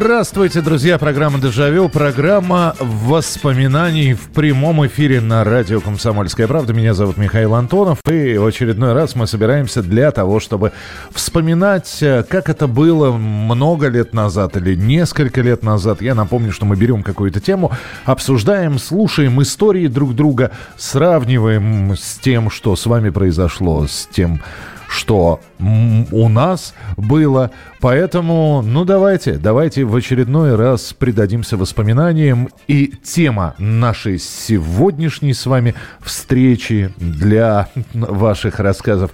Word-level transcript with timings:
Здравствуйте, 0.00 0.60
друзья. 0.60 0.96
Программа 0.96 1.40
«Дежавю». 1.40 1.88
Программа 1.88 2.76
воспоминаний 2.78 4.14
в 4.14 4.28
прямом 4.28 4.86
эфире 4.86 5.20
на 5.20 5.42
радио 5.42 5.80
«Комсомольская 5.80 6.46
правда». 6.46 6.72
Меня 6.72 6.94
зовут 6.94 7.16
Михаил 7.16 7.56
Антонов. 7.56 7.98
И 8.08 8.38
в 8.38 8.46
очередной 8.46 8.92
раз 8.92 9.16
мы 9.16 9.26
собираемся 9.26 9.82
для 9.82 10.12
того, 10.12 10.38
чтобы 10.38 10.70
вспоминать, 11.10 11.98
э, 12.00 12.22
как 12.22 12.48
это 12.48 12.68
было 12.68 13.10
много 13.10 13.88
лет 13.88 14.14
назад 14.14 14.56
или 14.56 14.76
несколько 14.76 15.40
лет 15.40 15.64
назад. 15.64 16.00
Я 16.00 16.14
напомню, 16.14 16.52
что 16.52 16.64
мы 16.64 16.76
берем 16.76 17.02
какую-то 17.02 17.40
тему, 17.40 17.72
обсуждаем, 18.04 18.78
слушаем 18.78 19.42
истории 19.42 19.88
друг 19.88 20.14
друга, 20.14 20.52
сравниваем 20.76 21.96
с 21.96 22.18
тем, 22.18 22.50
что 22.50 22.76
с 22.76 22.86
вами 22.86 23.10
произошло, 23.10 23.88
с 23.88 24.06
тем, 24.06 24.40
что 24.88 25.40
у 25.60 26.28
нас 26.28 26.74
было. 26.96 27.50
Поэтому, 27.80 28.62
ну 28.62 28.84
давайте, 28.84 29.34
давайте 29.34 29.84
в 29.84 29.94
очередной 29.94 30.56
раз 30.56 30.94
придадимся 30.94 31.56
воспоминаниям. 31.56 32.48
И 32.66 32.92
тема 33.02 33.54
нашей 33.58 34.18
сегодняшней 34.18 35.34
с 35.34 35.46
вами 35.46 35.74
встречи 36.00 36.92
для 36.96 37.68
ваших 37.92 38.58
рассказов 38.58 39.12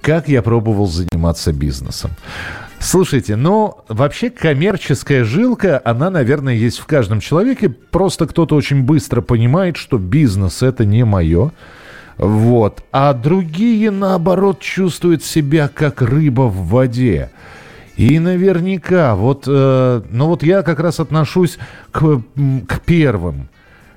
«Как 0.00 0.28
я 0.28 0.42
пробовал 0.42 0.86
заниматься 0.86 1.52
бизнесом». 1.52 2.12
Слушайте, 2.78 3.36
ну, 3.36 3.78
вообще 3.88 4.30
коммерческая 4.30 5.24
жилка, 5.24 5.80
она, 5.84 6.10
наверное, 6.10 6.54
есть 6.54 6.78
в 6.78 6.86
каждом 6.86 7.20
человеке. 7.20 7.68
Просто 7.68 8.26
кто-то 8.26 8.54
очень 8.54 8.82
быстро 8.82 9.22
понимает, 9.22 9.76
что 9.76 9.98
бизнес– 9.98 10.62
это 10.62 10.84
не 10.84 11.04
мое. 11.04 11.52
Вот. 12.18 12.82
А 12.92 13.12
другие, 13.12 13.90
наоборот, 13.90 14.60
чувствуют 14.60 15.22
себя 15.22 15.68
как 15.68 16.02
рыба 16.02 16.42
в 16.42 16.68
воде. 16.68 17.30
И 17.96 18.18
наверняка, 18.18 19.14
вот, 19.14 19.44
э, 19.46 20.02
ну 20.10 20.26
вот 20.26 20.42
я 20.42 20.62
как 20.62 20.80
раз 20.80 21.00
отношусь 21.00 21.58
к, 21.90 22.22
к 22.68 22.80
первым. 22.84 23.48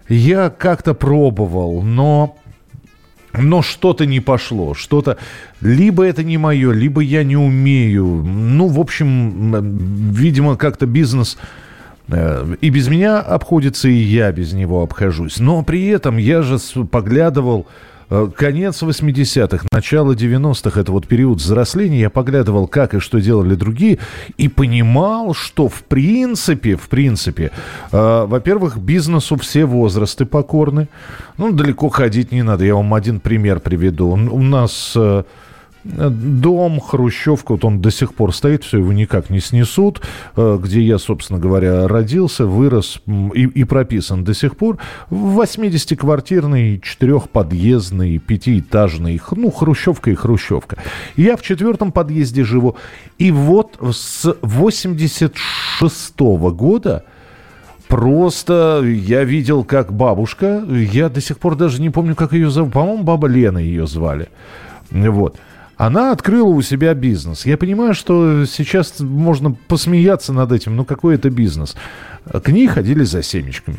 Я 0.08 0.50
как-то 0.50 0.94
пробовал, 0.94 1.82
но 1.82 2.38
но 3.34 3.62
что-то 3.62 4.06
не 4.06 4.20
пошло, 4.20 4.74
что-то... 4.74 5.18
Либо 5.62 6.04
это 6.04 6.24
не 6.24 6.38
мое, 6.38 6.72
либо 6.72 7.02
я 7.02 7.24
не 7.24 7.38
умею. 7.38 8.06
Ну, 8.06 8.68
в 8.68 8.80
общем, 8.80 10.12
видимо, 10.12 10.56
как-то 10.56 10.86
бизнес 10.88 11.38
э, 12.08 12.56
и 12.60 12.70
без 12.70 12.88
меня 12.88 13.20
обходится, 13.20 13.88
и 13.88 13.94
я 13.94 14.32
без 14.32 14.54
него 14.54 14.82
обхожусь. 14.82 15.40
Но 15.40 15.62
при 15.64 15.88
этом 15.88 16.18
я 16.18 16.42
же 16.42 16.58
поглядывал 16.92 17.68
конец 18.36 18.82
80-х, 18.82 19.66
начало 19.72 20.14
90-х, 20.14 20.80
это 20.80 20.92
вот 20.92 21.08
период 21.08 21.40
взросления, 21.40 22.02
я 22.02 22.10
поглядывал, 22.10 22.68
как 22.68 22.96
и 22.96 23.00
что 23.00 23.20
делали 23.20 23.56
другие, 23.56 24.00
и 24.38 24.48
понимал, 24.48 25.34
что 25.34 25.68
в 25.70 25.84
принципе, 25.84 26.76
в 26.76 26.90
принципе, 26.90 27.52
э, 27.92 28.26
во-первых, 28.28 28.78
бизнесу 28.78 29.38
все 29.38 29.66
возрасты 29.66 30.26
покорны, 30.26 30.88
ну, 31.38 31.52
далеко 31.52 31.90
ходить 31.90 32.32
не 32.32 32.44
надо, 32.44 32.66
я 32.66 32.76
вам 32.76 32.94
один 32.94 33.20
пример 33.20 33.60
приведу. 33.60 34.10
У 34.10 34.42
нас... 34.42 34.94
Э, 34.96 35.24
Дом, 35.98 36.80
Хрущевка, 36.80 37.54
вот 37.54 37.66
он 37.66 37.82
до 37.82 37.92
сих 37.92 38.14
пор 38.14 38.34
стоит, 38.34 38.64
все 38.64 38.78
его 38.78 38.94
никак 38.94 39.30
не 39.30 39.40
снесут, 39.40 40.02
э, 40.36 40.60
где 40.62 40.82
я, 40.82 40.98
собственно 40.98 41.40
говоря, 41.40 41.88
родился, 41.88 42.46
вырос 42.46 43.02
и, 43.08 43.44
и 43.44 43.64
прописан 43.64 44.24
до 44.24 44.34
сих 44.34 44.56
пор. 44.56 44.78
80-квартирный, 45.10 46.80
четырехподъездный, 46.80 48.18
пятиэтажный, 48.20 49.22
ну, 49.32 49.52
Хрущевка 49.52 50.12
и 50.12 50.16
Хрущевка. 50.16 50.78
Я 51.16 51.36
в 51.38 51.42
четвертом 51.42 51.92
подъезде 51.92 52.44
живу. 52.44 52.76
И 53.18 53.32
вот 53.32 53.78
с 53.82 54.36
86 54.42 56.16
-го 56.18 56.52
года 56.52 57.04
Просто 57.90 58.84
я 58.86 59.24
видел, 59.24 59.64
как 59.64 59.92
бабушка, 59.92 60.64
я 60.70 61.10
до 61.10 61.22
сих 61.22 61.40
пор 61.40 61.56
даже 61.56 61.82
не 61.82 61.90
помню, 61.90 62.14
как 62.14 62.34
ее 62.34 62.52
зовут, 62.52 62.74
по-моему, 62.74 63.02
баба 63.02 63.28
Лена 63.28 63.58
ее 63.58 63.88
звали. 63.88 64.30
Вот. 64.92 65.38
Она 65.80 66.12
открыла 66.12 66.50
у 66.50 66.62
себя 66.62 66.94
бизнес. 66.94 67.46
Я 67.46 67.58
понимаю, 67.58 67.94
что 67.94 68.44
сейчас 68.46 69.00
можно 69.00 69.52
посмеяться 69.52 70.34
над 70.34 70.52
этим, 70.52 70.76
но 70.76 70.84
какой 70.84 71.16
это 71.16 71.30
бизнес? 71.30 71.74
К 72.30 72.50
ней 72.50 72.68
ходили 72.68 73.06
за 73.06 73.24
семечками. 73.24 73.78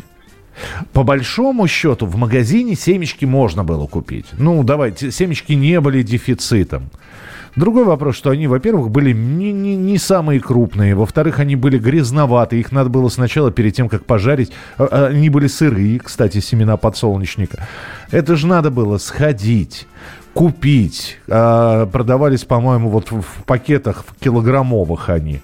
По 0.94 1.02
большому 1.02 1.68
счету, 1.68 2.06
в 2.06 2.16
магазине 2.16 2.74
семечки 2.74 3.26
можно 3.26 3.64
было 3.64 3.86
купить. 3.86 4.24
Ну, 4.38 4.64
давайте, 4.64 5.10
семечки 5.10 5.52
не 5.52 5.78
были 5.78 6.02
дефицитом. 6.02 6.84
Другой 7.54 7.84
вопрос, 7.84 8.16
что 8.16 8.30
они, 8.30 8.46
во-первых, 8.46 8.90
были 8.90 9.12
не, 9.12 9.52
не, 9.52 9.76
не 9.76 9.98
самые 9.98 10.40
крупные, 10.40 10.94
во-вторых, 10.94 11.38
они 11.38 11.54
были 11.54 11.78
грязноватые, 11.78 12.60
их 12.60 12.72
надо 12.72 12.88
было 12.88 13.08
сначала, 13.08 13.50
перед 13.50 13.74
тем, 13.74 13.90
как 13.90 14.06
пожарить, 14.06 14.52
а, 14.78 14.84
а, 14.84 15.06
они 15.08 15.28
были 15.28 15.48
сырые, 15.48 15.98
кстати, 15.98 16.38
семена 16.38 16.76
подсолнечника. 16.78 17.66
Это 18.10 18.36
же 18.36 18.46
надо 18.46 18.70
было 18.70 18.98
сходить, 18.98 19.88
купить. 20.34 21.18
А, 21.28 21.86
продавались, 21.86 22.44
по-моему, 22.44 22.88
вот 22.88 23.10
в 23.10 23.44
пакетах 23.44 24.04
в 24.06 24.14
килограммовых 24.22 25.08
они. 25.08 25.40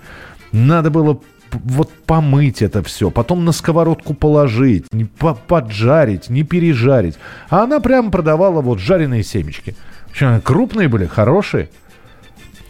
Надо 0.52 0.90
было 0.90 1.20
вот 1.52 1.92
помыть 2.06 2.62
это 2.62 2.82
все, 2.82 3.10
потом 3.10 3.44
на 3.44 3.52
сковородку 3.52 4.14
положить, 4.14 4.92
не 4.92 5.04
по 5.04 5.34
поджарить, 5.34 6.28
не 6.28 6.42
пережарить. 6.42 7.16
А 7.48 7.62
она 7.62 7.80
прямо 7.80 8.10
продавала 8.10 8.60
вот 8.60 8.78
жареные 8.78 9.22
семечки. 9.22 9.76
Причем 10.10 10.40
крупные 10.40 10.88
были, 10.88 11.06
хорошие. 11.06 11.68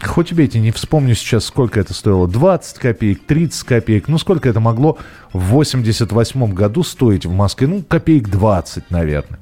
Хоть 0.02 0.30
убейте, 0.30 0.60
не 0.60 0.72
вспомню 0.72 1.14
сейчас, 1.14 1.46
сколько 1.46 1.80
это 1.80 1.94
стоило. 1.94 2.28
20 2.28 2.78
копеек, 2.78 3.24
30 3.24 3.64
копеек. 3.64 4.08
Ну, 4.08 4.18
сколько 4.18 4.48
это 4.48 4.60
могло 4.60 4.98
в 5.32 5.38
88 5.38 6.52
году 6.52 6.82
стоить 6.82 7.24
в 7.24 7.32
Москве? 7.32 7.66
Ну, 7.66 7.82
копеек 7.82 8.28
20, 8.28 8.90
наверное. 8.90 9.38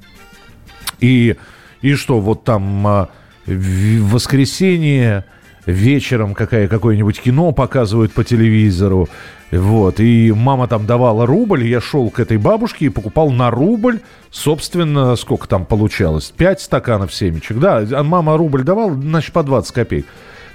И 1.00 1.36
и 1.84 1.96
что, 1.96 2.18
вот 2.18 2.44
там 2.44 2.86
а, 2.86 3.08
в 3.44 4.10
воскресенье 4.10 5.26
вечером 5.66 6.34
какая, 6.34 6.66
какое-нибудь 6.66 7.20
кино 7.20 7.52
показывают 7.52 8.10
по 8.14 8.24
телевизору, 8.24 9.10
вот, 9.50 10.00
и 10.00 10.32
мама 10.32 10.66
там 10.66 10.86
давала 10.86 11.26
рубль, 11.26 11.66
я 11.66 11.82
шел 11.82 12.08
к 12.08 12.20
этой 12.20 12.38
бабушке 12.38 12.86
и 12.86 12.88
покупал 12.88 13.30
на 13.30 13.50
рубль, 13.50 14.00
собственно, 14.30 15.14
сколько 15.16 15.46
там 15.46 15.66
получалось, 15.66 16.32
5 16.34 16.62
стаканов 16.62 17.12
семечек, 17.12 17.58
да, 17.58 17.86
а 17.92 18.02
мама 18.02 18.38
рубль 18.38 18.62
давала, 18.62 18.94
значит, 18.94 19.34
по 19.34 19.42
20 19.42 19.74
копеек. 19.74 20.06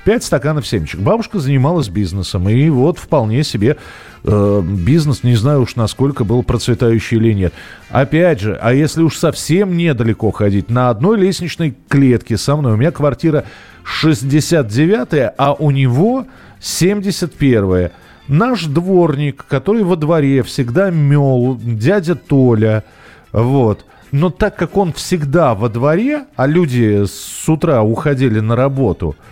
5 0.10 0.24
стаканов 0.24 0.66
семечек. 0.66 1.02
Бабушка 1.02 1.38
занималась 1.38 1.88
бизнесом, 1.88 2.50
и 2.50 2.68
вот 2.70 2.98
вполне 2.98 3.44
себе 3.44 3.78
э, 4.24 4.62
бизнес, 4.66 5.22
не 5.22 5.36
знаю 5.36 5.62
уж 5.62 5.76
насколько 5.76 6.24
был 6.24 6.42
процветающий 6.42 7.18
или 7.18 7.32
нет. 7.32 7.54
Опять 7.92 8.40
же, 8.40 8.58
а 8.60 8.74
если 8.74 9.04
уж 9.04 9.16
совсем 9.18 9.78
недалеко 9.78 10.32
ходить, 10.32 10.72
на 10.72 10.90
одной 10.90 11.20
лестничной 11.20 11.76
клетке 11.90 12.40
со 12.40 12.56
мной, 12.56 12.74
у 12.74 12.78
меня 12.78 12.90
квартира 12.90 13.46
69 13.84 15.34
а 15.38 15.54
у 15.54 15.70
него 15.70 16.26
71 16.60 17.92
Наш 18.28 18.66
дворник, 18.66 19.46
который 19.48 19.84
во 19.84 19.96
дворе 19.96 20.42
всегда 20.42 20.90
мел, 20.90 21.56
дядя 21.62 22.16
Толя, 22.16 22.84
вот. 23.32 23.86
Но 24.12 24.32
так 24.32 24.56
как 24.56 24.76
он 24.76 24.92
всегда 24.92 25.54
во 25.54 25.70
дворе, 25.70 26.26
а 26.36 26.48
люди 26.48 27.06
с 27.06 27.48
утра 27.48 27.84
уходили 27.84 28.40
на 28.40 28.56
работу– 28.56 29.16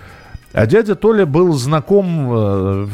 а 0.57 0.65
дядя 0.65 0.95
Толя 0.95 1.27
был 1.27 1.54
знаком, 1.54 2.30
э, 2.31 2.88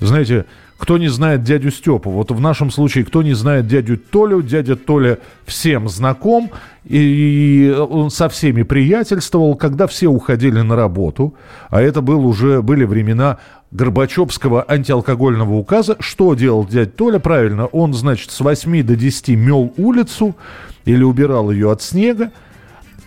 знаете, 0.00 0.44
кто 0.78 0.98
не 0.98 1.08
знает 1.08 1.42
дядю 1.42 1.72
Степу. 1.72 2.10
Вот 2.10 2.30
в 2.30 2.38
нашем 2.38 2.70
случае, 2.70 3.04
кто 3.04 3.24
не 3.24 3.34
знает 3.34 3.66
дядю 3.66 3.98
Толю, 3.98 4.40
дядя 4.40 4.76
Толя 4.76 5.18
всем 5.46 5.88
знаком, 5.88 6.50
и 6.84 7.76
он 7.90 8.10
со 8.10 8.28
всеми 8.28 8.62
приятельствовал, 8.62 9.56
когда 9.56 9.88
все 9.88 10.06
уходили 10.06 10.60
на 10.60 10.76
работу, 10.76 11.34
а 11.70 11.82
это 11.82 12.02
был 12.02 12.24
уже, 12.24 12.62
были 12.62 12.84
времена 12.84 13.38
Горбачевского 13.72 14.64
антиалкогольного 14.68 15.54
указа. 15.54 15.96
Что 15.98 16.34
делал 16.34 16.64
дядя 16.68 16.88
Толя? 16.88 17.18
Правильно, 17.18 17.66
он, 17.66 17.94
значит, 17.94 18.30
с 18.30 18.38
8 18.38 18.84
до 18.84 18.94
10 18.94 19.30
мел 19.30 19.72
улицу 19.76 20.36
или 20.84 21.02
убирал 21.02 21.50
ее 21.50 21.72
от 21.72 21.82
снега, 21.82 22.30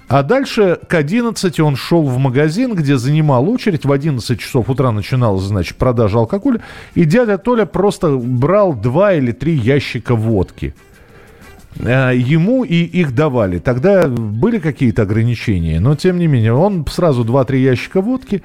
А 0.09 0.23
дальше 0.23 0.79
к 0.87 0.95
11 0.95 1.59
он 1.59 1.75
шел 1.75 2.01
в 2.01 2.17
магазин, 2.17 2.73
где 2.73 2.97
занимал 2.97 3.47
очередь. 3.47 3.85
В 3.85 3.91
11 3.91 4.39
часов 4.39 4.67
утра 4.67 4.91
начиналась, 4.91 5.43
значит, 5.43 5.77
продажа 5.77 6.17
алкоголя. 6.17 6.61
И 6.95 7.05
дядя 7.05 7.37
Толя 7.37 7.65
просто 7.65 8.17
брал 8.17 8.73
два 8.73 9.13
или 9.13 9.31
три 9.31 9.53
ящика 9.53 10.15
водки. 10.15 10.73
Э, 11.77 12.11
ему 12.15 12.63
и 12.63 12.75
их 12.75 13.13
давали. 13.13 13.59
Тогда 13.59 14.07
были 14.07 14.57
какие-то 14.57 15.03
ограничения, 15.03 15.79
но 15.79 15.95
тем 15.95 16.17
не 16.17 16.25
менее, 16.25 16.53
он 16.53 16.87
сразу 16.87 17.23
2-3 17.23 17.57
ящика 17.57 18.01
водки, 18.01 18.41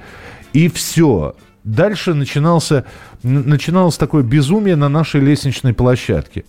и 0.53 0.69
все. 0.69 1.35
Дальше 1.63 2.13
начинался, 2.13 2.85
начиналось 3.23 3.97
такое 3.97 4.21
безумие 4.21 4.75
на 4.75 4.87
нашей 4.87 5.19
лестничной 5.19 5.73
площадке. 5.73 6.45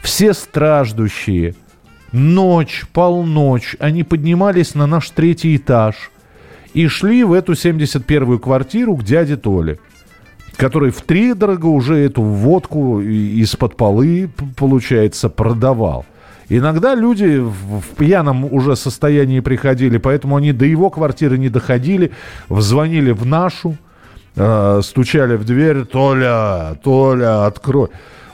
Все 0.00 0.34
страждущие, 0.34 1.56
ночь, 2.12 2.84
полночь, 2.92 3.76
они 3.78 4.04
поднимались 4.04 4.74
на 4.74 4.86
наш 4.86 5.10
третий 5.10 5.56
этаж 5.56 6.10
и 6.74 6.86
шли 6.86 7.24
в 7.24 7.32
эту 7.32 7.52
71-ю 7.52 8.38
квартиру 8.38 8.96
к 8.96 9.04
дяде 9.04 9.36
Толе 9.36 9.78
который 10.56 10.90
в 10.90 11.02
три 11.02 11.34
дорого 11.34 11.66
уже 11.66 11.96
эту 11.96 12.22
водку 12.22 13.00
из-под 13.00 13.76
полы, 13.76 14.30
получается, 14.56 15.28
продавал. 15.28 16.04
Иногда 16.48 16.94
люди 16.94 17.38
в, 17.38 17.82
пьяном 17.96 18.44
уже 18.44 18.76
состоянии 18.76 19.40
приходили, 19.40 19.96
поэтому 19.98 20.36
они 20.36 20.52
до 20.52 20.66
его 20.66 20.90
квартиры 20.90 21.38
не 21.38 21.48
доходили, 21.48 22.12
взвонили 22.48 23.12
в 23.12 23.24
нашу, 23.24 23.76
э, 24.36 24.80
стучали 24.82 25.36
в 25.36 25.44
дверь, 25.44 25.84
Толя, 25.84 26.76
Толя, 26.82 27.46
открой. 27.46 27.88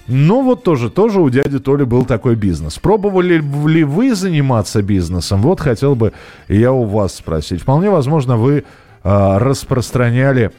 Ну 0.09 0.43
вот 0.43 0.63
тоже, 0.65 0.89
тоже 0.89 1.21
у 1.21 1.29
дяди 1.29 1.59
Толи 1.59 1.85
был 1.85 2.07
такой 2.07 2.35
бизнес. 2.35 2.79
Пробовали 2.79 3.43
ли 3.67 3.85
вы 3.85 4.15
заниматься 4.15 4.83
бизнесом? 4.83 5.43
Вот 5.43 5.61
хотел 5.61 5.95
бы 5.95 6.13
я 6.49 6.73
у 6.73 6.85
вас 6.85 7.15
спросить. 7.15 7.61
Вполне 7.61 7.91
возможно, 7.91 8.39
вы 8.39 8.65
э, 9.05 9.39
распространяли 9.39 10.51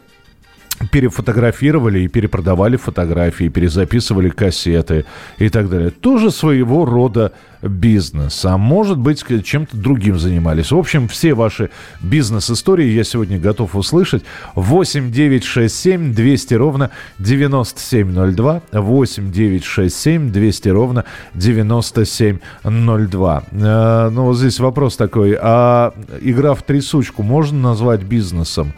перефотографировали 0.92 2.02
и 2.02 2.08
перепродавали 2.08 2.78
фотографии, 2.78 3.50
перезаписывали 3.50 4.30
кассеты 4.30 5.06
и 5.38 5.50
так 5.50 5.70
далее. 5.70 5.92
Тоже 5.92 6.32
своего 6.32 6.86
рода 6.86 7.34
бизнес. 7.62 8.46
А 8.46 8.58
может 8.58 8.98
быть, 8.98 9.24
чем-то 9.44 9.76
другим 9.76 10.18
занимались. 10.18 10.72
В 10.72 10.78
общем, 10.78 11.08
все 11.08 11.34
ваши 11.34 11.70
бизнес-истории 12.02 12.88
я 12.88 13.04
сегодня 13.04 13.40
готов 13.40 13.76
услышать. 13.76 14.24
8 14.56 15.12
9 15.12 15.44
6 15.44 15.76
7 15.76 16.14
200 16.14 16.54
ровно 16.54 16.92
9702. 17.20 18.62
8 18.72 19.32
9 19.32 19.64
6 19.64 19.96
7 19.96 20.32
200 20.32 20.70
ровно 20.70 21.06
9702. 21.34 23.44
Э, 23.52 24.10
ну, 24.10 24.24
вот 24.24 24.38
здесь 24.38 24.60
вопрос 24.60 24.96
такой. 24.96 25.38
А 25.40 25.94
игра 26.22 26.54
в 26.54 26.64
трясучку 26.64 27.24
можно 27.24 27.60
назвать 27.60 28.04
бизнесом? 28.04 28.74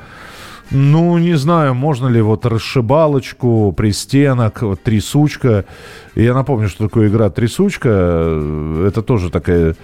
Ну, 0.72 1.18
не 1.18 1.34
знаю, 1.34 1.74
можно 1.74 2.08
ли 2.08 2.22
вот 2.22 2.46
расшибалочку, 2.46 3.74
пристенок, 3.76 4.62
вот, 4.62 4.82
трясучка. 4.82 5.66
Я 6.16 6.34
напомню, 6.34 6.70
что 6.70 6.86
такое 6.86 7.10
игра 7.10 7.30
трясучка. 7.30 7.90
Это 8.88 9.02
тоже 9.02 9.30
такая 9.30 9.76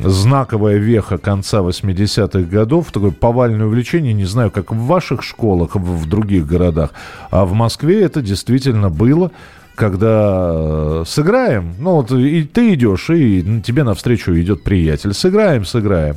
знаковая 0.00 0.78
веха 0.78 1.18
конца 1.18 1.58
80-х 1.58 2.40
годов, 2.50 2.92
такое 2.92 3.10
повальное 3.10 3.66
увлечение, 3.66 4.14
не 4.14 4.24
знаю, 4.24 4.50
как 4.50 4.72
в 4.72 4.86
ваших 4.86 5.22
школах, 5.22 5.76
в 5.76 6.08
других 6.08 6.46
городах, 6.46 6.90
а 7.30 7.44
в 7.44 7.52
Москве 7.52 8.02
это 8.02 8.20
действительно 8.20 8.90
было, 8.90 9.30
когда 9.76 11.04
сыграем, 11.04 11.74
ну 11.78 11.92
вот 11.96 12.10
и 12.10 12.42
ты 12.42 12.74
идешь, 12.74 13.10
и 13.10 13.62
тебе 13.64 13.84
навстречу 13.84 14.32
идет 14.34 14.64
приятель, 14.64 15.14
сыграем, 15.14 15.64
сыграем, 15.64 16.16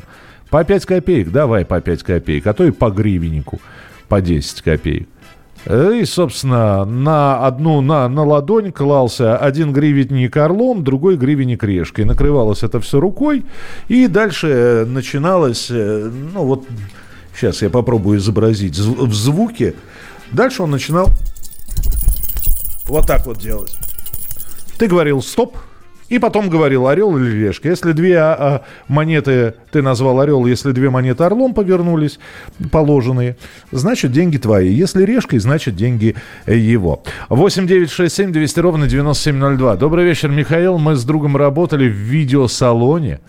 по 0.50 0.64
5 0.64 0.86
копеек, 0.86 1.32
давай 1.32 1.64
по 1.64 1.80
5 1.80 2.02
копеек, 2.02 2.48
а 2.48 2.54
то 2.54 2.64
и 2.64 2.72
по 2.72 2.90
гривеннику 2.90 3.60
по 4.10 4.22
10 4.22 4.62
копеек. 4.62 5.08
И, 5.66 6.06
собственно, 6.06 6.86
на 6.86 7.46
одну, 7.46 7.82
на, 7.82 8.08
на 8.08 8.24
ладонь 8.24 8.72
клался 8.72 9.38
один 9.38 9.74
гривенник 9.74 10.36
орлом, 10.38 10.84
другой 10.84 11.18
гривенник 11.18 11.64
решкой. 11.64 12.06
Накрывалось 12.06 12.64
это 12.64 12.80
все 12.80 13.00
рукой. 13.00 13.46
И 13.90 14.08
дальше 14.08 14.48
э, 14.48 14.86
начиналось, 14.86 15.68
э, 15.70 16.10
ну 16.34 16.46
вот, 16.46 16.64
сейчас 17.36 17.62
я 17.62 17.70
попробую 17.70 18.20
изобразить 18.20 18.78
в 18.78 19.14
звуке. 19.14 19.76
Дальше 20.32 20.64
он 20.64 20.72
начинал 20.72 21.10
вот 22.88 23.06
так 23.06 23.26
вот 23.26 23.40
делать. 23.40 23.78
Ты 24.78 24.88
говорил 24.88 25.22
«стоп», 25.22 25.58
и 26.10 26.20
потом 26.20 26.50
говорил, 26.50 26.88
орел 26.88 27.18
или 27.18 27.32
решка. 27.32 27.70
Если 27.70 27.92
две 27.94 28.18
а, 28.18 28.34
а, 28.34 28.62
монеты, 28.88 29.54
ты 29.72 29.82
назвал 29.82 30.20
орел, 30.20 30.46
если 30.46 30.72
две 30.72 30.90
монеты 30.90 31.24
орлом 31.24 31.54
повернулись, 31.54 32.20
положенные, 32.72 33.38
значит 33.72 34.12
деньги 34.12 34.38
твои. 34.38 34.74
Если 34.74 35.04
решкой, 35.04 35.40
значит 35.40 35.76
деньги 35.76 36.16
его. 36.48 37.04
8 37.30 37.68
9 37.68 37.90
6 37.90 38.14
7 38.16 38.32
200 38.32 38.60
ровно 38.60 38.88
9702. 38.88 39.76
Добрый 39.78 40.06
вечер, 40.06 40.30
Михаил. 40.30 40.78
Мы 40.78 40.96
с 40.96 41.04
другом 41.04 41.38
работали 41.38 41.88
в 41.88 41.94
видеосалоне 41.94 43.20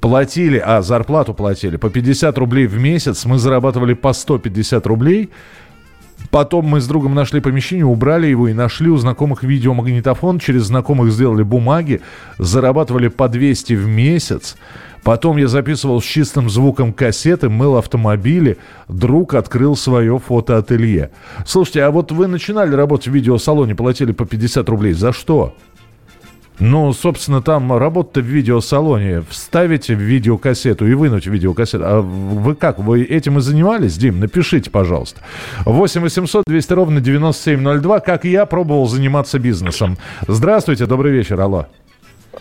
платили, 0.00 0.58
а 0.58 0.82
зарплату 0.82 1.32
платили 1.32 1.76
по 1.76 1.88
50 1.88 2.36
рублей 2.36 2.66
в 2.66 2.76
месяц, 2.76 3.24
мы 3.24 3.38
зарабатывали 3.38 3.94
по 3.94 4.12
150 4.12 4.84
рублей. 4.88 5.30
Потом 6.30 6.64
мы 6.64 6.80
с 6.80 6.86
другом 6.86 7.14
нашли 7.14 7.40
помещение, 7.40 7.84
убрали 7.84 8.26
его 8.26 8.48
и 8.48 8.54
нашли 8.54 8.88
у 8.88 8.96
знакомых 8.96 9.42
видеомагнитофон. 9.42 10.38
Через 10.38 10.64
знакомых 10.64 11.12
сделали 11.12 11.42
бумаги, 11.42 12.00
зарабатывали 12.38 13.08
по 13.08 13.28
200 13.28 13.74
в 13.74 13.86
месяц. 13.86 14.56
Потом 15.02 15.36
я 15.36 15.48
записывал 15.48 16.00
с 16.00 16.04
чистым 16.04 16.48
звуком 16.48 16.92
кассеты, 16.92 17.48
мыл 17.48 17.76
автомобили. 17.76 18.56
Друг 18.88 19.34
открыл 19.34 19.76
свое 19.76 20.18
фотоателье. 20.18 21.10
Слушайте, 21.44 21.82
а 21.82 21.90
вот 21.90 22.12
вы 22.12 22.28
начинали 22.28 22.74
работать 22.74 23.08
в 23.08 23.12
видеосалоне, 23.12 23.74
платили 23.74 24.12
по 24.12 24.24
50 24.24 24.68
рублей. 24.68 24.92
За 24.92 25.12
что? 25.12 25.56
Ну, 26.64 26.92
собственно, 26.92 27.42
там 27.42 27.76
работа 27.76 28.20
в 28.20 28.24
видеосалоне. 28.24 29.22
Вставить 29.28 29.88
в 29.88 29.94
видеокассету 29.94 30.86
и 30.86 30.94
вынуть 30.94 31.26
видеокассету. 31.26 31.82
А 31.84 32.00
вы 32.00 32.54
как? 32.54 32.78
Вы 32.78 33.02
этим 33.02 33.38
и 33.38 33.40
занимались, 33.40 33.96
Дим? 33.98 34.20
Напишите, 34.20 34.70
пожалуйста. 34.70 35.22
8 35.64 36.00
800 36.02 36.44
200 36.46 36.72
ровно 36.72 37.00
9702. 37.00 37.98
Как 37.98 38.24
я 38.24 38.46
пробовал 38.46 38.86
заниматься 38.86 39.40
бизнесом. 39.40 39.96
Здравствуйте, 40.28 40.86
добрый 40.86 41.10
вечер, 41.10 41.40
алло. 41.40 41.66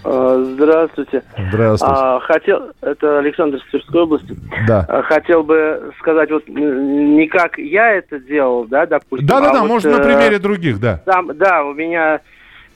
А, 0.04 0.54
здравствуйте. 0.54 1.24
Здравствуйте. 1.50 1.96
А, 1.98 2.20
хотел, 2.20 2.72
это 2.82 3.18
Александр 3.18 3.58
с 3.58 3.72
Тверской 3.72 4.02
области. 4.04 4.36
Да. 4.68 4.86
А, 4.88 5.02
хотел 5.02 5.42
бы 5.42 5.94
сказать, 6.00 6.30
вот 6.30 6.48
не 6.48 7.26
как 7.28 7.58
я 7.58 7.94
это 7.94 8.20
делал, 8.20 8.66
да, 8.66 8.86
допустим. 8.86 9.26
Да, 9.26 9.42
да, 9.42 9.50
а 9.50 9.54
да, 9.54 9.62
вот, 9.62 9.68
можно 9.68 9.98
на 9.98 10.02
э, 10.02 10.04
примере 10.04 10.38
других, 10.38 10.80
да. 10.80 11.02
Там, 11.06 11.36
да, 11.36 11.64
у 11.64 11.74
меня 11.74 12.22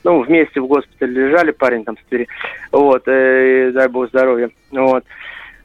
ну, 0.05 0.21
вместе 0.21 0.61
в 0.61 0.67
госпитале 0.67 1.27
лежали, 1.27 1.51
парень 1.51 1.83
там 1.83 1.97
с 1.97 2.09
Твери, 2.09 2.27
вот, 2.71 3.03
э, 3.07 3.71
дай 3.73 3.87
бог 3.89 4.07
здоровья, 4.09 4.51
вот, 4.71 5.03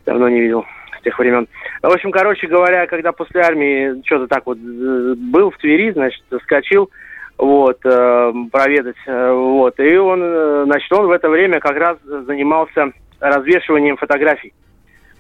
давно 0.07 0.29
не 0.31 0.41
видел 0.41 0.65
с 0.99 1.03
тех 1.03 1.17
времен. 1.19 1.47
В 1.83 1.93
общем, 1.93 2.11
короче 2.11 2.47
говоря, 2.47 2.87
когда 2.87 3.13
после 3.13 3.43
армии 3.43 4.03
что-то 4.07 4.27
так 4.27 4.47
вот 4.47 4.57
э, 4.57 5.15
был 5.15 5.51
в 5.51 5.59
Твери, 5.59 5.93
значит, 5.93 6.23
скочил, 6.43 6.91
вот, 7.37 7.81
э, 7.85 8.33
проведать, 8.51 8.97
э, 9.07 9.33
вот, 9.33 9.79
и 9.79 9.97
он, 9.97 10.21
э, 10.23 10.65
значит, 10.65 10.91
он 10.91 11.07
в 11.07 11.11
это 11.11 11.29
время 11.29 11.61
как 11.61 11.77
раз 11.77 11.99
занимался 12.03 12.93
развешиванием 13.21 13.99
фотографий. 13.99 14.55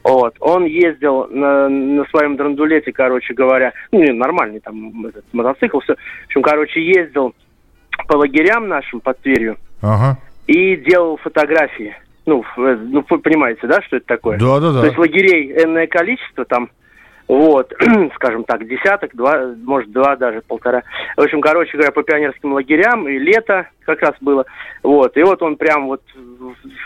Вот, 0.03 0.35
он 0.41 0.65
ездил 0.65 1.27
на, 1.29 1.69
на 1.69 2.07
своем 2.07 2.37
драндулете, 2.37 2.91
короче 2.91 3.35
говоря, 3.35 3.75
ну, 3.93 4.01
не, 4.03 4.13
нормальный 4.13 4.61
там 4.61 5.05
этот, 5.05 5.27
мотоцикл, 5.33 5.81
все. 5.81 5.95
В 5.95 6.25
общем, 6.25 6.41
короче, 6.41 6.83
ездил 6.83 7.35
по 8.07 8.15
лагерям 8.17 8.69
нашим 8.69 9.01
под 9.01 9.19
Тверью 9.21 9.57
Ага. 9.83 10.19
и 10.47 10.77
делал 10.77 11.17
фотографии. 11.19 11.95
Ну, 12.27 12.45
э, 12.59 12.77
ну, 12.81 13.05
вы 13.09 13.19
понимаете, 13.19 13.67
да, 13.67 13.81
что 13.83 13.97
это 13.97 14.07
такое? 14.07 14.39
Да, 14.39 14.61
да, 14.61 14.73
То 14.73 14.85
есть 14.85 14.97
да. 14.97 15.01
лагерей 15.01 15.53
энное 15.65 15.87
количество 15.87 16.45
там, 16.45 16.69
вот, 17.29 17.73
скажем 18.17 18.45
так, 18.45 18.67
десяток, 18.67 19.15
два, 19.15 19.53
может, 19.65 19.91
два 19.91 20.17
даже, 20.17 20.43
полтора. 20.43 20.83
В 21.17 21.21
общем, 21.23 21.41
короче 21.41 21.73
говоря, 21.77 21.93
по 21.93 22.03
пионерским 22.03 22.53
лагерям, 22.53 23.09
и 23.09 23.19
лето 23.19 23.69
как 23.87 24.03
раз 24.03 24.13
было, 24.21 24.45
вот, 24.83 25.17
и 25.17 25.23
вот 25.23 25.41
он 25.43 25.57
прям 25.57 25.87
вот 25.87 26.03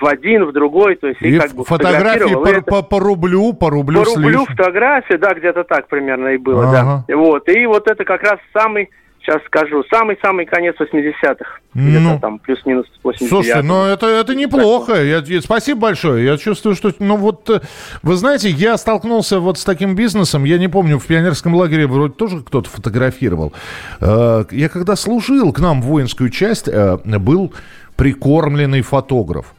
в 0.01 0.07
один, 0.07 0.45
в 0.45 0.53
другой, 0.53 0.97
то 0.97 1.09
есть, 1.09 1.21
и, 1.23 1.29
И 1.35 1.39
как 1.39 1.53
бы 1.53 1.65
фотографии 1.65 2.35
по, 2.35 2.47
это- 2.49 2.63
по- 2.63 2.83
по 2.83 3.01
рублю, 3.01 3.55
по 3.55 3.71
рублю 3.71 4.05
по 4.05 4.15
рублю 4.15 4.29
лишним. 4.41 4.47
фотография, 4.57 5.19
да, 5.19 5.35
где-то 5.35 5.65
так 5.65 5.89
примерно 5.89 6.29
и 6.29 6.37
было, 6.37 6.69
Ага. 6.69 7.05
да. 7.09 7.17
Вот, 7.17 7.49
и 7.49 7.67
вот 7.67 7.89
это 7.91 8.05
как 8.05 8.23
раз 8.23 8.39
самый, 8.53 8.91
сейчас 9.25 9.43
скажу, 9.47 9.83
самый-самый 9.93 10.45
конец 10.47 10.77
80-х. 10.79 11.61
Ну. 11.75 12.19
Там 12.21 12.39
плюс-минус 12.39 12.87
89 13.03 13.29
Слушайте, 13.29 13.63
ну 13.63 13.85
это, 13.85 14.07
это 14.07 14.35
неплохо. 14.35 15.03
Я, 15.03 15.23
я- 15.27 15.41
спасибо 15.41 15.81
большое. 15.81 16.25
Я 16.25 16.37
чувствую, 16.37 16.75
что... 16.77 16.93
Ну 16.99 17.17
вот, 17.17 17.49
э, 17.51 17.61
вы 18.03 18.15
знаете, 18.17 18.51
я 18.51 18.77
столкнулся 18.77 19.41
вот 19.41 19.59
с 19.59 19.65
таким 19.65 19.95
бизнесом. 19.97 20.45
Я 20.45 20.59
не 20.59 20.69
помню, 20.69 20.99
в 20.99 21.07
пионерском 21.07 21.55
лагере 21.55 21.87
вроде 21.87 22.15
тоже 22.15 22.43
кто-то 22.43 22.69
фотографировал. 22.69 23.53
Э, 24.01 24.45
Я 24.51 24.69
когда 24.69 24.95
служил, 24.97 25.53
к 25.53 25.59
нам 25.61 25.83
в 25.83 25.87
воинскую 25.87 26.29
часть 26.31 26.69
э, 26.69 26.99
был 27.05 27.53
прикормленный 27.97 28.83
фотограф. 28.83 29.54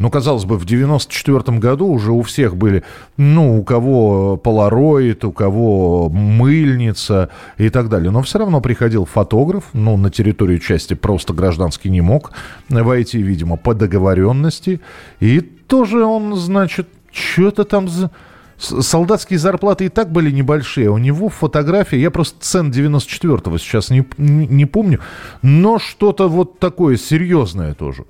Ну, 0.00 0.08
казалось 0.08 0.46
бы, 0.46 0.56
в 0.56 0.64
94 0.64 1.58
году 1.58 1.86
уже 1.86 2.10
у 2.12 2.22
всех 2.22 2.56
были, 2.56 2.84
ну, 3.18 3.58
у 3.58 3.62
кого 3.62 4.38
полароид, 4.38 5.26
у 5.26 5.30
кого 5.30 6.08
мыльница 6.08 7.28
и 7.58 7.68
так 7.68 7.90
далее. 7.90 8.10
Но 8.10 8.22
все 8.22 8.38
равно 8.38 8.62
приходил 8.62 9.04
фотограф, 9.04 9.64
ну, 9.74 9.98
на 9.98 10.10
территорию 10.10 10.58
части 10.58 10.94
просто 10.94 11.34
гражданский 11.34 11.90
не 11.90 12.00
мог 12.00 12.32
войти, 12.70 13.20
видимо, 13.20 13.56
по 13.56 13.74
договоренности. 13.74 14.80
И 15.20 15.40
тоже 15.40 16.02
он, 16.02 16.34
значит, 16.34 16.88
что-то 17.12 17.64
там... 17.64 17.86
За 17.88 18.10
солдатские 18.58 19.38
зарплаты 19.38 19.86
и 19.86 19.88
так 19.88 20.10
были 20.10 20.30
небольшие. 20.30 20.90
У 20.90 20.98
него 20.98 21.28
фотография, 21.28 22.00
я 22.00 22.10
просто 22.10 22.36
цен 22.40 22.70
94-го 22.70 23.58
сейчас 23.58 23.90
не, 23.90 24.06
не, 24.18 24.66
помню, 24.66 25.00
но 25.42 25.78
что-то 25.78 26.28
вот 26.28 26.58
такое 26.58 26.96
серьезное 26.96 27.74
тоже. 27.74 28.04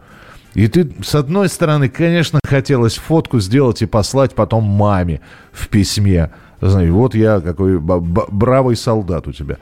И 0.54 0.66
ты, 0.69 0.90
с 1.02 1.14
одной 1.14 1.49
стороны, 1.49 1.88
конечно, 1.88 2.40
хотелось 2.45 2.97
фотку 2.97 3.40
сделать 3.40 3.83
и 3.83 3.87
послать 3.87 4.35
потом 4.35 4.64
маме 4.64 5.21
в 5.52 5.69
письме. 5.69 6.30
Знаешь, 6.61 6.90
вот 6.90 7.14
я 7.14 7.40
какой 7.40 7.78
бравый 7.78 8.76
солдат 8.76 9.28
у 9.28 9.33
тебя. 9.33 9.57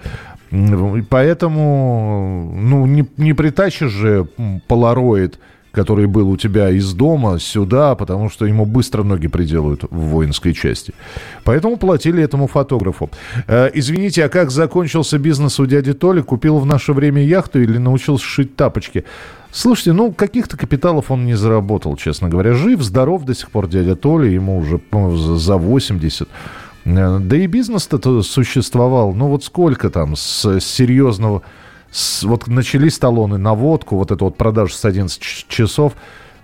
Поэтому, 1.11 2.53
ну, 2.55 2.87
не, 2.87 3.07
не 3.17 3.35
притащишь 3.35 3.93
же 3.93 4.29
полароид 4.67 5.39
который 5.71 6.07
был 6.07 6.31
у 6.31 6.37
тебя 6.37 6.71
из 6.71 6.93
дома 6.93 7.39
сюда, 7.39 7.95
потому 7.95 8.31
что 8.31 8.47
ему 8.47 8.67
быстро 8.67 9.05
ноги 9.05 9.29
приделают 9.29 9.85
в 9.85 9.97
воинской 9.97 10.53
части. 10.53 10.93
Поэтому 11.45 11.77
платили 11.77 12.21
этому 12.21 12.49
фотографу. 12.49 13.11
Э, 13.47 13.71
извините, 13.73 14.25
а 14.25 14.29
как 14.29 14.51
закончился 14.51 15.19
бизнес 15.19 15.61
у 15.61 15.67
дяди 15.67 15.93
Толи? 15.93 16.23
Купил 16.23 16.59
в 16.59 16.67
наше 16.67 16.93
время 16.93 17.23
яхту 17.23 17.61
или 17.61 17.79
научился 17.79 18.25
шить 18.25 18.57
тапочки? 18.57 19.05
Слушайте, 19.51 19.93
ну, 19.93 20.13
каких-то 20.13 20.57
капиталов 20.57 21.11
он 21.11 21.25
не 21.25 21.35
заработал, 21.35 21.97
честно 21.97 22.29
говоря. 22.29 22.53
Жив, 22.53 22.83
здоров 22.83 23.25
до 23.25 23.35
сих 23.35 23.51
пор 23.51 23.67
дядя 23.67 23.97
Толя, 23.97 24.29
ему 24.29 24.59
уже 24.59 24.81
за 25.39 25.57
80. 25.57 26.29
Э, 26.85 27.19
да 27.19 27.37
и 27.37 27.47
бизнес-то 27.47 28.23
существовал. 28.23 29.15
Ну, 29.15 29.29
вот 29.29 29.45
сколько 29.45 29.91
там 29.91 30.17
с 30.17 30.61
серьезного 30.61 31.43
с, 31.91 32.23
вот 32.23 32.47
начались 32.47 32.99
талоны 32.99 33.39
на 33.39 33.55
водку, 33.55 33.97
вот 33.97 34.11
это 34.11 34.25
вот 34.25 34.37
продажа 34.37 34.75
с 34.75 34.85
11 34.85 35.21
часов. 35.49 35.95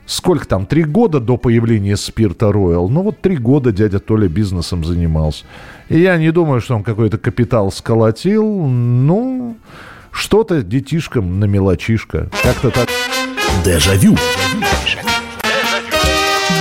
Сколько 0.06 0.46
там? 0.46 0.66
Три 0.66 0.84
года 0.84 1.18
до 1.18 1.38
появления 1.38 1.96
спирта 1.96 2.46
Роyal. 2.46 2.88
Ну 2.88 3.02
вот 3.02 3.20
три 3.22 3.38
года 3.38 3.72
дядя 3.72 4.00
Толя 4.00 4.28
бизнесом 4.28 4.84
занимался. 4.84 5.44
И 5.88 5.98
я 5.98 6.18
не 6.18 6.30
думаю, 6.30 6.60
что 6.60 6.76
он 6.76 6.82
какой-то 6.82 7.16
капитал 7.16 7.72
сколотил. 7.72 8.66
Ну, 8.66 9.56
что-то 10.14 10.62
детишкам 10.62 11.40
на 11.40 11.44
мелочишка. 11.44 12.30
Как-то 12.42 12.70
так. 12.70 12.88
Дежавю. 13.64 14.16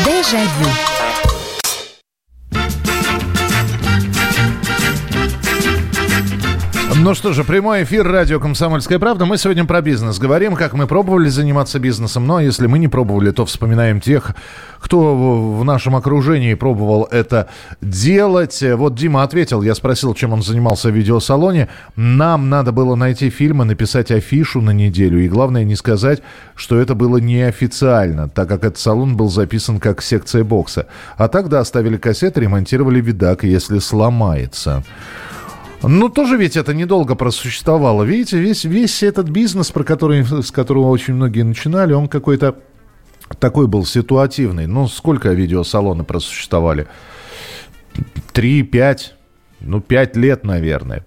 Дежавю. 0.05 0.72
Ну 7.03 7.15
что 7.15 7.33
же, 7.33 7.43
прямой 7.43 7.83
эфир 7.83 8.07
радио 8.07 8.39
«Комсомольская 8.39 8.97
правда». 8.97 9.25
Мы 9.25 9.37
сегодня 9.37 9.65
про 9.65 9.81
бизнес 9.81 10.19
говорим, 10.19 10.55
как 10.55 10.71
мы 10.71 10.87
пробовали 10.87 11.27
заниматься 11.27 11.77
бизнесом. 11.77 12.25
Но 12.25 12.39
если 12.39 12.65
мы 12.65 12.79
не 12.79 12.87
пробовали, 12.87 13.31
то 13.31 13.45
вспоминаем 13.45 13.99
тех, 13.99 14.33
кто 14.79 15.57
в 15.57 15.65
нашем 15.65 15.97
окружении 15.97 16.53
пробовал 16.53 17.09
это 17.11 17.49
делать. 17.81 18.63
Вот 18.77 18.95
Дима 18.95 19.23
ответил, 19.23 19.61
я 19.63 19.75
спросил, 19.75 20.13
чем 20.13 20.31
он 20.31 20.41
занимался 20.43 20.91
в 20.91 20.95
видеосалоне. 20.95 21.67
Нам 21.97 22.49
надо 22.49 22.71
было 22.71 22.95
найти 22.95 23.29
фильм 23.29 23.63
и 23.63 23.65
написать 23.65 24.09
афишу 24.09 24.61
на 24.61 24.71
неделю. 24.71 25.19
И 25.19 25.27
главное 25.27 25.65
не 25.65 25.75
сказать, 25.75 26.21
что 26.55 26.79
это 26.79 26.95
было 26.95 27.17
неофициально, 27.17 28.29
так 28.29 28.47
как 28.47 28.63
этот 28.63 28.79
салон 28.79 29.17
был 29.17 29.29
записан 29.29 29.81
как 29.81 30.01
секция 30.01 30.45
бокса. 30.45 30.87
А 31.17 31.27
тогда 31.27 31.59
оставили 31.59 31.97
кассеты, 31.97 32.39
ремонтировали 32.39 33.01
видак, 33.01 33.43
если 33.43 33.79
сломается. 33.79 34.85
Ну, 35.83 36.09
тоже 36.09 36.37
ведь 36.37 36.55
это 36.55 36.73
недолго 36.73 37.15
просуществовало. 37.15 38.03
Видите, 38.03 38.39
весь, 38.39 38.63
весь 38.63 39.03
этот 39.03 39.27
бизнес, 39.29 39.69
про 39.71 39.83
который, 39.83 40.23
с 40.23 40.51
которого 40.51 40.89
очень 40.89 41.15
многие 41.15 41.43
начинали, 41.43 41.91
он 41.93 42.07
какой-то 42.07 42.55
такой 43.39 43.67
был 43.67 43.85
ситуативный. 43.85 44.65
Ну, 44.65 44.87
сколько 44.87 45.29
видеосалоны 45.29 46.05
просуществовали? 46.05 46.87
Три, 48.31 48.63
пять, 48.63 49.15
ну, 49.59 49.81
пять 49.81 50.15
лет, 50.15 50.45
наверное. 50.45 51.03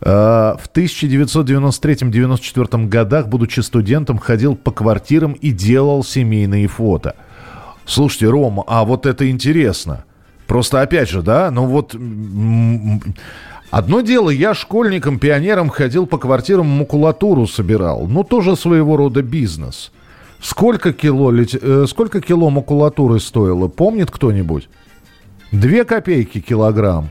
А, 0.00 0.56
в 0.56 0.68
1993-94 0.72 2.88
годах, 2.88 3.28
будучи 3.28 3.60
студентом, 3.60 4.18
ходил 4.18 4.56
по 4.56 4.72
квартирам 4.72 5.32
и 5.32 5.52
делал 5.52 6.02
семейные 6.02 6.66
фото. 6.66 7.14
Слушайте, 7.84 8.28
Рома, 8.28 8.64
а 8.66 8.84
вот 8.84 9.06
это 9.06 9.30
интересно. 9.30 10.04
Просто 10.46 10.80
опять 10.80 11.08
же, 11.08 11.22
да, 11.22 11.50
ну 11.50 11.66
вот 11.66 11.94
Одно 13.70 14.00
дело, 14.00 14.30
я 14.30 14.54
школьником, 14.54 15.18
пионером 15.18 15.68
ходил 15.68 16.06
по 16.06 16.16
квартирам, 16.16 16.66
макулатуру 16.66 17.46
собирал. 17.46 18.06
Ну, 18.06 18.24
тоже 18.24 18.56
своего 18.56 18.96
рода 18.96 19.22
бизнес. 19.22 19.92
Сколько 20.40 20.92
кило, 20.92 21.32
э, 21.34 21.84
сколько 21.86 22.20
кило 22.20 22.48
макулатуры 22.48 23.20
стоило, 23.20 23.68
помнит 23.68 24.10
кто-нибудь? 24.10 24.68
Две 25.52 25.84
копейки 25.84 26.40
килограмм. 26.40 27.10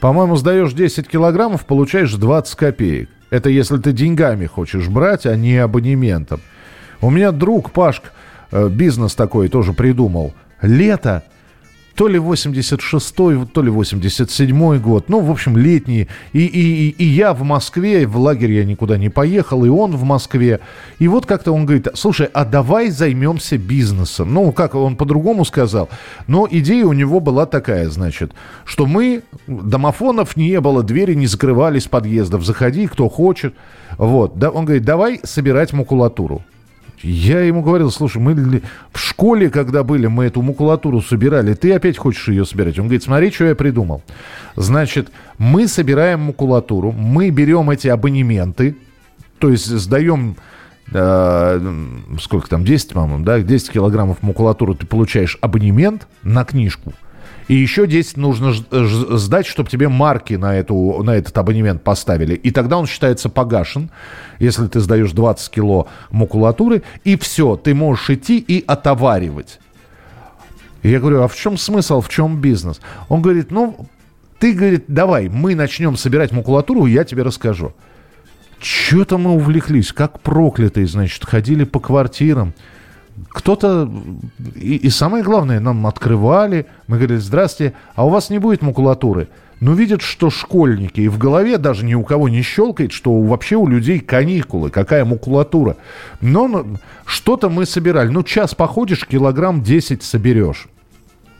По-моему, 0.00 0.36
сдаешь 0.36 0.72
10 0.72 1.08
килограммов, 1.08 1.64
получаешь 1.64 2.12
20 2.12 2.54
копеек. 2.54 3.08
Это 3.30 3.48
если 3.48 3.78
ты 3.78 3.92
деньгами 3.92 4.46
хочешь 4.46 4.88
брать, 4.88 5.24
а 5.24 5.36
не 5.36 5.56
абонементом. 5.56 6.40
У 7.00 7.10
меня 7.10 7.32
друг 7.32 7.70
Пашк 7.70 8.02
э, 8.50 8.68
бизнес 8.68 9.14
такой 9.14 9.48
тоже 9.48 9.72
придумал. 9.72 10.34
Лето– 10.60 11.22
то 11.96 12.08
ли 12.08 12.18
86-й, 12.18 13.46
то 13.46 13.62
ли 13.62 13.70
87-й 13.70 14.78
год. 14.78 15.08
Ну, 15.08 15.20
в 15.20 15.30
общем, 15.30 15.56
летние. 15.56 16.08
И, 16.34 16.40
и, 16.44 16.90
и 16.90 17.04
я 17.04 17.32
в 17.32 17.42
Москве, 17.42 18.06
в 18.06 18.18
лагерь 18.18 18.52
я 18.52 18.64
никуда 18.66 18.98
не 18.98 19.08
поехал, 19.08 19.64
и 19.64 19.70
он 19.70 19.96
в 19.96 20.04
Москве. 20.04 20.60
И 20.98 21.08
вот 21.08 21.24
как-то 21.24 21.52
он 21.52 21.64
говорит, 21.64 21.88
слушай, 21.94 22.28
а 22.34 22.44
давай 22.44 22.90
займемся 22.90 23.56
бизнесом. 23.56 24.34
Ну, 24.34 24.52
как 24.52 24.74
он 24.74 24.96
по-другому 24.96 25.46
сказал. 25.46 25.88
Но 26.26 26.46
идея 26.50 26.84
у 26.84 26.92
него 26.92 27.18
была 27.18 27.46
такая, 27.46 27.88
значит, 27.88 28.32
что 28.66 28.84
мы, 28.84 29.22
домофонов 29.46 30.36
не 30.36 30.60
было, 30.60 30.82
двери 30.82 31.14
не 31.14 31.26
закрывались 31.26 31.86
подъездов, 31.86 32.44
заходи, 32.44 32.88
кто 32.88 33.08
хочет. 33.08 33.54
Вот, 33.96 34.38
да, 34.38 34.50
он 34.50 34.66
говорит, 34.66 34.84
давай 34.84 35.20
собирать 35.24 35.72
макулатуру. 35.72 36.42
Я 37.08 37.42
ему 37.42 37.62
говорил, 37.62 37.92
слушай, 37.92 38.18
мы 38.18 38.34
в 38.92 38.98
школе, 38.98 39.48
когда 39.48 39.84
были, 39.84 40.08
мы 40.08 40.24
эту 40.24 40.42
макулатуру 40.42 41.00
собирали, 41.00 41.54
ты 41.54 41.72
опять 41.72 41.96
хочешь 41.96 42.26
ее 42.26 42.44
собирать? 42.44 42.80
Он 42.80 42.86
говорит, 42.86 43.04
смотри, 43.04 43.30
что 43.30 43.44
я 43.44 43.54
придумал. 43.54 44.02
Значит, 44.56 45.12
мы 45.38 45.68
собираем 45.68 46.22
макулатуру, 46.22 46.90
мы 46.90 47.30
берем 47.30 47.70
эти 47.70 47.86
абонементы, 47.86 48.76
то 49.38 49.50
есть 49.50 49.66
сдаем 49.66 50.36
э, 50.92 51.60
сколько 52.20 52.48
там, 52.48 52.64
10, 52.64 52.94
по-моему, 52.94 53.24
да, 53.24 53.38
10 53.38 53.70
килограммов 53.70 54.20
макулатуры 54.24 54.74
ты 54.74 54.84
получаешь 54.84 55.38
абонемент 55.40 56.08
на 56.24 56.44
книжку– 56.44 56.92
и 57.48 57.54
еще 57.54 57.86
10 57.86 58.16
нужно 58.16 58.52
сдать, 59.18 59.46
чтобы 59.46 59.70
тебе 59.70 59.88
марки 59.88 60.34
на, 60.34 60.56
эту, 60.56 61.02
на 61.02 61.10
этот 61.10 61.36
абонемент 61.38 61.82
поставили. 61.82 62.34
И 62.34 62.50
тогда 62.50 62.76
он 62.76 62.86
считается 62.86 63.28
погашен, 63.28 63.90
если 64.40 64.66
ты 64.66 64.80
сдаешь 64.80 65.12
20 65.12 65.50
кило 65.50 65.86
макулатуры. 66.10 66.82
И 67.04 67.16
все, 67.16 67.56
ты 67.56 67.72
можешь 67.72 68.10
идти 68.10 68.38
и 68.38 68.64
отоваривать. 68.66 69.60
Я 70.82 70.98
говорю, 70.98 71.22
а 71.22 71.28
в 71.28 71.36
чем 71.36 71.56
смысл, 71.56 72.00
в 72.00 72.08
чем 72.08 72.40
бизнес? 72.40 72.80
Он 73.08 73.22
говорит, 73.22 73.50
ну, 73.50 73.86
ты, 74.40 74.52
говорит, 74.52 74.84
давай, 74.88 75.28
мы 75.28 75.54
начнем 75.54 75.96
собирать 75.96 76.32
макулатуру, 76.32 76.86
я 76.86 77.04
тебе 77.04 77.22
расскажу. 77.22 77.72
Что-то 78.58 79.18
мы 79.18 79.32
увлеклись, 79.32 79.92
как 79.92 80.20
проклятые, 80.20 80.86
значит, 80.86 81.24
ходили 81.24 81.64
по 81.64 81.78
квартирам, 81.78 82.54
кто-то, 83.28 83.90
и, 84.54 84.76
и 84.76 84.90
самое 84.90 85.24
главное, 85.24 85.60
нам 85.60 85.86
открывали, 85.86 86.66
мы 86.86 86.96
говорили, 86.96 87.18
здрасте, 87.18 87.74
а 87.94 88.06
у 88.06 88.10
вас 88.10 88.30
не 88.30 88.38
будет 88.38 88.62
макулатуры? 88.62 89.28
Но 89.58 89.72
видят, 89.72 90.02
что 90.02 90.28
школьники, 90.28 91.00
и 91.00 91.08
в 91.08 91.16
голове 91.16 91.56
даже 91.56 91.84
ни 91.84 91.94
у 91.94 92.02
кого 92.02 92.28
не 92.28 92.42
щелкает, 92.42 92.92
что 92.92 93.18
вообще 93.22 93.56
у 93.56 93.66
людей 93.66 94.00
каникулы, 94.00 94.68
какая 94.70 95.06
макулатура. 95.06 95.76
Но 96.20 96.46
ну, 96.46 96.76
что-то 97.06 97.48
мы 97.48 97.64
собирали. 97.64 98.08
Ну, 98.08 98.22
час 98.22 98.54
походишь, 98.54 99.06
килограмм 99.06 99.62
10 99.62 100.02
соберешь. 100.02 100.68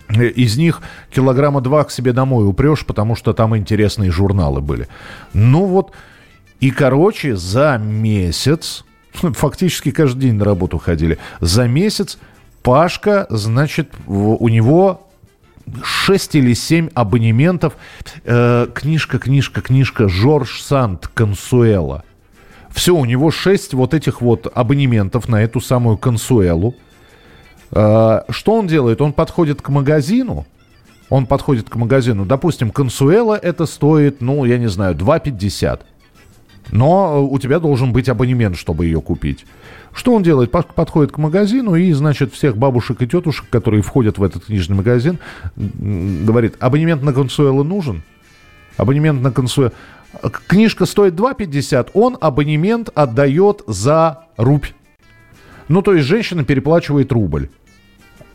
Из 0.09 0.56
них 0.56 0.80
килограмма 1.11 1.61
два 1.61 1.85
к 1.85 1.90
себе 1.90 2.12
домой 2.12 2.49
упрешь, 2.49 2.87
потому 2.87 3.16
что 3.16 3.35
там 3.35 3.56
интересные 3.56 4.11
журналы 4.11 4.62
были. 4.62 4.88
Ну 5.35 5.64
вот, 5.66 5.92
и, 6.61 6.71
короче, 6.71 7.37
за 7.37 7.76
месяц 7.76 8.85
фактически 9.35 9.90
каждый 9.90 10.20
день 10.20 10.35
на 10.35 10.44
работу 10.44 10.78
ходили. 10.78 11.18
За 11.40 11.66
месяц 11.66 12.18
Пашка, 12.62 13.26
значит, 13.30 13.92
у 14.06 14.49
него 14.49 15.06
6 15.82 16.35
или 16.35 16.54
7 16.54 16.90
абонементов. 16.94 17.76
Э, 18.25 18.66
книжка, 18.75 19.18
книжка, 19.18 19.61
книжка 19.61 20.08
Жорж 20.08 20.62
Санд 20.62 21.08
Консуэла. 21.08 22.04
Все, 22.70 22.94
у 22.94 23.04
него 23.04 23.30
6 23.30 23.75
вот 23.75 23.94
этих 23.94 24.20
вот 24.20 24.50
абонементов 24.52 25.28
на 25.28 25.42
эту 25.42 25.61
самую 25.61 25.96
Консуэлу. 25.96 26.75
Э, 27.70 28.23
что 28.30 28.54
он 28.54 28.66
делает? 28.66 29.00
Он 29.00 29.12
подходит 29.12 29.62
к 29.62 29.68
магазину, 29.68 30.46
он 31.08 31.26
подходит 31.26 31.70
к 31.70 31.76
магазину, 31.76 32.25
допустим, 32.25 32.70
консуэла 32.70 33.37
это 33.37 33.66
стоит, 33.66 34.20
ну, 34.20 34.44
я 34.44 34.58
не 34.58 34.68
знаю, 34.68 34.94
2,50. 34.94 35.80
Но 36.70 37.26
у 37.26 37.38
тебя 37.38 37.61
должен 37.61 37.92
быть 37.92 38.08
абонемент, 38.08 38.56
чтобы 38.56 38.87
ее 38.87 39.00
купить. 39.00 39.46
Что 39.92 40.14
он 40.14 40.23
делает? 40.23 40.50
Подходит 40.50 41.12
к 41.12 41.18
магазину 41.18 41.75
и, 41.75 41.92
значит, 41.92 42.32
всех 42.32 42.56
бабушек 42.56 43.00
и 43.02 43.06
тетушек, 43.06 43.49
которые 43.50 43.82
входят 43.82 44.18
в 44.18 44.23
этот 44.23 44.44
книжный 44.46 44.76
магазин, 44.76 45.18
говорит, 45.56 46.56
абонемент 46.58 47.02
на 47.02 47.12
консуэлы 47.12 47.64
нужен? 47.64 48.02
Абонемент 48.76 49.23
на 49.23 49.30
консуэлы... 49.30 49.73
Книжка 50.46 50.87
стоит 50.87 51.14
2,50, 51.14 51.90
он 51.94 52.16
абонемент 52.20 52.90
отдает 52.94 53.62
за 53.66 54.25
рубль. 54.37 54.68
Ну, 55.68 55.82
то 55.82 55.94
есть 55.94 56.06
женщина 56.06 56.44
переплачивает 56.44 57.12
рубль. 57.12 57.49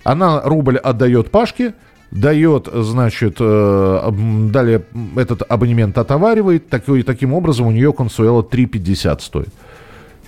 Она 0.03 0.41
рубль 0.41 0.77
отдает 0.77 1.31
Пашке, 1.31 1.73
дает, 2.11 2.67
значит, 2.71 3.37
э, 3.39 4.11
далее 4.51 4.83
этот 5.15 5.43
абонемент 5.47 5.97
отоваривает, 5.97 6.69
такой, 6.69 7.03
таким 7.03 7.33
образом 7.33 7.67
у 7.67 7.71
нее 7.71 7.93
консуэла 7.93 8.41
3,50 8.41 9.21
стоит. 9.21 9.53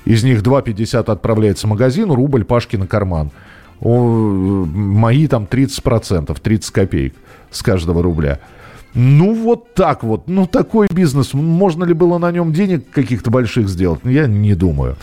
Из 0.05 0.23
них 0.23 0.41
2,50 0.41 1.11
отправляется 1.11 1.67
магазину, 1.67 2.15
рубль 2.15 2.43
Пашки 2.43 2.75
на 2.75 2.87
карман. 2.87 3.31
О, 3.79 4.65
мои 4.65 5.27
там 5.27 5.43
30%, 5.49 6.37
30 6.41 6.71
копеек 6.71 7.13
с 7.51 7.61
каждого 7.61 8.01
рубля. 8.01 8.39
Ну, 8.93 9.33
вот 9.33 9.73
так 9.73 10.03
вот. 10.03 10.27
Ну, 10.27 10.45
такой 10.45 10.87
бизнес. 10.91 11.33
Можно 11.33 11.83
ли 11.83 11.93
было 11.93 12.17
на 12.17 12.31
нем 12.31 12.53
денег 12.53 12.89
каких-то 12.91 13.31
больших 13.31 13.67
сделать? 13.67 14.01
Я 14.03 14.27
не 14.27 14.53
думаю. 14.53 14.97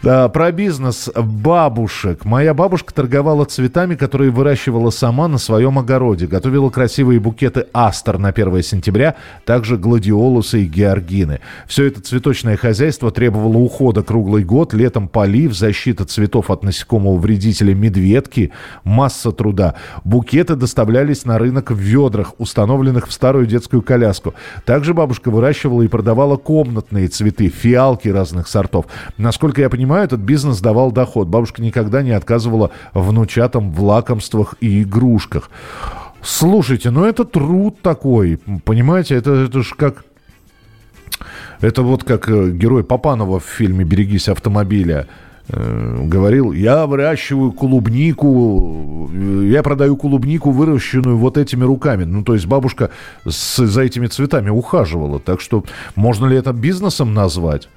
Да, 0.00 0.28
про 0.28 0.52
бизнес 0.52 1.10
бабушек. 1.16 2.24
Моя 2.24 2.54
бабушка 2.54 2.94
торговала 2.94 3.44
цветами, 3.44 3.96
которые 3.96 4.30
выращивала 4.30 4.90
сама 4.90 5.26
на 5.26 5.38
своем 5.38 5.76
огороде. 5.76 6.28
Готовила 6.28 6.70
красивые 6.70 7.18
букеты 7.18 7.66
астер 7.72 8.16
на 8.18 8.28
1 8.28 8.62
сентября, 8.62 9.16
также 9.44 9.76
гладиолусы 9.76 10.62
и 10.62 10.66
георгины. 10.66 11.40
Все 11.66 11.86
это 11.86 12.00
цветочное 12.00 12.56
хозяйство 12.56 13.10
требовало 13.10 13.56
ухода 13.56 14.04
круглый 14.04 14.44
год, 14.44 14.72
летом 14.72 15.08
полив, 15.08 15.52
защита 15.52 16.04
цветов 16.04 16.48
от 16.52 16.62
насекомого 16.62 17.18
вредителя 17.18 17.74
медведки, 17.74 18.52
масса 18.84 19.32
труда. 19.32 19.74
Букеты 20.04 20.54
доставлялись 20.54 21.24
на 21.24 21.40
рынок 21.40 21.72
в 21.72 21.76
ведрах, 21.76 22.34
установленных 22.38 23.08
в 23.08 23.12
старую 23.12 23.46
детскую 23.46 23.82
коляску. 23.82 24.34
Также 24.64 24.94
бабушка 24.94 25.32
выращивала 25.32 25.82
и 25.82 25.88
продавала 25.88 26.36
комнатные 26.36 27.08
цветы, 27.08 27.48
фиалки 27.48 28.06
разных 28.08 28.46
сортов. 28.46 28.86
Насколько 29.16 29.62
я 29.62 29.68
понимаю, 29.68 29.87
понимаю, 29.88 30.04
этот 30.04 30.20
бизнес 30.20 30.60
давал 30.60 30.92
доход. 30.92 31.28
Бабушка 31.28 31.62
никогда 31.62 32.02
не 32.02 32.10
отказывала 32.10 32.72
внучатам 32.92 33.72
в 33.72 33.82
лакомствах 33.82 34.54
и 34.60 34.82
игрушках. 34.82 35.50
Слушайте, 36.20 36.90
ну 36.90 37.06
это 37.06 37.24
труд 37.24 37.80
такой, 37.80 38.38
понимаете, 38.64 39.14
это, 39.14 39.30
это 39.32 39.62
же 39.62 39.74
как... 39.74 40.04
Это 41.60 41.82
вот 41.82 42.04
как 42.04 42.28
э, 42.28 42.50
герой 42.50 42.84
Папанова 42.84 43.40
в 43.40 43.44
фильме 43.44 43.84
«Берегись 43.84 44.28
автомобиля» 44.28 45.06
э, 45.48 46.04
говорил, 46.04 46.52
я 46.52 46.86
выращиваю 46.86 47.50
клубнику, 47.52 49.10
я 49.42 49.62
продаю 49.62 49.96
клубнику, 49.96 50.50
выращенную 50.50 51.16
вот 51.16 51.38
этими 51.38 51.64
руками. 51.64 52.04
Ну, 52.04 52.22
то 52.22 52.34
есть 52.34 52.46
бабушка 52.46 52.90
с, 53.26 53.64
за 53.64 53.82
этими 53.82 54.06
цветами 54.06 54.50
ухаживала. 54.50 55.18
Так 55.18 55.40
что 55.40 55.64
можно 55.96 56.26
ли 56.26 56.36
это 56.36 56.52
бизнесом 56.52 57.14
назвать? 57.14 57.68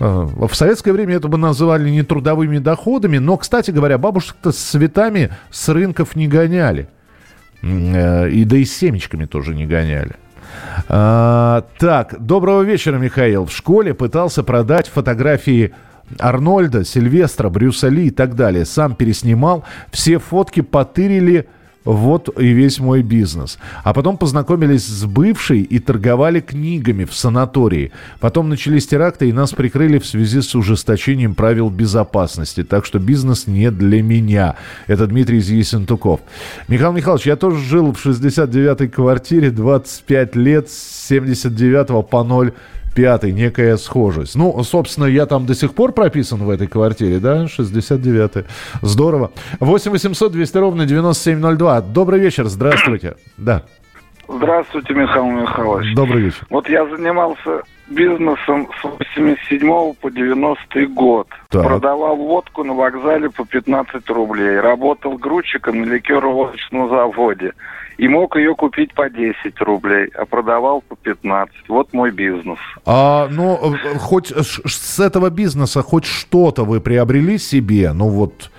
Э, 0.00 0.28
в 0.30 0.54
советское 0.54 0.92
время 0.92 1.16
это 1.16 1.28
бы 1.28 1.38
называли 1.38 1.88
не 1.90 2.02
трудовыми 2.02 2.58
доходами, 2.58 3.18
но, 3.18 3.36
кстати 3.36 3.70
говоря, 3.70 3.98
бабушек-то 3.98 4.52
с 4.52 4.56
цветами 4.56 5.30
с 5.50 5.68
рынков 5.68 6.16
не 6.16 6.28
гоняли. 6.28 6.88
Э, 7.62 8.28
и 8.28 8.44
да 8.44 8.56
и 8.56 8.64
с 8.64 8.76
семечками 8.76 9.24
тоже 9.24 9.54
не 9.54 9.66
гоняли. 9.66 10.16
А, 10.88 11.64
так, 11.78 12.16
доброго 12.18 12.62
вечера, 12.62 12.98
Михаил. 12.98 13.46
В 13.46 13.52
школе 13.52 13.94
пытался 13.94 14.42
продать 14.42 14.88
фотографии 14.88 15.74
Арнольда, 16.18 16.84
Сильвестра, 16.84 17.48
Брюса 17.48 17.88
Ли 17.88 18.08
и 18.08 18.10
так 18.10 18.34
далее. 18.34 18.64
Сам 18.64 18.94
переснимал. 18.94 19.64
Все 19.90 20.18
фотки 20.18 20.60
потырили 20.60 21.48
вот 21.84 22.28
и 22.38 22.52
весь 22.52 22.78
мой 22.80 23.02
бизнес. 23.02 23.58
А 23.82 23.92
потом 23.92 24.16
познакомились 24.16 24.86
с 24.86 25.04
бывшей 25.04 25.62
и 25.62 25.78
торговали 25.78 26.40
книгами 26.40 27.04
в 27.04 27.14
санатории. 27.14 27.92
Потом 28.20 28.48
начались 28.48 28.86
теракты, 28.86 29.28
и 29.28 29.32
нас 29.32 29.52
прикрыли 29.52 29.98
в 29.98 30.06
связи 30.06 30.40
с 30.40 30.54
ужесточением 30.54 31.34
правил 31.34 31.70
безопасности. 31.70 32.62
Так 32.62 32.84
что 32.84 32.98
бизнес 32.98 33.46
не 33.46 33.70
для 33.70 34.02
меня. 34.02 34.56
Это 34.86 35.06
Дмитрий 35.06 35.40
Зисентуков. 35.40 36.20
Михаил 36.68 36.92
Михайлович, 36.92 37.26
я 37.26 37.36
тоже 37.36 37.58
жил 37.58 37.92
в 37.92 38.06
69-й 38.06 38.88
квартире 38.88 39.50
25 39.50 40.36
лет 40.36 40.70
с 40.70 41.06
79 41.08 42.08
по 42.08 42.24
0 42.24 42.52
пятый, 42.94 43.32
некая 43.32 43.76
схожесть. 43.76 44.34
Ну, 44.34 44.62
собственно, 44.62 45.06
я 45.06 45.26
там 45.26 45.46
до 45.46 45.54
сих 45.54 45.74
пор 45.74 45.92
прописан 45.92 46.38
в 46.40 46.50
этой 46.50 46.66
квартире, 46.66 47.18
да, 47.18 47.44
69-й. 47.44 48.44
Здорово. 48.82 49.32
8 49.60 49.90
800 49.90 50.32
200 50.32 50.56
ровно 50.58 50.86
9702. 50.86 51.80
Добрый 51.80 52.20
вечер, 52.20 52.46
здравствуйте. 52.46 53.16
Да. 53.36 53.62
Здравствуйте, 54.28 54.94
Михаил 54.94 55.26
Михайлович. 55.26 55.94
Добрый 55.94 56.22
вечер. 56.22 56.46
Вот 56.48 56.68
я 56.68 56.86
занимался 56.86 57.62
бизнесом 57.88 58.68
с 58.80 58.84
87 58.84 59.94
по 59.94 60.10
90 60.10 60.86
год. 60.86 61.28
Так. 61.50 61.64
Продавал 61.64 62.16
водку 62.16 62.64
на 62.64 62.72
вокзале 62.72 63.30
по 63.30 63.44
15 63.44 64.08
рублей. 64.10 64.58
Работал 64.60 65.18
грузчиком 65.18 65.82
на 65.82 65.84
ликероводочном 65.84 66.88
заводе. 66.88 67.52
И 68.02 68.08
мог 68.08 68.34
ее 68.34 68.56
купить 68.56 68.92
по 68.94 69.08
10 69.08 69.60
рублей, 69.60 70.08
а 70.18 70.26
продавал 70.26 70.80
по 70.80 70.96
15. 70.96 71.54
Вот 71.68 71.92
мой 71.92 72.10
бизнес. 72.10 72.58
А, 72.84 73.28
ну, 73.30 73.76
э, 73.76 73.96
хоть 73.96 74.32
с 74.32 74.98
этого 74.98 75.30
бизнеса 75.30 75.82
хоть 75.82 76.04
что-то 76.04 76.64
вы 76.64 76.80
приобрели 76.80 77.38
себе? 77.38 77.92
Ну 77.92 78.08
вот, 78.08 78.50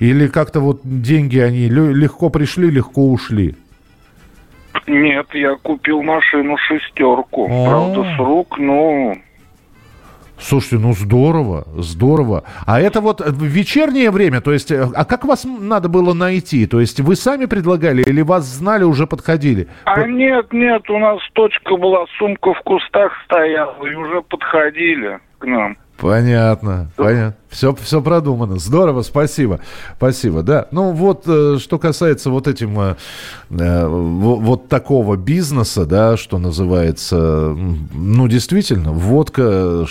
или 0.00 0.26
как-то 0.26 0.60
вот 0.60 0.80
деньги, 0.84 1.38
они 1.38 1.70
легко 1.70 2.28
пришли, 2.28 2.70
легко 2.70 3.10
ушли? 3.10 3.54
Нет, 4.86 5.28
я 5.32 5.54
купил 5.54 6.02
машину 6.02 6.58
шестерку. 6.58 7.48
А-а-а. 7.50 7.68
Правда, 7.70 8.14
с 8.14 8.18
рук, 8.18 8.58
ну, 8.58 9.16
Слушайте, 10.40 10.78
ну 10.78 10.92
здорово, 10.92 11.64
здорово. 11.76 12.44
А 12.66 12.80
это 12.80 13.00
вот 13.00 13.20
в 13.20 13.44
вечернее 13.44 14.10
время, 14.10 14.40
то 14.40 14.52
есть, 14.52 14.70
э, 14.70 14.86
а 14.94 15.04
как 15.04 15.24
вас 15.24 15.44
надо 15.44 15.88
было 15.88 16.14
найти? 16.14 16.66
То 16.66 16.80
есть 16.80 17.00
вы 17.00 17.14
сами 17.16 17.44
предлагали 17.44 18.02
или 18.02 18.22
вас 18.22 18.44
знали, 18.44 18.84
уже 18.84 19.06
подходили? 19.06 19.68
А 19.84 20.06
нет, 20.06 20.52
нет, 20.52 20.88
у 20.90 20.98
нас 20.98 21.20
точка 21.34 21.76
была, 21.76 22.06
сумка 22.18 22.54
в 22.54 22.60
кустах 22.62 23.12
стояла, 23.24 23.76
и 23.86 23.94
уже 23.94 24.22
подходили 24.22 25.20
к 25.38 25.44
нам. 25.44 25.76
Понятно, 26.00 26.90
понятно. 26.96 27.36
Все, 27.50 27.74
все 27.74 28.00
продумано. 28.00 28.58
Здорово, 28.58 29.02
спасибо. 29.02 29.60
Спасибо, 29.98 30.42
да. 30.42 30.66
Ну 30.70 30.92
вот, 30.92 31.24
э, 31.26 31.58
что 31.60 31.78
касается 31.78 32.30
вот 32.30 32.48
этим, 32.48 32.80
э, 32.80 32.96
э 33.50 33.86
вот 33.86 34.68
такого 34.68 35.16
бизнеса, 35.16 35.84
да, 35.84 36.16
что 36.16 36.38
называется, 36.38 37.54
ну, 37.92 38.28
действительно, 38.28 38.92
водка, 38.92 39.84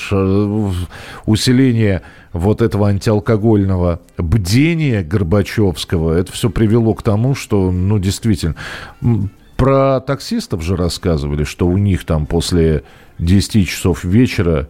усиление 1.27 2.01
вот 2.33 2.63
этого 2.63 2.87
антиалкогольного 2.87 3.99
бдения 4.17 5.03
Горбачевского, 5.03 6.13
это 6.13 6.31
все 6.31 6.49
привело 6.49 6.95
к 6.95 7.03
тому, 7.03 7.35
что, 7.35 7.71
ну, 7.71 7.99
действительно, 7.99 8.55
про 9.57 9.99
таксистов 9.99 10.63
же 10.63 10.75
рассказывали, 10.75 11.43
что 11.43 11.67
у 11.67 11.77
них 11.77 12.03
там 12.05 12.25
после 12.25 12.83
10 13.19 13.67
часов 13.67 14.03
вечера 14.03 14.69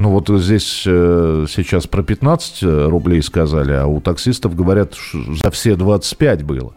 ну 0.00 0.08
вот 0.08 0.30
здесь 0.30 0.84
э, 0.86 1.44
сейчас 1.46 1.86
про 1.86 2.02
15 2.02 2.62
э, 2.62 2.86
рублей 2.86 3.22
сказали, 3.22 3.72
а 3.72 3.86
у 3.86 4.00
таксистов 4.00 4.56
говорят, 4.56 4.94
за 5.12 5.50
все 5.50 5.76
25 5.76 6.42
было. 6.42 6.72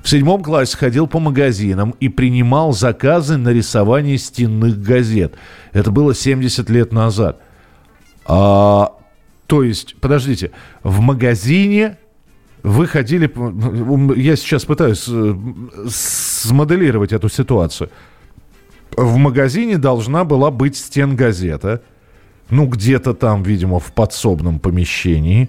В 0.00 0.08
седьмом 0.08 0.44
классе 0.44 0.76
ходил 0.76 1.08
по 1.08 1.18
магазинам 1.18 1.96
и 1.98 2.08
принимал 2.08 2.72
заказы 2.72 3.36
на 3.36 3.48
рисование 3.48 4.16
стенных 4.16 4.80
газет. 4.80 5.34
Это 5.72 5.90
было 5.90 6.14
70 6.14 6.70
лет 6.70 6.92
назад. 6.92 7.40
А, 8.26 8.92
то 9.48 9.64
есть, 9.64 9.96
подождите, 9.96 10.52
в 10.84 11.00
магазине 11.00 11.98
вы 12.62 12.86
ходили... 12.86 13.28
Я 14.16 14.36
сейчас 14.36 14.64
пытаюсь 14.64 15.04
э, 15.08 15.34
смоделировать 15.88 17.12
эту 17.12 17.28
ситуацию. 17.28 17.90
В 18.96 19.16
магазине 19.16 19.78
должна 19.78 20.22
была 20.22 20.52
быть 20.52 20.76
стенгазета 20.76 21.66
газета 21.66 21.97
ну, 22.50 22.66
где-то 22.66 23.14
там, 23.14 23.42
видимо, 23.42 23.78
в 23.78 23.92
подсобном 23.92 24.58
помещении. 24.58 25.48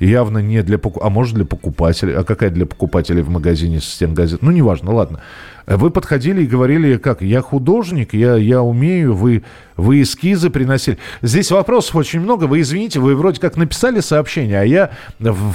явно 0.00 0.38
не 0.38 0.62
для 0.62 0.78
покупателей, 0.78 1.06
а 1.06 1.10
может 1.10 1.34
для 1.34 1.44
покупателей. 1.44 2.14
А 2.16 2.24
какая 2.24 2.50
для 2.50 2.66
покупателей 2.66 3.22
в 3.22 3.28
магазине 3.28 3.80
система 3.80 4.14
газет? 4.14 4.42
Ну, 4.42 4.50
неважно, 4.50 4.92
ладно. 4.92 5.20
Вы 5.66 5.90
подходили 5.90 6.42
и 6.42 6.46
говорили, 6.46 6.96
как, 6.96 7.22
я 7.22 7.42
художник, 7.42 8.14
я, 8.14 8.34
я 8.36 8.62
умею, 8.62 9.14
вы, 9.14 9.44
вы 9.76 10.02
эскизы 10.02 10.50
приносили. 10.50 10.98
Здесь 11.22 11.50
вопросов 11.50 11.94
очень 11.96 12.20
много, 12.20 12.44
вы 12.44 12.62
извините, 12.62 12.98
вы 12.98 13.14
вроде 13.14 13.40
как 13.40 13.56
написали 13.56 14.00
сообщение, 14.00 14.60
а 14.60 14.64
я 14.64 14.90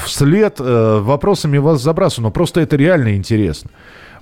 вслед 0.06 0.58
э, 0.60 1.00
вопросами 1.02 1.58
вас 1.58 1.82
забрасываю, 1.82 2.28
но 2.28 2.32
просто 2.32 2.62
это 2.62 2.78
реально 2.78 3.16
интересно. 3.16 3.72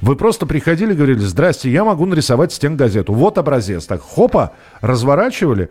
Вы 0.02 0.16
просто 0.16 0.46
приходили 0.46 0.94
и 0.94 0.96
говорили, 0.96 1.20
здрасте, 1.20 1.72
я 1.72 1.84
могу 1.86 2.06
нарисовать 2.06 2.52
стенгазету. 2.52 3.14
Вот 3.14 3.38
образец. 3.38 3.86
Так, 3.86 4.02
хопа, 4.02 4.54
разворачивали, 4.82 5.70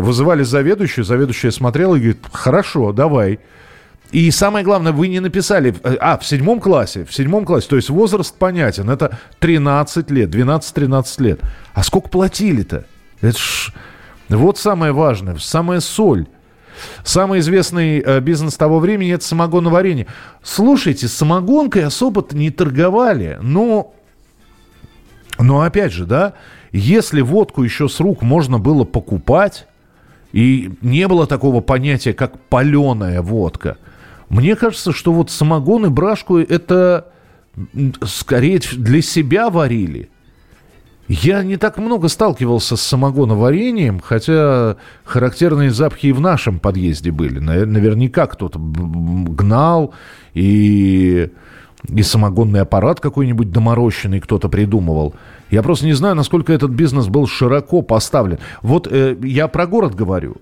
вызывали 0.00 0.42
заведующую, 0.42 1.04
заведующая 1.04 1.50
смотрела 1.50 1.96
и 1.96 1.98
говорит, 1.98 2.24
хорошо, 2.32 2.92
давай. 2.92 3.40
И 4.12 4.30
самое 4.30 4.64
главное, 4.64 4.92
вы 4.92 5.08
не 5.08 5.20
написали... 5.20 5.74
Э, 5.82 5.96
а, 5.98 6.18
в 6.18 6.26
седьмом 6.26 6.60
классе. 6.60 7.04
В 7.04 7.14
седьмом 7.14 7.46
классе. 7.46 7.66
То 7.68 7.76
есть 7.76 7.88
возраст 7.88 8.36
понятен. 8.36 8.90
Это 8.90 9.18
13 9.40 10.10
лет, 10.10 10.34
12-13 10.34 11.22
лет. 11.22 11.40
А 11.72 11.82
сколько 11.82 12.08
платили-то? 12.08 12.84
Это 13.20 13.38
ж... 13.38 13.72
Вот 14.28 14.58
самое 14.58 14.92
важное, 14.92 15.36
самая 15.38 15.80
соль. 15.80 16.26
Самый 17.04 17.40
известный 17.40 18.00
э, 18.00 18.20
бизнес 18.20 18.56
того 18.56 18.78
времени– 18.78 19.12
это 19.14 19.24
самогоноварение. 19.24 20.06
Слушайте, 20.42 21.08
самогонкой 21.08 21.84
особо-то 21.84 22.36
не 22.36 22.50
торговали. 22.50 23.38
Но, 23.42 23.94
но 25.38 25.62
опять 25.62 25.92
же, 25.92 26.06
да, 26.06 26.34
если 26.70 27.20
водку 27.20 27.62
еще 27.62 27.88
с 27.88 28.00
рук 28.00 28.22
можно 28.22 28.58
было 28.58 28.84
покупать, 28.84 29.66
и 30.32 30.72
не 30.80 31.06
было 31.08 31.26
такого 31.26 31.60
понятия, 31.60 32.12
как 32.12 32.38
паленая 32.48 33.22
водка– 33.22 33.76
мне 34.32 34.56
кажется, 34.56 34.92
что 34.92 35.12
вот 35.12 35.30
самогон 35.30 35.84
и 35.84 35.88
брашку 35.90 36.38
это 36.38 37.08
скорее 38.02 38.62
для 38.72 39.02
себя 39.02 39.50
варили. 39.50 40.08
Я 41.06 41.42
не 41.42 41.58
так 41.58 41.76
много 41.76 42.08
сталкивался 42.08 42.76
с 42.76 42.80
самогоноварением, 42.80 44.00
хотя 44.00 44.78
характерные 45.04 45.70
запахи 45.70 46.06
и 46.06 46.12
в 46.12 46.20
нашем 46.22 46.60
подъезде 46.60 47.10
были. 47.10 47.40
Наверняка 47.40 48.26
кто-то 48.26 48.58
гнал, 48.58 49.92
и, 50.32 51.28
и 51.86 52.02
самогонный 52.02 52.62
аппарат 52.62 53.00
какой-нибудь 53.00 53.50
доморощенный 53.50 54.20
кто-то 54.20 54.48
придумывал. 54.48 55.14
Я 55.52 55.62
просто 55.62 55.84
не 55.84 55.92
знаю, 55.92 56.14
насколько 56.14 56.50
этот 56.50 56.70
бизнес 56.70 57.08
был 57.08 57.26
широко 57.26 57.82
поставлен. 57.82 58.38
Вот 58.62 58.88
э, 58.90 59.14
я 59.22 59.48
про 59.48 59.66
город 59.66 59.94
говорю. 59.94 60.36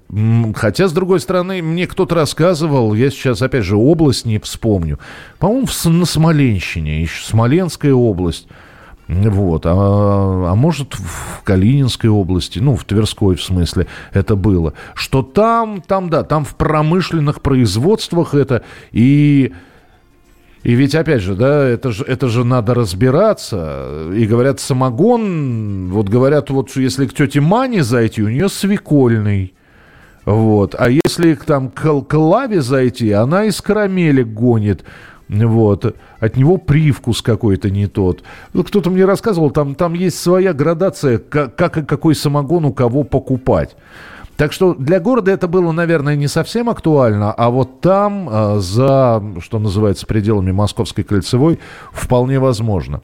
Хотя, 0.54 0.86
с 0.86 0.92
другой 0.92 1.18
стороны, 1.18 1.60
мне 1.62 1.88
кто-то 1.88 2.14
рассказывал, 2.14 2.94
я 2.94 3.10
сейчас, 3.10 3.42
опять 3.42 3.64
же, 3.64 3.76
область 3.76 4.24
не 4.24 4.38
вспомню. 4.38 5.00
По-моему, 5.40 5.66
на 5.86 6.04
Смоленщине, 6.04 7.02
еще 7.02 7.24
Смоленская 7.24 7.92
область. 7.92 8.46
Вот. 9.08 9.66
А, 9.66 9.72
а 9.72 10.54
может, 10.54 10.94
в 10.94 11.42
Калининской 11.42 12.08
области, 12.08 12.60
ну, 12.60 12.76
в 12.76 12.84
Тверской, 12.84 13.34
в 13.34 13.42
смысле, 13.42 13.88
это 14.12 14.36
было. 14.36 14.74
Что 14.94 15.22
там, 15.22 15.82
там, 15.84 16.08
да, 16.08 16.22
там 16.22 16.44
в 16.44 16.54
промышленных 16.54 17.42
производствах 17.42 18.34
это 18.34 18.62
и 18.92 19.52
и 20.62 20.74
ведь, 20.74 20.94
опять 20.94 21.22
же, 21.22 21.34
да, 21.34 21.66
это 21.66 21.90
же, 21.90 22.04
это 22.04 22.28
же 22.28 22.44
надо 22.44 22.74
разбираться. 22.74 24.10
И 24.14 24.26
говорят, 24.26 24.60
самогон, 24.60 25.88
вот 25.90 26.08
говорят, 26.08 26.50
вот 26.50 26.76
если 26.76 27.06
к 27.06 27.14
тете 27.14 27.40
Мане 27.40 27.82
зайти, 27.82 28.22
у 28.22 28.28
нее 28.28 28.50
свекольный. 28.50 29.54
Вот. 30.26 30.74
А 30.78 30.90
если 30.90 31.34
там 31.34 31.70
к, 31.70 32.02
к 32.02 32.14
Лаве 32.14 32.60
зайти, 32.60 33.10
она 33.12 33.44
из 33.44 33.62
карамели 33.62 34.22
гонит. 34.22 34.84
Вот. 35.30 35.96
От 36.18 36.36
него 36.36 36.58
привкус 36.58 37.22
какой-то 37.22 37.70
не 37.70 37.86
тот. 37.86 38.22
Ну, 38.52 38.62
кто-то 38.62 38.90
мне 38.90 39.06
рассказывал, 39.06 39.50
там, 39.50 39.74
там 39.74 39.94
есть 39.94 40.18
своя 40.18 40.52
градация, 40.52 41.18
как 41.18 41.78
и 41.78 41.82
какой 41.82 42.14
самогон 42.14 42.66
у 42.66 42.72
кого 42.74 43.02
покупать. 43.04 43.76
Так 44.40 44.54
что 44.54 44.72
для 44.72 45.00
города 45.00 45.30
это 45.30 45.48
было, 45.48 45.70
наверное, 45.70 46.16
не 46.16 46.26
совсем 46.26 46.70
актуально, 46.70 47.30
а 47.30 47.50
вот 47.50 47.82
там, 47.82 48.26
э, 48.26 48.58
за, 48.60 49.22
что 49.42 49.58
называется, 49.58 50.06
пределами 50.06 50.50
Московской 50.50 51.04
кольцевой, 51.04 51.58
вполне 51.92 52.38
возможно. 52.38 53.02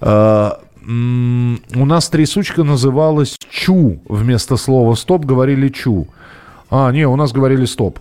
Э, 0.00 0.52
у 0.86 1.84
нас 1.84 2.08
трясучка 2.08 2.64
называлась 2.64 3.36
«чу». 3.50 4.00
Вместо 4.08 4.56
слова 4.56 4.94
«стоп» 4.94 5.26
говорили 5.26 5.68
«чу». 5.68 6.08
А, 6.70 6.90
не, 6.92 7.06
у 7.06 7.14
нас 7.14 7.32
говорили 7.32 7.66
«стоп». 7.66 7.98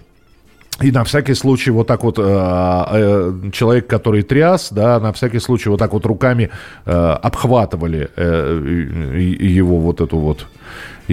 И 0.82 0.92
на 0.92 1.04
всякий 1.04 1.34
случай 1.34 1.72
вот 1.72 1.88
так 1.88 2.06
вот 2.06 2.18
э, 2.18 2.24
э, 2.24 3.34
человек, 3.52 3.88
который 3.88 4.22
тряс, 4.22 4.70
да, 4.72 5.02
на 5.02 5.12
всякий 5.12 5.40
случай 5.40 5.68
вот 5.68 5.80
так 5.80 5.92
вот 5.92 6.06
руками 6.06 6.50
э, 6.86 6.92
обхватывали 6.92 8.10
э, 8.16 9.18
его 9.38 9.80
вот 9.80 10.00
эту 10.00 10.18
вот 10.18 10.48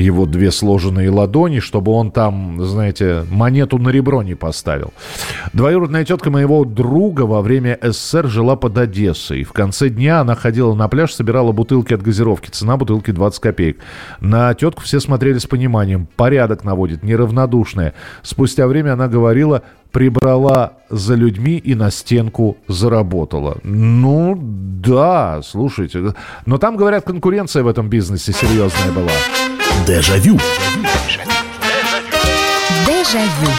его 0.01 0.27
две 0.27 0.51
сложенные 0.51 1.11
ладони, 1.11 1.61
чтобы 1.61 1.93
он 1.93 2.11
там, 2.11 2.63
знаете, 2.65 3.25
монету 3.31 3.79
на 3.79 3.89
ребро 3.89 4.23
не 4.23 4.35
поставил. 4.35 4.93
Двоюродная 5.53 6.05
тетка 6.05 6.31
моего 6.31 6.65
друга 6.65 7.23
во 7.23 7.41
время 7.41 7.79
СССР 7.83 8.29
жила 8.29 8.57
под 8.57 8.79
Одессой. 8.79 9.45
В 9.45 9.53
конце 9.53 9.89
дня 9.89 10.21
она 10.21 10.35
ходила 10.35 10.75
на 10.75 10.89
пляж, 10.89 11.15
собирала 11.15 11.53
бутылки 11.53 11.95
от 11.95 12.03
газировки. 12.03 12.51
Цена 12.51 12.77
бутылки 12.77 13.11
20 13.11 13.41
копеек. 13.41 13.79
На 14.21 14.53
тетку 14.55 14.83
все 14.83 15.01
смотрели 15.01 15.39
с 15.39 15.47
пониманием. 15.47 16.07
Порядок 16.17 16.65
наводит, 16.65 17.03
неравнодушная. 17.03 17.95
Спустя 18.23 18.67
время 18.67 18.93
она 18.93 19.09
говорила, 19.09 19.63
прибрала 19.93 20.75
за 20.91 21.15
людьми 21.15 21.57
и 21.57 21.75
на 21.75 21.91
стенку 21.91 22.59
заработала. 22.69 23.59
Ну, 23.63 24.39
да, 24.39 25.41
слушайте. 25.43 26.15
Но 26.45 26.59
там, 26.59 26.77
говорят, 26.77 27.05
конкуренция 27.05 27.63
в 27.63 27.69
этом 27.69 27.89
бизнесе 27.89 28.33
серьезная 28.33 28.93
была. 28.93 29.56
Дежавю. 29.87 30.37
Дежавю. 32.85 33.53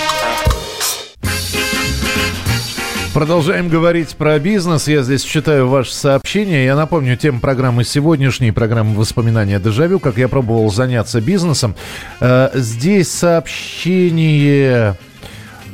Продолжаем 3.13 3.70
говорить 3.70 4.13
про 4.18 4.38
бизнес. 4.38 4.90
Я 4.90 5.04
здесь 5.04 5.24
читаю 5.24 5.70
ваши 5.70 5.94
сообщения. 5.94 6.66
Я 6.66 6.76
напомню, 6.76 7.16
тему 7.16 7.40
программы 7.40 7.86
сегодняшней, 7.86 8.52
программы 8.52 8.98
«Воспоминания 8.98 9.58
Дежавю», 9.58 10.00
как 10.00 10.18
я 10.18 10.28
пробовал 10.28 10.70
заняться 10.70 11.22
бизнесом. 11.22 11.76
Э, 12.20 12.50
здесь 12.56 13.10
сообщение... 13.10 14.98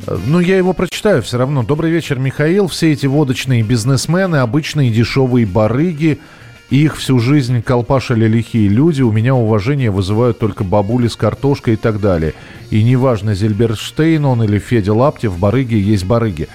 Э, 0.05 0.17
ну, 0.27 0.39
я 0.39 0.57
его 0.57 0.73
прочитаю 0.73 1.23
все 1.23 1.39
равно. 1.39 1.63
Добрый 1.63 1.89
вечер, 1.89 2.19
Михаил. 2.19 2.67
Все 2.67 2.91
эти 2.91 3.07
водочные 3.07 3.63
бизнесмены, 3.63 4.35
обычные 4.35 4.91
дешевые 4.91 5.47
барыги– 5.47 6.19
их 6.69 6.97
всю 6.97 7.19
жизнь 7.19 7.61
колпашили 7.61 8.27
лихие 8.27 8.67
люди, 8.67 9.01
у 9.01 9.11
меня 9.11 9.35
уважение 9.35 9.91
вызывают 9.91 10.39
только 10.39 10.63
бабули 10.63 11.07
с 11.07 11.15
картошкой 11.15 11.75
и 11.75 11.77
так 11.77 11.99
далее. 11.99 12.33
И 12.69 12.83
неважно, 12.83 13.35
Зельберштейн 13.35 14.25
он 14.25 14.43
или 14.43 14.57
Федя 14.59 14.93
Лаптев, 14.93 15.37
барыги 15.37 15.75
есть 15.75 16.05
барыги. 16.05 16.47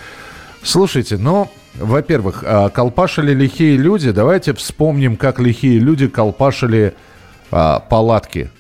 Слушайте, 0.63 1.19
ну, 1.19 1.49
во-первых, 1.77 2.43
а, 2.45 2.69
колпашили 2.71 3.33
лихие 3.33 3.77
люди, 3.77 4.11
давайте 4.11 4.55
вспомним, 4.55 5.17
как 5.17 5.39
лихие 5.39 5.79
люди 5.79 6.09
колпашили 6.09 6.95
а, 7.53 7.81
палатки. 7.81 8.51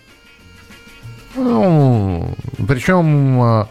Ну, 1.34 2.34
причем 2.68 3.40
а, 3.42 3.68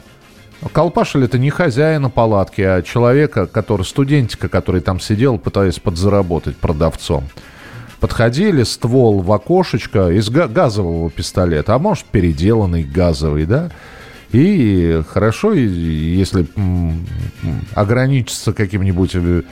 колпашили 0.74 1.26
это 1.26 1.38
не 1.38 1.52
хозяина 1.52 2.10
палатки, 2.10 2.62
а 2.62 2.82
человека, 2.82 3.48
который, 3.48 3.86
студентика, 3.86 4.50
который 4.50 4.82
там 4.82 5.00
сидел, 5.00 5.38
пытаясь 5.38 5.80
подзаработать 5.80 6.58
продавцом 6.58 7.24
подходили, 8.00 8.64
ствол 8.64 9.22
в 9.22 9.32
окошечко 9.32 10.10
из 10.10 10.30
газового 10.30 11.10
пистолета, 11.10 11.76
а 11.76 11.80
может 11.80 12.06
переделанный 12.06 12.84
газовый, 12.84 13.46
да, 13.46 13.72
и 14.32 15.02
хорошо, 15.10 15.54
если 15.54 16.46
ограничиться 17.74 18.52
каким-нибудь 18.54 19.12
э, 19.14 19.44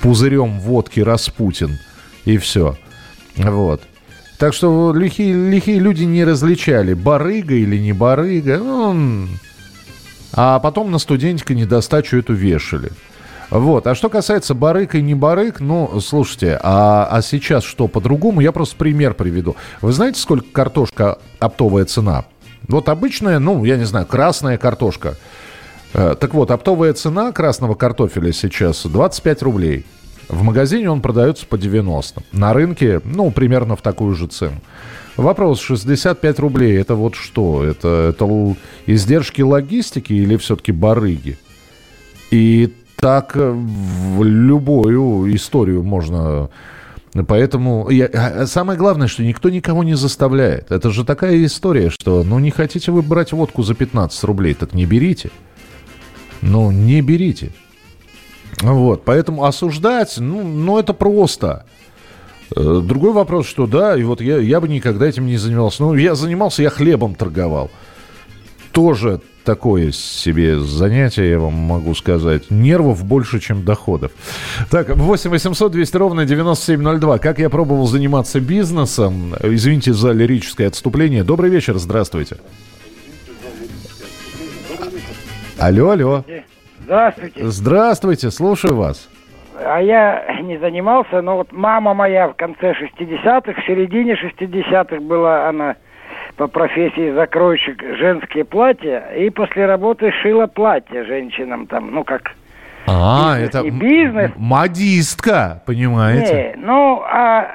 пузырем 0.00 0.60
водки 0.60 1.00
Распутин, 1.00 1.78
и 2.24 2.36
все. 2.36 2.76
Вот. 3.36 3.82
Так 4.38 4.54
что 4.54 4.92
лихие, 4.92 5.50
лихие 5.50 5.78
люди 5.78 6.04
не 6.04 6.24
различали, 6.24 6.94
барыга 6.94 7.54
или 7.54 7.78
не 7.78 7.92
барыга. 7.92 8.58
Ну, 8.58 9.28
а 10.32 10.58
потом 10.58 10.90
на 10.90 10.98
студентика 10.98 11.54
недостачу 11.54 12.18
эту 12.18 12.34
вешали. 12.34 12.90
Вот. 13.52 13.86
А 13.86 13.94
что 13.94 14.08
касается 14.08 14.54
барык 14.54 14.94
и 14.94 15.02
не 15.02 15.14
барык, 15.14 15.60
ну, 15.60 16.00
слушайте, 16.00 16.58
а, 16.62 17.06
а 17.10 17.20
сейчас 17.20 17.64
что 17.64 17.86
по-другому? 17.86 18.40
Я 18.40 18.50
просто 18.50 18.76
пример 18.76 19.12
приведу. 19.12 19.56
Вы 19.82 19.92
знаете, 19.92 20.18
сколько 20.18 20.46
картошка 20.50 21.18
оптовая 21.38 21.84
цена? 21.84 22.24
Вот 22.66 22.88
обычная, 22.88 23.38
ну, 23.40 23.62
я 23.66 23.76
не 23.76 23.84
знаю, 23.84 24.06
красная 24.06 24.56
картошка. 24.56 25.18
Э, 25.92 26.14
так 26.18 26.32
вот, 26.32 26.50
оптовая 26.50 26.94
цена 26.94 27.30
красного 27.30 27.74
картофеля 27.74 28.32
сейчас 28.32 28.86
25 28.86 29.42
рублей. 29.42 29.84
В 30.30 30.42
магазине 30.42 30.90
он 30.90 31.02
продается 31.02 31.44
по 31.44 31.58
90. 31.58 32.22
На 32.32 32.54
рынке, 32.54 33.02
ну, 33.04 33.30
примерно 33.30 33.76
в 33.76 33.82
такую 33.82 34.14
же 34.14 34.28
цену. 34.28 34.62
Вопрос, 35.18 35.60
65 35.60 36.38
рублей, 36.38 36.80
это 36.80 36.94
вот 36.94 37.16
что? 37.16 37.62
Это, 37.62 38.14
это 38.16 38.56
издержки 38.86 39.42
логистики 39.42 40.14
или 40.14 40.38
все-таки 40.38 40.72
барыги? 40.72 41.36
И 42.30 42.72
так 43.02 43.34
в 43.34 44.22
любую 44.22 45.34
историю 45.34 45.82
можно 45.82 46.48
Поэтому 47.26 47.90
я, 47.90 48.06
а, 48.06 48.46
самое 48.46 48.78
главное, 48.78 49.06
что 49.06 49.22
никто 49.22 49.50
никого 49.50 49.84
не 49.84 49.94
заставляет. 49.94 50.70
Это 50.70 50.90
же 50.90 51.04
такая 51.04 51.44
история, 51.44 51.90
что 51.90 52.22
ну 52.22 52.38
не 52.38 52.50
хотите 52.50 52.90
вы 52.90 53.02
брать 53.02 53.32
водку 53.32 53.62
за 53.64 53.74
15 53.74 54.24
рублей, 54.24 54.54
так 54.54 54.72
не 54.72 54.86
берите. 54.86 55.30
Ну, 56.40 56.70
не 56.70 57.02
берите. 57.02 57.50
Вот, 58.62 59.04
поэтому 59.04 59.44
осуждать, 59.44 60.16
ну, 60.18 60.42
ну 60.42 60.78
это 60.78 60.94
просто. 60.94 61.66
Э, 62.56 62.80
другой 62.82 63.12
вопрос, 63.12 63.46
что 63.46 63.66
да, 63.66 63.96
и 63.96 64.04
вот 64.04 64.20
я, 64.20 64.38
я 64.38 64.60
бы 64.60 64.68
никогда 64.68 65.06
этим 65.06 65.26
не 65.26 65.36
занимался. 65.36 65.82
Ну, 65.82 65.94
я 65.94 66.14
занимался, 66.14 66.62
я 66.62 66.70
хлебом 66.70 67.14
торговал. 67.14 67.70
Тоже 68.72 69.20
такое 69.44 69.92
себе 69.92 70.58
занятие, 70.58 71.30
я 71.30 71.38
вам 71.38 71.54
могу 71.54 71.94
сказать. 71.94 72.50
Нервов 72.50 73.04
больше, 73.04 73.40
чем 73.40 73.64
доходов. 73.64 74.12
Так, 74.70 74.88
8 74.88 75.30
800 75.30 75.72
200 75.72 75.96
ровно 75.96 76.24
9702. 76.24 77.18
Как 77.18 77.38
я 77.38 77.50
пробовал 77.50 77.86
заниматься 77.86 78.40
бизнесом? 78.40 79.34
Извините 79.42 79.92
за 79.92 80.12
лирическое 80.12 80.68
отступление. 80.68 81.24
Добрый 81.24 81.50
вечер, 81.50 81.76
здравствуйте. 81.78 82.36
Алло, 85.58 85.90
алло. 85.90 86.24
Здравствуйте. 86.84 87.44
Здравствуйте, 87.44 88.30
слушаю 88.30 88.76
вас. 88.76 89.08
А 89.64 89.80
я 89.80 90.40
не 90.42 90.58
занимался, 90.58 91.22
но 91.22 91.36
вот 91.36 91.52
мама 91.52 91.94
моя 91.94 92.28
в 92.28 92.34
конце 92.34 92.72
60-х, 92.72 93.52
в 93.52 93.66
середине 93.66 94.14
60-х 94.14 95.00
была 95.00 95.48
она 95.48 95.76
по 96.36 96.46
профессии 96.46 97.12
закройщик 97.12 97.82
женские 97.98 98.44
платья, 98.44 99.10
и 99.16 99.30
после 99.30 99.66
работы 99.66 100.10
шила 100.22 100.46
платья 100.46 101.04
женщинам 101.04 101.66
там, 101.66 101.90
ну 101.92 102.04
как 102.04 102.32
а, 102.86 103.34
бизнес, 103.34 103.48
это 103.48 103.62
не 103.62 103.70
бизнес. 103.70 104.30
Модистка, 104.36 105.62
понимаете? 105.66 106.54
Не, 106.56 106.64
ну, 106.64 107.02
а 107.04 107.48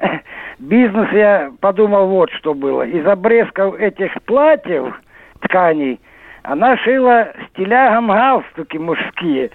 бизнес 0.58 1.08
я 1.12 1.52
подумал 1.60 2.08
вот 2.08 2.30
что 2.32 2.54
было. 2.54 2.82
Из 2.82 3.06
обрезков 3.06 3.78
этих 3.78 4.10
платьев, 4.24 5.00
тканей, 5.40 6.00
она 6.42 6.76
шила 6.78 7.28
стилягом 7.50 8.08
галстуки 8.08 8.76
мужские 8.76 9.50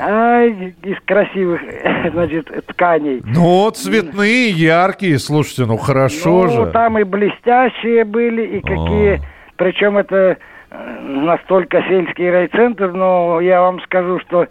а, 0.00 0.44
из 0.44 0.96
красивых, 1.04 1.60
значит, 2.12 2.50
тканей. 2.66 3.22
Ну, 3.24 3.70
цветные, 3.70 4.50
яркие, 4.50 5.18
слушайте, 5.18 5.66
ну 5.66 5.76
хорошо 5.76 6.44
ну, 6.44 6.48
же. 6.48 6.66
там 6.72 6.98
и 6.98 7.04
блестящие 7.04 8.04
были, 8.04 8.58
и 8.58 8.60
какие... 8.60 9.16
А. 9.16 9.20
Причем 9.56 9.98
это 9.98 10.38
э, 10.70 11.00
настолько 11.02 11.82
сельский 11.82 12.30
райцентр, 12.30 12.92
но 12.92 13.40
я 13.42 13.60
вам 13.60 13.78
скажу, 13.82 14.18
что 14.20 14.46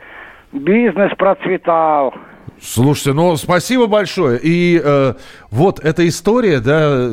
бизнес 0.52 1.12
процветал. 1.18 2.14
Слушайте, 2.62 3.13
ну 3.13 3.38
спасибо 3.38 3.88
большое. 3.88 4.39
И 4.41 4.82
э, 4.84 5.13
вот 5.50 5.80
эта 5.80 6.08
история, 6.08 6.60
да, 6.60 7.10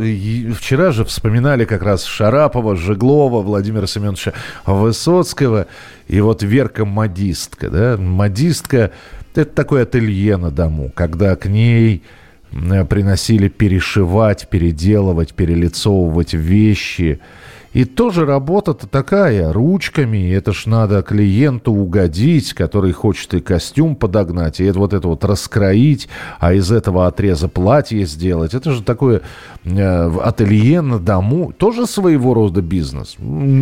вчера 0.54 0.90
же 0.90 1.04
вспоминали 1.04 1.64
как 1.64 1.82
раз 1.82 2.04
Шарапова, 2.04 2.76
Жеглова, 2.76 3.42
Владимира 3.42 3.86
Семеновича 3.86 4.32
Высоцкого. 4.64 5.66
И 6.08 6.20
вот 6.20 6.42
Верка 6.42 6.84
модистка, 6.84 7.70
да, 7.70 7.96
модистка– 7.96 8.92
это 9.34 9.52
такое 9.52 9.82
ателье 9.84 10.36
на 10.36 10.50
дому, 10.50 10.90
когда 10.94 11.36
к 11.36 11.46
ней 11.46 12.02
приносили 12.50 13.48
перешивать, 13.48 14.48
переделывать, 14.48 15.34
перелицовывать 15.34 16.34
вещи– 16.34 17.20
и 17.72 17.84
тоже 17.84 18.24
работа-то 18.24 18.86
такая, 18.86 19.52
ручками, 19.52 20.32
это 20.32 20.52
ж 20.52 20.66
надо 20.66 21.02
клиенту 21.02 21.72
угодить, 21.72 22.54
который 22.54 22.92
хочет 22.92 23.34
и 23.34 23.40
костюм 23.40 23.96
подогнать, 23.96 24.60
и 24.60 24.64
это 24.64 24.78
вот 24.78 24.94
это 24.94 25.08
вот 25.08 25.24
раскроить, 25.24 26.08
а 26.38 26.54
из 26.54 26.72
этого 26.72 27.06
отреза 27.06 27.48
платье 27.48 28.06
сделать. 28.06 28.54
Это 28.54 28.72
же 28.72 28.82
такое 28.82 29.22
э, 29.64 30.18
ателье 30.22 30.80
на 30.80 30.98
дому, 30.98 31.52
тоже 31.52 31.86
своего 31.86 32.34
рода 32.34 32.62
бизнес. 32.62 33.16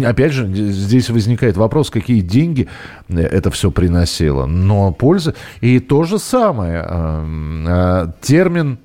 Опять 0.04 0.32
же, 0.32 0.46
здесь 0.46 1.10
возникает 1.10 1.56
вопрос, 1.56 1.90
какие 1.90 2.20
деньги 2.20 2.68
э, 3.08 3.20
это 3.20 3.50
все 3.50 3.70
приносило. 3.70 4.46
Но 4.46 4.92
польза... 4.92 5.34
И 5.60 5.80
то 5.80 6.04
же 6.04 6.18
самое. 6.18 6.84
Э, 6.88 8.06
э, 8.06 8.12
термин, 8.20 8.78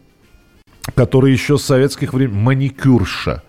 который 0.95 1.31
еще 1.31 1.57
с 1.57 1.63
советских 1.63 2.13
времен, 2.13 2.35
маникюрша– 2.35 3.43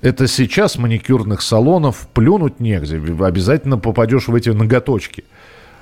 это 0.00 0.26
сейчас 0.26 0.76
маникюрных 0.76 1.42
салонов 1.42 2.08
плюнуть 2.12 2.60
негде. 2.60 2.96
Обязательно 2.96 3.78
попадешь 3.78 4.28
в 4.28 4.34
эти 4.34 4.50
ноготочки. 4.50 5.24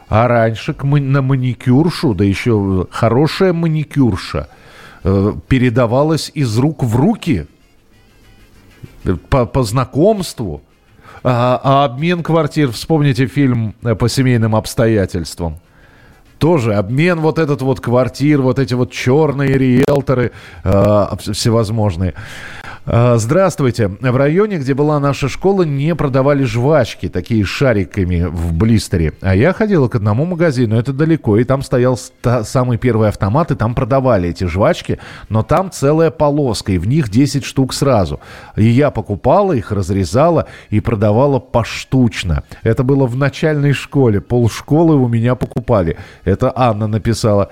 А 0.08 0.28
раньше 0.28 0.74
на 0.82 1.22
маникюршу, 1.22 2.14
да 2.14 2.24
еще 2.24 2.86
хорошая 2.90 3.52
маникюрша, 3.52 4.48
э, 5.02 5.32
передавалась 5.48 6.30
из 6.34 6.56
рук 6.58 6.82
в 6.82 6.96
руки 6.96 7.46
по, 9.30 9.46
по 9.46 9.62
знакомству. 9.62 10.62
А, 11.22 11.60
а 11.62 11.84
обмен 11.86 12.22
квартир, 12.22 12.70
вспомните 12.70 13.26
фильм 13.26 13.74
э, 13.82 13.94
по 13.94 14.08
семейным 14.08 14.54
обстоятельствам. 14.54 15.58
Тоже 16.38 16.74
обмен 16.74 17.20
вот 17.20 17.38
этот 17.38 17.62
вот 17.62 17.80
квартир, 17.80 18.42
вот 18.42 18.58
эти 18.58 18.74
вот 18.74 18.92
черные 18.92 19.56
риэлторы 19.56 20.32
э, 20.62 21.06
всевозможные. 21.16 22.14
А, 22.86 23.16
здравствуйте. 23.16 23.88
В 23.88 24.16
районе, 24.16 24.58
где 24.58 24.74
была 24.74 25.00
наша 25.00 25.30
школа, 25.30 25.62
не 25.62 25.94
продавали 25.94 26.44
жвачки, 26.44 27.08
такие 27.08 27.42
шариками 27.42 28.24
в 28.24 28.52
блистере. 28.52 29.14
А 29.22 29.34
я 29.34 29.54
ходила 29.54 29.88
к 29.88 29.94
одному 29.94 30.26
магазину, 30.26 30.76
это 30.76 30.92
далеко, 30.92 31.38
и 31.38 31.44
там 31.44 31.62
стоял 31.62 31.98
самый 32.42 32.76
первый 32.76 33.08
автомат, 33.08 33.50
и 33.50 33.54
там 33.54 33.74
продавали 33.74 34.28
эти 34.28 34.44
жвачки, 34.44 34.98
но 35.30 35.42
там 35.42 35.70
целая 35.70 36.10
полоска, 36.10 36.72
и 36.72 36.78
в 36.78 36.86
них 36.86 37.08
10 37.08 37.42
штук 37.44 37.72
сразу. 37.72 38.20
И 38.54 38.64
я 38.64 38.90
покупала 38.90 39.54
их, 39.54 39.72
разрезала 39.72 40.46
и 40.68 40.80
продавала 40.80 41.38
поштучно. 41.38 42.42
Это 42.62 42.82
было 42.82 43.06
в 43.06 43.16
начальной 43.16 43.72
школе, 43.72 44.20
полшколы 44.20 44.94
у 44.96 45.08
меня 45.08 45.36
покупали. 45.36 45.96
Это 46.24 46.52
Анна 46.54 46.86
написала. 46.86 47.48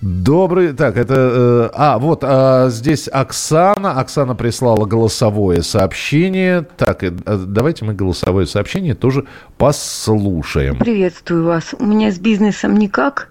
Добрый... 0.00 0.74
Так, 0.74 0.96
это... 0.96 1.14
Э, 1.16 1.70
а, 1.74 1.98
вот, 1.98 2.20
а, 2.22 2.68
здесь 2.68 3.08
Оксана. 3.08 3.98
Оксана 3.98 4.36
прислала 4.36 4.75
прислала 4.76 4.86
голосовое 4.86 5.62
сообщение. 5.62 6.66
Так, 6.76 7.02
э, 7.02 7.10
давайте 7.10 7.84
мы 7.84 7.94
голосовое 7.94 8.46
сообщение 8.46 8.94
тоже 8.94 9.24
послушаем. 9.56 10.78
Приветствую 10.78 11.44
вас. 11.46 11.74
У 11.78 11.84
меня 11.84 12.10
с 12.10 12.18
бизнесом 12.18 12.76
никак. 12.76 13.30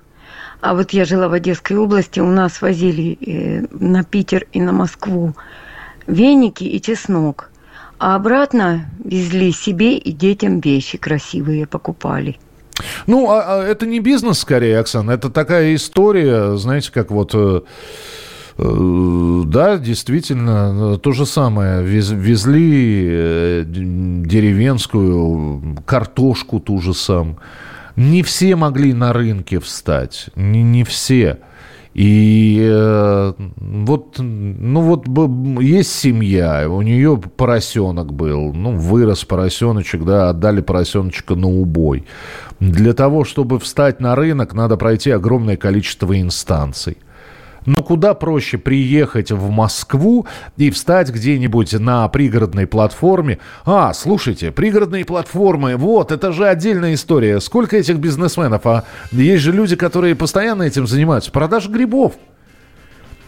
А 0.62 0.74
вот 0.74 0.92
я 0.92 1.06
жила 1.06 1.28
в 1.28 1.34
Одесской 1.34 1.78
области, 1.78 2.20
у 2.20 2.32
нас 2.32 2.62
возили 2.62 3.18
э, 3.22 3.66
на 3.72 4.04
Питер 4.04 4.48
и 4.54 4.62
на 4.62 4.72
Москву 4.72 5.36
веники 6.08 6.64
и 6.64 6.82
чеснок. 6.82 7.52
А 8.00 8.16
обратно 8.16 8.90
везли 9.04 9.52
себе 9.52 9.98
и 9.98 10.12
детям 10.12 10.60
вещи 10.60 10.98
красивые 10.98 11.68
покупали. 11.68 12.38
Ну, 13.08 13.30
а, 13.30 13.60
а 13.60 13.64
это 13.64 13.86
не 13.86 14.00
бизнес 14.00 14.40
скорее, 14.40 14.80
Оксана, 14.80 15.12
это 15.12 15.30
такая 15.30 15.76
история, 15.76 16.58
знаете, 16.58 16.92
как 16.92 17.12
вот... 17.12 17.36
Да, 18.58 19.78
действительно, 19.78 20.98
то 20.98 21.12
же 21.12 21.26
самое. 21.26 21.84
Везли 21.84 23.06
э, 23.10 23.66
деревенскую 23.68 25.76
картошку 25.86 26.62
ту 26.62 26.80
же 26.80 26.94
самую. 26.94 27.38
Не 27.98 28.24
все 28.24 28.56
могли 28.56 28.94
на 28.94 29.14
рынке 29.14 29.60
встать, 29.60 30.30
не, 30.36 30.64
не 30.64 30.84
все. 30.84 31.40
И 31.94 32.60
э, 32.62 33.34
вот, 33.38 34.16
ну 34.20 34.82
вот 34.82 35.08
есть 35.62 35.94
семья, 35.94 36.70
у 36.70 36.82
нее 36.82 37.22
поросенок 37.38 38.14
был, 38.14 38.52
ну 38.54 38.72
вырос 38.72 39.24
поросеночек, 39.24 40.04
да, 40.04 40.30
отдали 40.30 40.60
поросеночка 40.60 41.36
на 41.36 41.48
убой. 41.48 42.06
Для 42.60 42.94
того, 42.94 43.24
чтобы 43.24 43.60
встать 43.60 44.02
на 44.02 44.16
рынок, 44.16 44.54
надо 44.54 44.76
пройти 44.76 45.12
огромное 45.12 45.56
количество 45.56 46.20
инстанций. 46.20 46.98
Но 47.66 47.82
куда 47.84 48.14
проще 48.14 48.58
приехать 48.58 49.32
в 49.32 49.50
Москву 49.50 50.28
и 50.58 50.70
встать 50.70 51.10
где-нибудь 51.10 51.74
на 51.74 52.08
пригородной 52.10 52.68
платформе. 52.68 53.40
А, 53.66 53.94
слушайте, 53.94 54.52
пригородные 54.52 55.06
платформы, 55.06 55.76
вот, 55.76 56.12
это 56.12 56.32
же 56.32 56.48
отдельная 56.48 56.94
история. 56.94 57.40
Сколько 57.40 57.78
этих 57.78 57.98
бизнесменов, 57.98 58.66
а 58.66 58.86
есть 59.12 59.44
же 59.44 59.52
люди, 59.52 59.76
которые 59.76 60.16
постоянно 60.16 60.64
этим 60.64 60.86
занимаются. 60.86 61.32
Продажа 61.32 61.70
грибов. 61.70 62.14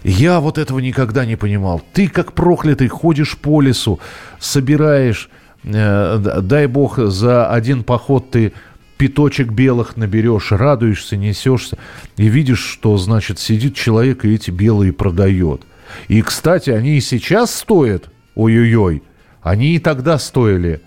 Я 0.03 0.39
вот 0.39 0.57
этого 0.57 0.79
никогда 0.79 1.25
не 1.25 1.35
понимал. 1.35 1.81
Ты 1.93 2.07
как 2.07 2.33
проклятый 2.33 2.87
ходишь 2.87 3.37
по 3.37 3.61
лесу, 3.61 3.99
собираешь, 4.39 5.29
э, 5.63 6.39
дай 6.43 6.67
бог, 6.67 6.97
за 6.97 7.49
один 7.49 7.83
поход 7.83 8.31
ты 8.31 8.53
пяточек 8.97 9.51
белых 9.51 9.97
наберешь, 9.97 10.51
радуешься, 10.51 11.17
несешься, 11.17 11.77
и 12.17 12.27
видишь, 12.27 12.59
что, 12.63 12.97
значит, 12.97 13.39
сидит 13.39 13.75
человек 13.75 14.25
и 14.25 14.33
эти 14.33 14.51
белые 14.51 14.93
продает. 14.93 15.61
И, 16.07 16.21
кстати, 16.21 16.69
они 16.69 16.97
и 16.97 17.01
сейчас 17.01 17.55
стоят, 17.55 18.09
ой-ой-ой, 18.35 19.03
они 19.41 19.75
и 19.75 19.79
тогда 19.79 20.17
стоили 20.17 20.81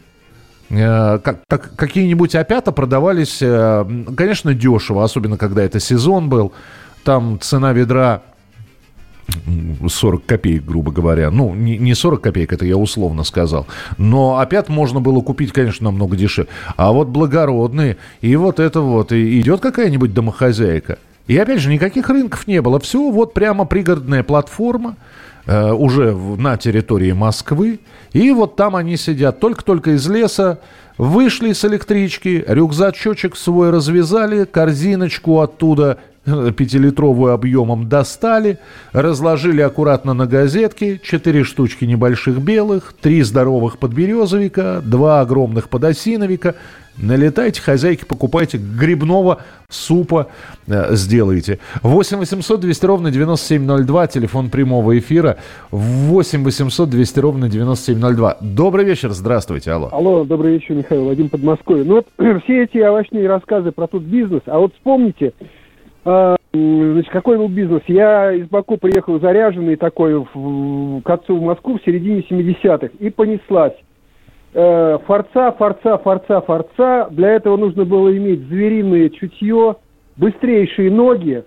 Э, 0.71 1.19
как, 1.19 1.41
так, 1.49 1.75
какие-нибудь 1.75 2.35
опята 2.35 2.71
продавались, 2.71 3.39
э, 3.41 4.05
конечно, 4.17 4.55
дешево, 4.55 5.05
особенно 5.05 5.37
когда 5.37 5.63
это 5.63 5.81
сезон 5.81 6.29
был. 6.29 6.53
Там 7.03 7.39
цена 7.41 7.73
ведра 7.73 8.23
40 9.89 10.25
копеек, 10.25 10.65
грубо 10.65 10.93
говоря. 10.93 11.31
Ну, 11.31 11.55
не, 11.55 11.79
не 11.79 11.95
40 11.95 12.21
копеек, 12.21 12.53
это 12.53 12.65
я 12.65 12.77
условно 12.77 13.25
сказал. 13.25 13.67
Но 13.99 14.39
опять 14.39 14.69
можно 14.69 15.01
было 15.01 15.21
купить, 15.21 15.53
конечно, 15.53 15.85
намного 15.85 16.17
дешевле. 16.17 16.51
А 16.77 16.93
вот 16.93 17.09
благородные, 17.09 17.97
и 18.21 18.37
вот 18.37 18.61
это 18.61 18.81
вот, 18.81 19.13
и 19.13 19.41
идет 19.41 19.61
какая-нибудь 19.61 20.15
домохозяйка. 20.15 20.99
И 21.27 21.37
опять 21.37 21.61
же, 21.61 21.71
никаких 21.71 22.09
рынков 22.09 22.47
не 22.47 22.61
было. 22.61 22.81
Все 22.81 23.11
вот 23.11 23.35
прямо 23.35 23.65
пригородная 23.65 24.23
платформа, 24.23 24.97
э, 25.47 25.73
уже 25.73 26.13
в, 26.13 26.39
на 26.39 26.57
территории 26.57 27.13
Москвы. 27.13 27.81
И 28.13 28.31
вот 28.33 28.57
там 28.57 28.75
они 28.75 28.97
сидят, 28.97 29.39
только-только 29.39 29.93
из 29.93 30.09
леса, 30.09 30.59
вышли 30.99 31.53
с 31.53 31.65
электрички, 31.65 32.45
рюкзачочек 32.47 33.37
свой 33.37 33.71
развязали, 33.71 34.45
корзиночку 34.45 35.41
оттуда 35.41 35.99
пятилитровую 36.25 37.33
объемом 37.33 37.89
достали, 37.89 38.59
разложили 38.93 39.63
аккуратно 39.63 40.15
на 40.15 40.27
газетке, 40.27 41.01
четыре 41.03 41.45
штучки 41.45 41.85
небольших 41.85 42.39
белых, 42.41 42.95
три 43.01 43.23
здоровых 43.23 43.79
подберезовика, 43.79 44.81
два 44.85 45.21
огромных 45.21 45.69
подосиновика. 45.69 46.55
Налетайте, 46.99 47.63
хозяйки, 47.63 48.05
покупайте 48.05 48.59
грибного 48.59 49.39
супа, 49.71 50.27
э, 50.67 50.95
сделайте. 50.97 51.59
8 51.83 52.19
800 52.19 52.61
200 52.61 52.85
ровно 52.85 53.11
9702, 53.11 54.07
телефон 54.09 54.51
прямого 54.51 54.99
эфира. 54.99 55.39
8 55.71 56.45
800 56.45 56.91
200 56.91 57.21
ровно 57.21 57.49
9702. 57.49 58.37
Добрый 58.43 58.85
вечер, 58.85 59.13
здравствуйте, 59.13 59.71
алло. 59.71 59.89
Алло, 59.93 60.25
добрый 60.25 60.55
вечер, 60.55 60.75
Михаил, 60.75 61.07
Вадим 61.07 61.31
Подмосковье. 61.31 61.85
Ну 61.85 61.95
вот 61.95 62.07
все 62.45 62.65
эти 62.65 62.77
овощные 62.79 63.27
рассказы 63.29 63.71
про 63.73 63.87
тут 63.87 64.03
бизнес, 64.03 64.43
а 64.45 64.59
вот 64.59 64.75
вспомните, 64.75 65.33
значит, 66.53 67.11
какой 67.13 67.37
был 67.37 67.49
бизнес? 67.49 67.83
Я 67.87 68.33
из 68.33 68.49
Баку 68.49 68.77
приехал 68.77 69.21
заряженный 69.21 69.77
такой 69.77 70.15
в, 70.15 71.03
к 71.03 71.11
отцу 71.11 71.37
в 71.37 71.43
Москву 71.43 71.79
в 71.79 71.85
середине 71.85 72.21
70-х 72.23 72.91
и 72.99 73.11
понеслась. 73.11 73.75
Э, 74.53 74.99
форца, 75.07 75.53
форца, 75.53 75.99
форца, 75.99 76.41
форца. 76.41 77.09
Для 77.11 77.31
этого 77.31 77.57
нужно 77.57 77.85
было 77.85 78.17
иметь 78.17 78.41
звериное 78.49 79.11
чутье, 79.11 79.77
быстрейшие 80.17 80.91
ноги, 80.91 81.45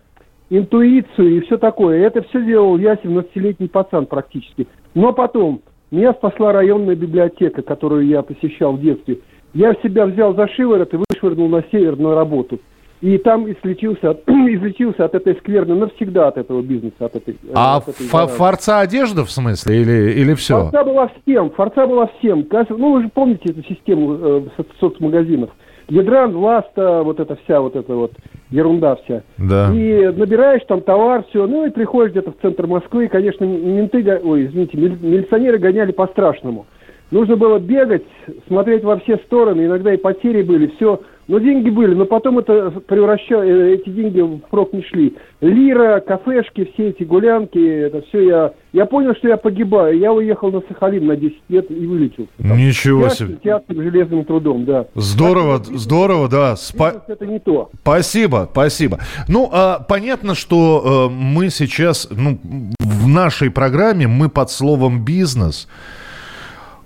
интуицию 0.50 1.38
и 1.38 1.42
все 1.42 1.58
такое. 1.58 2.06
Это 2.06 2.22
все 2.24 2.44
делал 2.44 2.78
я, 2.78 2.94
17-летний 2.94 3.68
пацан 3.68 4.06
практически. 4.06 4.68
Но 4.94 5.12
потом 5.12 5.62
меня 5.92 6.14
спасла 6.14 6.54
районная 6.54 6.96
библиотека, 6.96 7.62
которую 7.62 8.06
я 8.08 8.22
посещал 8.22 8.74
в 8.74 8.82
детстве. 8.82 9.20
Я 9.54 9.74
себя 9.84 10.06
взял 10.06 10.34
за 10.34 10.48
шиворот 10.48 10.94
и 10.94 10.98
вышвырнул 10.98 11.50
на 11.50 11.64
северную 11.72 12.16
работу– 12.16 12.60
и 13.04 13.18
там 13.18 13.52
излечился, 13.52 14.12
излечился 14.28 15.04
от 15.04 15.14
этой 15.14 15.36
скверны 15.36 15.76
навсегда, 15.76 16.30
от 16.30 16.38
этого 16.38 16.62
бизнеса. 16.62 16.96
От 17.00 17.18
этой, 17.18 17.38
а 17.54 17.76
от 17.76 17.90
этой 17.90 18.08
форца 18.08 18.80
одежда 18.80 19.26
в 19.26 19.32
смысле 19.32 19.82
или, 19.82 20.12
или 20.14 20.34
все? 20.36 20.62
Форца 20.62 20.84
была 20.86 21.12
всем, 21.22 21.52
форца 21.52 21.86
была 21.86 22.10
всем. 22.18 22.48
Ну, 22.70 22.94
вы 22.94 23.04
же 23.04 23.10
помните 23.14 23.50
эту 23.50 23.62
систему 23.64 24.18
э, 24.18 24.42
соцмагазинов. 24.80 25.50
Ядран, 25.90 26.34
Ласта, 26.34 27.04
вот 27.04 27.20
эта 27.20 27.36
вся 27.44 27.60
вот 27.60 27.76
эта 27.76 27.94
вот 27.94 28.14
ерунда 28.52 28.96
вся. 29.04 29.24
Да. 29.38 29.70
И 29.76 30.06
набираешь 30.16 30.62
там 30.70 30.80
товар, 30.80 31.26
все, 31.28 31.46
ну 31.46 31.66
и 31.66 31.72
приходишь 31.72 32.12
где-то 32.12 32.32
в 32.32 32.42
центр 32.42 32.68
Москвы, 32.68 33.06
и, 33.06 33.10
конечно, 33.10 33.44
менты, 33.44 34.02
ой, 34.24 34.46
извините, 34.46 34.78
милиционеры 34.78 35.58
гоняли 35.58 35.92
по-страшному. 35.92 36.68
Нужно 37.12 37.36
было 37.36 37.60
бегать, 37.60 38.06
смотреть 38.48 38.86
во 38.86 38.98
все 39.00 39.18
стороны, 39.18 39.66
иногда 39.66 39.94
и 39.94 39.98
потери 39.98 40.42
были, 40.42 40.68
все 40.78 41.02
но 41.28 41.40
деньги 41.40 41.70
были, 41.70 41.94
но 41.94 42.06
потом 42.06 42.40
это 42.40 42.72
превращало, 42.86 43.44
э, 43.44 43.76
эти 43.76 43.90
деньги 43.90 44.20
в 44.20 44.40
прок 44.50 44.74
не 44.74 44.84
шли. 44.84 45.16
Лира, 45.42 46.00
кафешки, 46.02 46.70
все 46.74 46.90
эти 46.90 47.04
гулянки, 47.04 47.60
это 47.60 48.02
все 48.08 48.28
я... 48.28 48.54
Я 48.74 48.86
понял, 48.86 49.14
что 49.16 49.28
я 49.28 49.38
погибаю. 49.38 49.98
Я 50.00 50.12
уехал 50.12 50.52
на 50.52 50.62
Сахалин 50.62 51.06
на 51.06 51.16
10 51.16 51.38
лет 51.50 51.70
и 51.70 51.86
вылечился. 51.86 52.32
Ничего 52.40 53.10
себе. 53.10 53.38
Тяжким 53.44 53.82
железным 53.82 54.26
трудом, 54.26 54.66
да. 54.66 54.88
Здорово, 54.96 55.60
так, 55.60 55.78
здорово, 55.78 56.28
да. 56.28 56.56
Спа... 56.56 57.04
Это 57.08 57.26
не 57.26 57.40
то. 57.40 57.70
Спасибо, 57.82 58.50
спасибо. 58.52 59.00
Ну, 59.28 59.50
а, 59.52 59.80
понятно, 59.80 60.34
что 60.34 61.10
э, 61.10 61.14
мы 61.14 61.50
сейчас, 61.50 62.10
ну, 62.10 62.40
в 62.80 63.08
нашей 63.08 63.52
программе 63.52 64.08
мы 64.08 64.30
под 64.30 64.50
словом 64.50 65.06
«бизнес» 65.06 65.68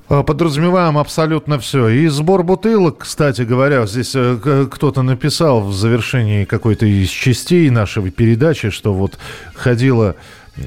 подразумеваем 0.08 0.98
абсолютно 0.98 1.60
все. 1.60 1.90
И 1.90 2.08
сбор 2.08 2.44
бутылок, 2.44 3.00
кстати 3.00 3.42
говоря, 3.42 3.86
здесь 3.86 4.14
э, 4.16 4.68
кто-то 4.72 5.02
написал 5.02 5.62
в 5.62 5.74
завершении 5.74 6.46
какой-то 6.46 6.86
из 6.86 7.10
частей 7.10 7.70
нашей 7.70 8.10
передачи, 8.10 8.70
что 8.70 8.94
вот 8.94 9.18
ходила, 9.54 10.16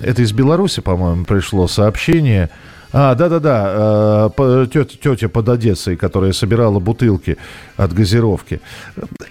это 0.02 0.22
из 0.22 0.32
Беларуси, 0.32 0.80
по-моему, 0.80 1.24
пришло 1.24 1.68
сообщение, 1.68 2.50
а, 2.92 3.14
да-да-да, 3.14 4.30
э, 4.36 4.66
тетя, 4.70 4.96
тетя 5.00 5.28
под 5.28 5.48
Одессой, 5.48 5.96
которая 5.96 6.32
собирала 6.32 6.80
бутылки 6.80 7.38
от 7.76 7.92
газировки. 7.92 8.60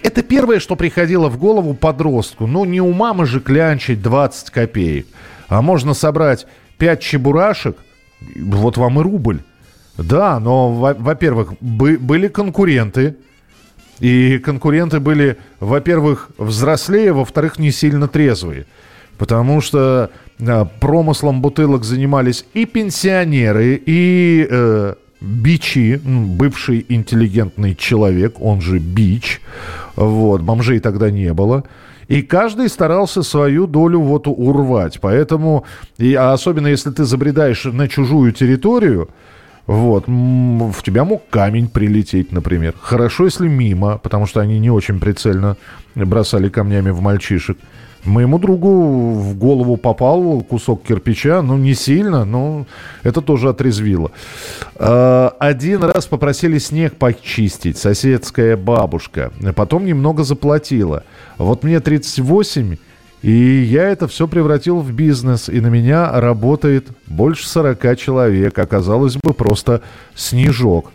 Это 0.02 0.22
первое, 0.22 0.60
что 0.60 0.76
приходило 0.76 1.28
в 1.28 1.36
голову 1.36 1.74
подростку. 1.74 2.46
Ну, 2.46 2.64
не 2.64 2.80
у 2.80 2.92
мамы 2.92 3.26
же 3.26 3.38
клянчить 3.40 4.00
20 4.02 4.50
копеек, 4.50 5.06
а 5.48 5.60
можно 5.62 5.92
собрать 5.94 6.46
5 6.78 7.00
чебурашек, 7.00 7.76
вот 8.34 8.76
вам 8.76 9.00
и 9.00 9.02
рубль. 9.02 9.40
Да, 10.02 10.40
но, 10.40 10.72
во-первых, 10.72 11.54
бы, 11.60 11.98
были 11.98 12.28
конкуренты. 12.28 13.16
И 13.98 14.38
конкуренты 14.38 14.98
были, 14.98 15.36
во-первых, 15.60 16.30
взрослее, 16.38 17.12
во-вторых, 17.12 17.58
не 17.58 17.70
сильно 17.70 18.08
трезвые. 18.08 18.66
Потому 19.18 19.60
что 19.60 20.10
а, 20.40 20.64
промыслом 20.64 21.42
бутылок 21.42 21.84
занимались 21.84 22.46
и 22.54 22.64
пенсионеры, 22.64 23.80
и 23.84 24.46
э, 24.50 24.94
бичи, 25.20 26.00
бывший 26.02 26.86
интеллигентный 26.88 27.74
человек, 27.74 28.40
он 28.40 28.62
же 28.62 28.78
бич. 28.78 29.42
Вот, 29.96 30.40
бомжей 30.40 30.80
тогда 30.80 31.10
не 31.10 31.34
было. 31.34 31.64
И 32.08 32.22
каждый 32.22 32.70
старался 32.70 33.22
свою 33.22 33.66
долю 33.66 34.00
вот 34.00 34.26
урвать. 34.26 34.98
Поэтому, 35.00 35.64
и, 35.98 36.14
а 36.14 36.32
особенно 36.32 36.68
если 36.68 36.90
ты 36.90 37.04
забредаешь 37.04 37.64
на 37.64 37.86
чужую 37.86 38.32
территорию, 38.32 39.10
вот. 39.66 40.06
В 40.06 40.82
тебя 40.82 41.04
мог 41.04 41.28
камень 41.30 41.68
прилететь, 41.68 42.32
например. 42.32 42.74
Хорошо, 42.80 43.24
если 43.24 43.48
мимо, 43.48 43.98
потому 43.98 44.26
что 44.26 44.40
они 44.40 44.58
не 44.58 44.70
очень 44.70 44.98
прицельно 44.98 45.56
бросали 45.94 46.48
камнями 46.48 46.90
в 46.90 47.00
мальчишек. 47.00 47.58
Моему 48.04 48.38
другу 48.38 49.12
в 49.12 49.36
голову 49.36 49.76
попал 49.76 50.40
кусок 50.40 50.84
кирпича, 50.84 51.42
ну, 51.42 51.58
не 51.58 51.74
сильно, 51.74 52.24
но 52.24 52.66
это 53.02 53.20
тоже 53.20 53.50
отрезвило. 53.50 54.10
А, 54.76 55.34
один 55.38 55.84
раз 55.84 56.06
попросили 56.06 56.56
снег 56.58 56.96
почистить, 56.96 57.76
соседская 57.76 58.56
бабушка. 58.56 59.32
Потом 59.54 59.84
немного 59.84 60.24
заплатила. 60.24 61.04
Вот 61.36 61.62
мне 61.62 61.80
38, 61.80 62.76
и 63.22 63.32
я 63.32 63.88
это 63.88 64.08
все 64.08 64.26
превратил 64.26 64.80
в 64.80 64.92
бизнес, 64.92 65.48
и 65.48 65.60
на 65.60 65.66
меня 65.66 66.10
работает 66.20 66.88
больше 67.06 67.46
40 67.48 67.98
человек, 67.98 68.58
а 68.58 68.66
казалось 68.66 69.16
бы, 69.16 69.34
просто 69.34 69.82
снежок. 70.14 70.92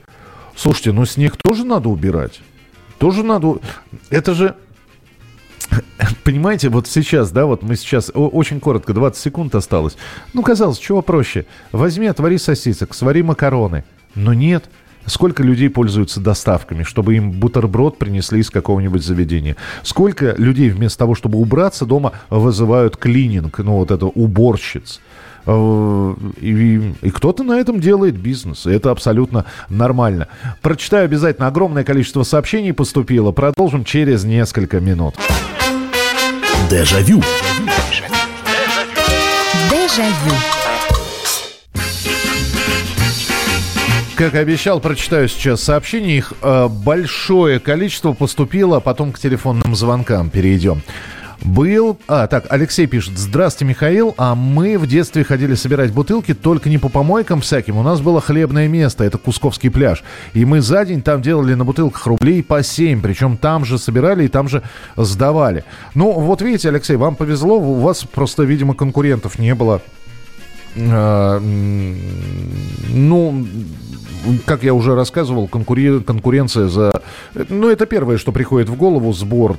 Слушайте, 0.55 0.91
ну 0.91 1.05
снег 1.05 1.37
тоже 1.37 1.65
надо 1.65 1.89
убирать. 1.89 2.41
Тоже 2.97 3.23
надо... 3.23 3.59
Это 4.09 4.33
же... 4.33 4.55
Понимаете, 6.23 6.69
вот 6.69 6.87
сейчас, 6.87 7.31
да, 7.31 7.45
вот 7.45 7.61
мы 7.61 7.75
сейчас, 7.75 8.11
очень 8.13 8.59
коротко, 8.59 8.93
20 8.93 9.21
секунд 9.21 9.53
осталось. 9.53 9.95
Ну, 10.33 10.41
казалось, 10.41 10.79
чего 10.79 11.01
проще? 11.01 11.45
Возьми, 11.71 12.07
отвори 12.07 12.37
сосисок, 12.37 12.95
свари 12.95 13.21
макароны. 13.21 13.83
Но 14.15 14.33
нет, 14.33 14.65
Сколько 15.05 15.43
людей 15.43 15.69
пользуются 15.69 16.19
доставками, 16.19 16.83
чтобы 16.83 17.15
им 17.15 17.31
бутерброд 17.31 17.97
принесли 17.97 18.39
из 18.39 18.49
какого-нибудь 18.49 19.03
заведения? 19.03 19.55
Сколько 19.83 20.33
людей 20.37 20.69
вместо 20.69 20.99
того, 20.99 21.15
чтобы 21.15 21.39
убраться 21.39 21.85
дома, 21.85 22.13
вызывают 22.29 22.97
клининг, 22.97 23.59
ну 23.59 23.73
вот 23.77 23.91
это 23.91 24.05
уборщиц? 24.07 24.99
Э, 25.45 26.15
и, 26.41 26.93
и 27.01 27.09
кто-то 27.11 27.43
на 27.43 27.59
этом 27.59 27.79
делает 27.79 28.17
бизнес. 28.17 28.65
И 28.65 28.71
это 28.71 28.91
абсолютно 28.91 29.45
нормально. 29.69 30.27
Прочитаю 30.61 31.05
обязательно. 31.05 31.47
Огромное 31.47 31.83
количество 31.83 32.23
сообщений 32.23 32.73
поступило. 32.73 33.31
Продолжим 33.31 33.83
через 33.83 34.23
несколько 34.23 34.79
минут. 34.79 35.15
Дежавю. 36.69 37.21
Дежавю. 39.69 40.54
Как 44.15 44.33
обещал, 44.35 44.79
прочитаю 44.79 45.27
сейчас 45.27 45.61
сообщения. 45.61 46.17
Их 46.17 46.31
э, 46.41 46.69
большое 46.69 47.59
количество 47.59 48.13
поступило, 48.13 48.79
потом 48.79 49.11
к 49.11 49.19
телефонным 49.19 49.75
звонкам 49.75 50.29
перейдем. 50.29 50.81
Был... 51.43 51.99
А, 52.07 52.25
так, 52.27 52.45
Алексей 52.49 52.87
пишет. 52.87 53.17
Здравствуйте, 53.17 53.71
Михаил. 53.71 54.15
А 54.17 54.33
мы 54.33 54.77
в 54.77 54.87
детстве 54.87 55.25
ходили 55.25 55.53
собирать 55.55 55.91
бутылки, 55.91 56.33
только 56.33 56.69
не 56.69 56.77
по 56.77 56.87
помойкам 56.87 57.41
всяким. 57.41 57.75
У 57.75 57.83
нас 57.83 57.99
было 57.99 58.21
хлебное 58.21 58.69
место, 58.69 59.03
это 59.03 59.17
Кусковский 59.17 59.69
пляж. 59.69 60.01
И 60.33 60.45
мы 60.45 60.61
за 60.61 60.85
день 60.85 61.01
там 61.01 61.21
делали 61.21 61.53
на 61.53 61.65
бутылках 61.65 62.07
рублей 62.07 62.41
по 62.41 62.63
7. 62.63 63.01
Причем 63.01 63.35
там 63.35 63.65
же 63.65 63.77
собирали 63.77 64.23
и 64.23 64.29
там 64.29 64.47
же 64.47 64.63
сдавали. 64.95 65.65
Ну, 65.93 66.13
вот 66.13 66.41
видите, 66.41 66.69
Алексей, 66.69 66.95
вам 66.95 67.17
повезло. 67.17 67.57
У 67.57 67.81
вас 67.81 68.05
просто, 68.05 68.43
видимо, 68.43 68.75
конкурентов 68.75 69.39
не 69.39 69.53
было. 69.55 69.81
А, 70.77 71.39
ну, 71.39 73.45
как 74.45 74.63
я 74.63 74.73
уже 74.73 74.95
рассказывал, 74.95 75.47
конкури... 75.47 75.99
конкуренция 75.99 76.67
за... 76.67 77.01
Ну, 77.49 77.69
это 77.69 77.85
первое, 77.85 78.17
что 78.17 78.31
приходит 78.31 78.69
в 78.69 78.75
голову, 78.75 79.13
сбор 79.13 79.57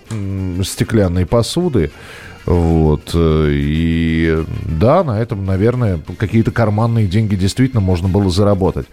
стеклянной 0.63 1.27
посуды. 1.27 1.91
Вот. 2.47 3.11
И 3.15 4.45
да, 4.65 5.03
на 5.03 5.21
этом, 5.21 5.45
наверное, 5.45 6.01
какие-то 6.17 6.53
карманные 6.53 7.07
деньги 7.09 7.35
действительно 7.35 7.81
можно 7.81 8.09
было 8.09 8.31
заработать. 8.31 8.87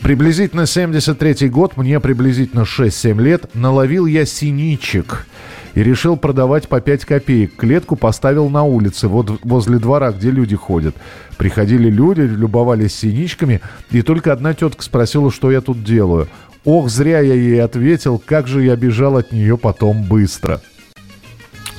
Приблизительно 0.00 0.62
73-й 0.62 1.48
год, 1.48 1.76
мне 1.76 1.98
приблизительно 1.98 2.60
6-7 2.60 3.20
лет, 3.20 3.54
наловил 3.54 4.06
я 4.06 4.24
синичек 4.24 5.26
и 5.74 5.82
решил 5.82 6.16
продавать 6.16 6.68
по 6.68 6.80
5 6.80 7.04
копеек. 7.04 7.56
Клетку 7.56 7.96
поставил 7.96 8.48
на 8.48 8.62
улице, 8.64 9.08
вот 9.08 9.40
возле 9.44 9.78
двора, 9.78 10.12
где 10.12 10.30
люди 10.30 10.56
ходят. 10.56 10.94
Приходили 11.38 11.90
люди, 11.90 12.20
любовались 12.20 12.94
синичками, 12.94 13.60
и 13.90 14.02
только 14.02 14.32
одна 14.32 14.54
тетка 14.54 14.82
спросила, 14.82 15.30
что 15.30 15.50
я 15.50 15.60
тут 15.60 15.82
делаю. 15.82 16.28
Ох, 16.64 16.88
зря 16.88 17.20
я 17.20 17.34
ей 17.34 17.62
ответил, 17.62 18.22
как 18.24 18.46
же 18.46 18.62
я 18.62 18.76
бежал 18.76 19.16
от 19.16 19.32
нее 19.32 19.58
потом 19.58 20.04
быстро. 20.04 20.60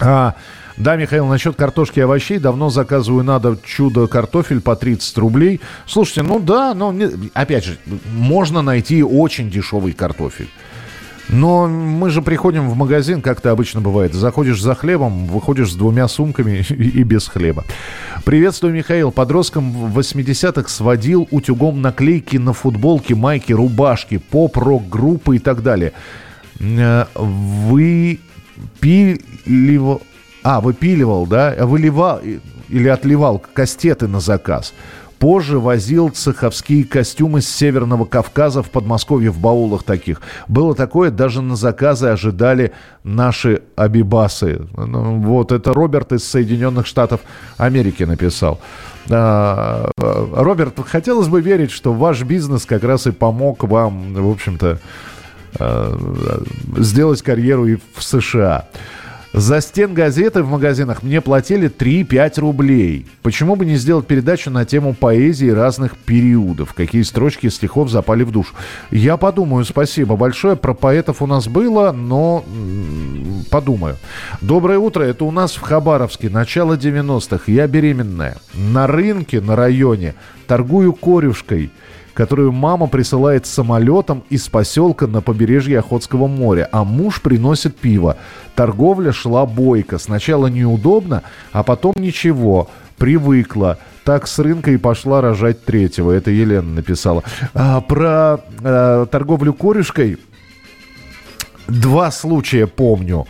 А, 0.01 0.35
да, 0.75 0.95
Михаил, 0.97 1.27
насчет 1.27 1.55
картошки 1.55 1.99
и 1.99 2.01
овощей. 2.01 2.39
Давно 2.39 2.69
заказываю 2.69 3.23
надо 3.23 3.57
чудо-картофель 3.63 4.59
по 4.59 4.75
30 4.75 5.17
рублей. 5.19 5.61
Слушайте, 5.87 6.23
ну 6.23 6.39
да, 6.39 6.73
но 6.73 6.93
опять 7.33 7.63
же, 7.63 7.77
можно 8.11 8.61
найти 8.61 9.03
очень 9.03 9.49
дешевый 9.49 9.93
картофель. 9.93 10.49
Но 11.29 11.67
мы 11.67 12.09
же 12.09 12.21
приходим 12.21 12.69
в 12.69 12.75
магазин, 12.75 13.21
как 13.21 13.39
это 13.39 13.51
обычно 13.51 13.81
бывает. 13.81 14.13
Заходишь 14.13 14.61
за 14.61 14.75
хлебом, 14.75 15.25
выходишь 15.27 15.71
с 15.71 15.75
двумя 15.75 16.07
сумками 16.07 16.65
и 16.69 17.03
без 17.03 17.27
хлеба. 17.27 17.63
Приветствую, 18.25 18.73
Михаил. 18.73 19.11
Подростком 19.11 19.71
в 19.71 19.97
80-х 19.97 20.69
сводил 20.69 21.27
утюгом 21.31 21.81
наклейки 21.81 22.37
на 22.37 22.53
футболки, 22.53 23.13
майки, 23.13 23.53
рубашки, 23.53 24.17
поп-рок-группы 24.17 25.37
и 25.37 25.39
так 25.39 25.63
далее. 25.63 25.93
Э, 26.59 27.05
вы 27.15 28.19
пиливал... 28.79 30.01
А, 30.43 30.59
выпиливал, 30.59 31.25
да? 31.25 31.55
Выливал 31.61 32.19
или 32.69 32.87
отливал 32.87 33.39
кастеты 33.53 34.07
на 34.07 34.19
заказ. 34.19 34.73
Позже 35.23 35.57
возил 35.57 36.09
цеховские 36.09 36.83
костюмы 36.83 37.39
с 37.39 37.47
Северного 37.47 38.03
Кавказа 38.03 38.61
в 38.61 38.69
Подмосковье 38.69 39.31
в 39.31 39.39
баулах 39.39 39.83
таких. 39.83 40.19
Было 40.49 40.75
такое, 40.75 41.11
даже 41.11 41.41
на 41.41 41.55
заказы 41.55 42.07
ожидали 42.07 42.73
наши 43.05 43.61
абибасы. 43.77 44.67
Ну, 44.75 45.21
вот 45.21 45.53
это 45.53 45.71
Роберт 45.71 46.11
из 46.11 46.25
Соединенных 46.25 46.85
Штатов 46.87 47.21
Америки 47.55 48.03
написал. 48.03 48.59
А, 49.09 49.89
Роберт, 49.95 50.77
хотелось 50.85 51.29
бы 51.29 51.39
верить, 51.39 51.71
что 51.71 51.93
ваш 51.93 52.21
бизнес 52.23 52.65
как 52.65 52.83
раз 52.83 53.07
и 53.07 53.11
помог 53.11 53.63
вам, 53.63 54.15
в 54.15 54.29
общем-то, 54.29 54.79
а, 55.57 56.43
сделать 56.79 57.21
карьеру 57.21 57.65
и 57.67 57.77
в 57.95 58.03
США. 58.03 58.67
За 59.33 59.61
стен 59.61 59.95
газеты 59.95 60.43
в 60.43 60.49
магазинах 60.51 61.01
мне 61.01 61.19
платили 61.19 61.67
3-5 61.67 62.39
рублей. 62.39 63.07
Почему 63.23 63.55
бы 63.55 63.65
не 63.65 63.77
сделать 63.77 64.05
передачу 64.05 64.51
на 64.51 64.63
тему 64.63 64.93
поэзии 64.93 65.49
разных 65.49 65.97
периодов? 65.97 66.75
Какие 66.75 67.01
строчки 67.01 67.47
стихов 67.49 67.89
запали 67.89 68.21
в 68.21 68.31
душу? 68.31 68.53
Я 68.91 69.17
подумаю, 69.17 69.65
спасибо 69.65 70.15
большое. 70.17 70.55
Про 70.55 70.75
поэтов 70.75 71.23
у 71.23 71.25
нас 71.25 71.47
было, 71.47 71.91
но 71.91 72.45
подумаю. 73.49 73.97
Доброе 74.41 74.77
утро, 74.77 75.01
это 75.01 75.25
у 75.25 75.31
нас 75.31 75.53
в 75.55 75.61
Хабаровске, 75.61 76.29
начало 76.29 76.75
90-х. 76.75 77.51
Я 77.51 77.65
беременная. 77.65 78.37
На 78.53 78.85
рынке 78.85 79.41
на 79.41 79.55
районе 79.55 80.13
торгую 80.45 80.93
корюшкой– 80.93 81.71
которую 82.13 82.51
мама 82.51 82.87
присылает 82.87 83.45
самолетом 83.45 84.23
из 84.29 84.47
поселка 84.47 85.07
на 85.07 85.21
побережье 85.21 85.79
Охотского 85.79 86.27
моря, 86.27 86.69
а 86.71 86.83
муж 86.83 87.21
приносит 87.21 87.77
пиво. 87.77 88.17
Торговля 88.55 89.11
шла 89.11 89.45
бойко. 89.45 89.97
Сначала 89.97 90.47
неудобно, 90.47 91.23
а 91.51 91.63
потом 91.63 91.93
ничего. 91.97 92.69
Привыкла. 92.97 93.79
Так 94.03 94.27
с 94.27 94.37
рынка 94.39 94.71
и 94.71 94.77
пошла 94.77 95.21
рожать 95.21 95.65
третьего. 95.65 96.11
Это 96.11 96.29
Елена 96.29 96.75
написала. 96.75 97.23
А, 97.53 97.81
про 97.81 98.39
а, 98.63 99.05
торговлю 99.07 99.53
корешкой 99.53 100.19
два 101.67 102.11
случая 102.11 102.67
помню. 102.67 103.27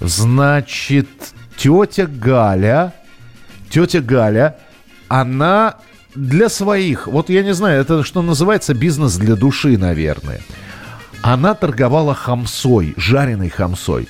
Значит, 0.00 1.08
тетя 1.56 2.06
Галя, 2.06 2.92
тетя 3.70 4.00
Галя, 4.00 4.56
она 5.08 5.76
для 6.16 6.48
своих, 6.48 7.06
вот 7.06 7.30
я 7.30 7.42
не 7.42 7.54
знаю, 7.54 7.80
это 7.80 8.02
что 8.02 8.22
называется 8.22 8.74
бизнес 8.74 9.16
для 9.16 9.36
души, 9.36 9.76
наверное. 9.78 10.40
Она 11.22 11.54
торговала 11.54 12.14
хамсой, 12.14 12.94
жареной 12.96 13.50
хамсой. 13.50 14.08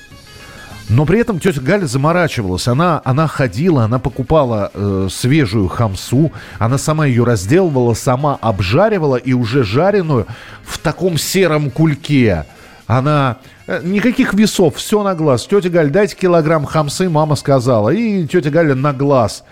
Но 0.89 1.05
при 1.05 1.19
этом 1.19 1.39
тетя 1.39 1.59
Галя 1.59 1.85
заморачивалась. 1.85 2.67
Она, 2.67 3.01
она 3.03 3.27
ходила, 3.27 3.83
она 3.83 3.99
покупала 3.99 4.71
э, 4.73 5.07
свежую 5.11 5.67
хамсу, 5.67 6.31
она 6.59 6.77
сама 6.77 7.05
ее 7.05 7.25
разделывала, 7.25 7.93
сама 7.93 8.37
обжаривала 8.39 9.17
и 9.17 9.33
уже 9.33 9.63
жареную 9.63 10.27
в 10.63 10.77
таком 10.77 11.17
сером 11.17 11.71
кульке. 11.71 12.45
Она... 12.85 13.37
Э, 13.67 13.81
никаких 13.83 14.33
весов, 14.33 14.77
все 14.77 15.03
на 15.03 15.13
глаз. 15.13 15.45
Тетя 15.45 15.69
Галя, 15.69 15.89
дайте 15.89 16.15
килограмм 16.15 16.63
хамсы, 16.65 17.09
мама 17.09 17.35
сказала. 17.35 17.89
И 17.89 18.25
тетя 18.25 18.49
Галя 18.49 18.73
на 18.73 18.93
глаз. 18.93 19.43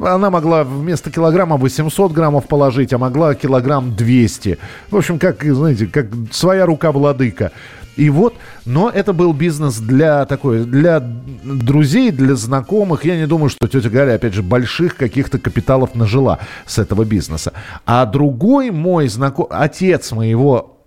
Она 0.00 0.30
могла 0.30 0.64
вместо 0.64 1.10
килограмма 1.10 1.56
800 1.56 2.12
граммов 2.12 2.46
положить, 2.46 2.92
а 2.92 2.98
могла 2.98 3.34
килограмм 3.34 3.94
200. 3.94 4.58
В 4.90 4.96
общем, 4.96 5.18
как, 5.18 5.42
знаете, 5.44 5.86
как 5.86 6.06
своя 6.30 6.66
рука 6.66 6.92
владыка. 6.92 7.52
И 7.96 8.08
вот, 8.08 8.34
но 8.64 8.88
это 8.88 9.12
был 9.12 9.34
бизнес 9.34 9.78
для 9.78 10.24
такой, 10.24 10.64
для 10.64 11.00
друзей, 11.00 12.10
для 12.10 12.34
знакомых. 12.36 13.04
Я 13.04 13.16
не 13.16 13.26
думаю, 13.26 13.50
что 13.50 13.68
тетя 13.68 13.90
Галя, 13.90 14.14
опять 14.14 14.32
же, 14.32 14.42
больших 14.42 14.96
каких-то 14.96 15.38
капиталов 15.38 15.94
нажила 15.94 16.38
с 16.64 16.78
этого 16.78 17.04
бизнеса. 17.04 17.52
А 17.84 18.06
другой 18.06 18.70
мой 18.70 19.08
знакомый, 19.08 19.50
отец 19.52 20.10
моего 20.12 20.78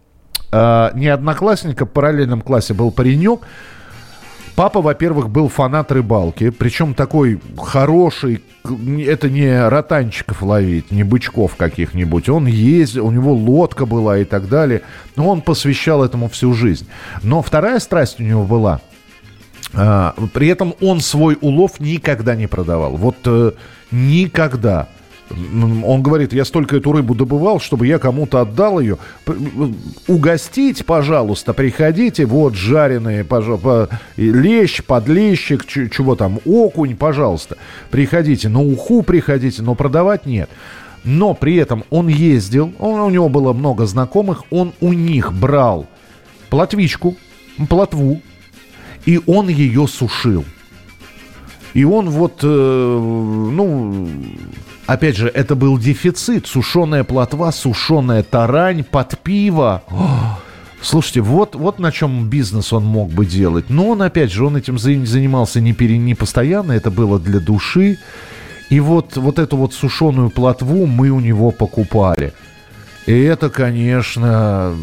э, 0.52 0.90
не 0.96 1.08
одноклассника, 1.08 1.86
в 1.86 1.90
параллельном 1.90 2.42
классе 2.42 2.74
был 2.74 2.90
паренек, 2.90 3.42
Папа, 4.56 4.82
во-первых, 4.82 5.30
был 5.30 5.50
фанат 5.50 5.92
рыбалки, 5.92 6.50
причем 6.50 6.94
такой 6.94 7.42
хороший, 7.58 8.42
это 8.64 9.30
не 9.30 9.68
ротанчиков 9.68 10.42
ловить, 10.42 10.92
не 10.92 11.04
бычков 11.04 11.58
каких-нибудь. 11.58 12.30
Он 12.30 12.46
ездил, 12.46 13.08
у 13.08 13.12
него 13.12 13.34
лодка 13.34 13.86
была 13.86 14.20
и 14.20 14.24
так 14.24 14.48
далее. 14.48 14.82
Но 15.18 15.30
он 15.30 15.42
посвящал 15.42 16.04
этому 16.04 16.30
всю 16.30 16.54
жизнь. 16.54 16.88
Но 17.22 17.42
вторая 17.42 17.80
страсть 17.80 18.22
у 18.22 18.24
него 18.24 18.44
была 18.46 18.80
а,– 19.74 20.16
при 20.34 20.48
этом 20.48 20.74
он 20.80 21.02
свой 21.02 21.38
улов 21.42 21.82
никогда 21.82 22.36
не 22.36 22.48
продавал. 22.48 22.96
Вот 22.96 23.18
э, 23.26 23.52
никогда. 23.92 24.88
Он 25.30 26.04
говорит, 26.04 26.34
я 26.34 26.46
столько 26.46 26.78
эту 26.78 26.92
рыбу 26.92 27.16
добывал, 27.16 27.60
чтобы 27.60 27.88
я 27.88 27.98
кому-то 27.98 28.42
отдал 28.42 28.80
ее. 28.80 28.98
Угостить, 30.08 30.86
пожалуйста, 30.86 31.54
приходите. 31.54 32.26
Вот 32.26 32.54
жареные, 32.54 33.26
лещ, 34.18 34.84
подлещик, 34.84 35.66
чего 35.66 36.16
там, 36.16 36.40
окунь, 36.46 36.96
пожалуйста. 36.96 37.58
Приходите. 37.90 38.50
На 38.50 38.62
уху 38.62 39.02
приходите, 39.02 39.64
но 39.64 39.74
продавать 39.74 40.26
нет. 40.26 40.50
Но 41.04 41.34
при 41.34 41.56
этом 41.56 41.84
он 41.90 42.08
ездил, 42.08 42.74
он, 42.80 43.00
у 43.00 43.10
него 43.10 43.30
было 43.30 43.54
много 43.54 43.86
знакомых, 43.86 44.44
он 44.50 44.74
у 44.82 44.92
них 44.92 45.34
брал 45.34 45.88
плотвичку, 46.50 47.16
плотву, 47.70 48.22
и 49.06 49.20
он 49.28 49.48
ее 49.48 49.88
сушил. 49.88 50.46
И 51.76 51.84
он 51.84 52.10
вот, 52.10 52.40
э, 52.42 52.48
ну, 52.48 54.08
Опять 54.88 55.18
же, 55.18 55.28
это 55.28 55.56
был 55.56 55.78
дефицит. 55.78 56.48
Сушеная 56.48 57.04
плотва, 57.04 57.52
сушеная 57.52 58.24
тарань 58.24 58.84
под 58.84 59.18
пиво. 59.20 59.84
Слушайте, 60.82 61.22
вот, 61.22 61.56
вот 61.56 61.80
на 61.80 61.92
чем 61.92 62.30
бизнес 62.30 62.72
он 62.72 62.86
мог 62.86 63.10
бы 63.10 63.26
делать. 63.26 63.70
Но 63.70 63.90
он, 63.90 64.04
опять 64.04 64.32
же, 64.32 64.46
он 64.46 64.56
этим 64.58 64.78
занимался 64.78 65.60
не, 65.60 65.74
пере, 65.74 65.98
не 65.98 66.14
постоянно, 66.14 66.74
это 66.74 66.92
было 66.92 67.20
для 67.20 67.40
души. 67.40 67.98
И 68.70 68.80
вот, 68.80 69.18
вот 69.18 69.40
эту 69.40 69.58
вот 69.58 69.74
сушеную 69.74 70.30
плотву 70.30 70.86
мы 70.86 71.10
у 71.10 71.20
него 71.20 71.50
покупали. 71.50 72.34
И 73.06 73.22
это, 73.22 73.50
конечно, 73.50 74.76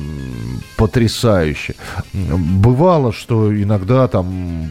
потрясающе. 0.77 1.75
Бывало, 2.13 3.13
что 3.13 3.53
иногда 3.53 4.07
там 4.07 4.71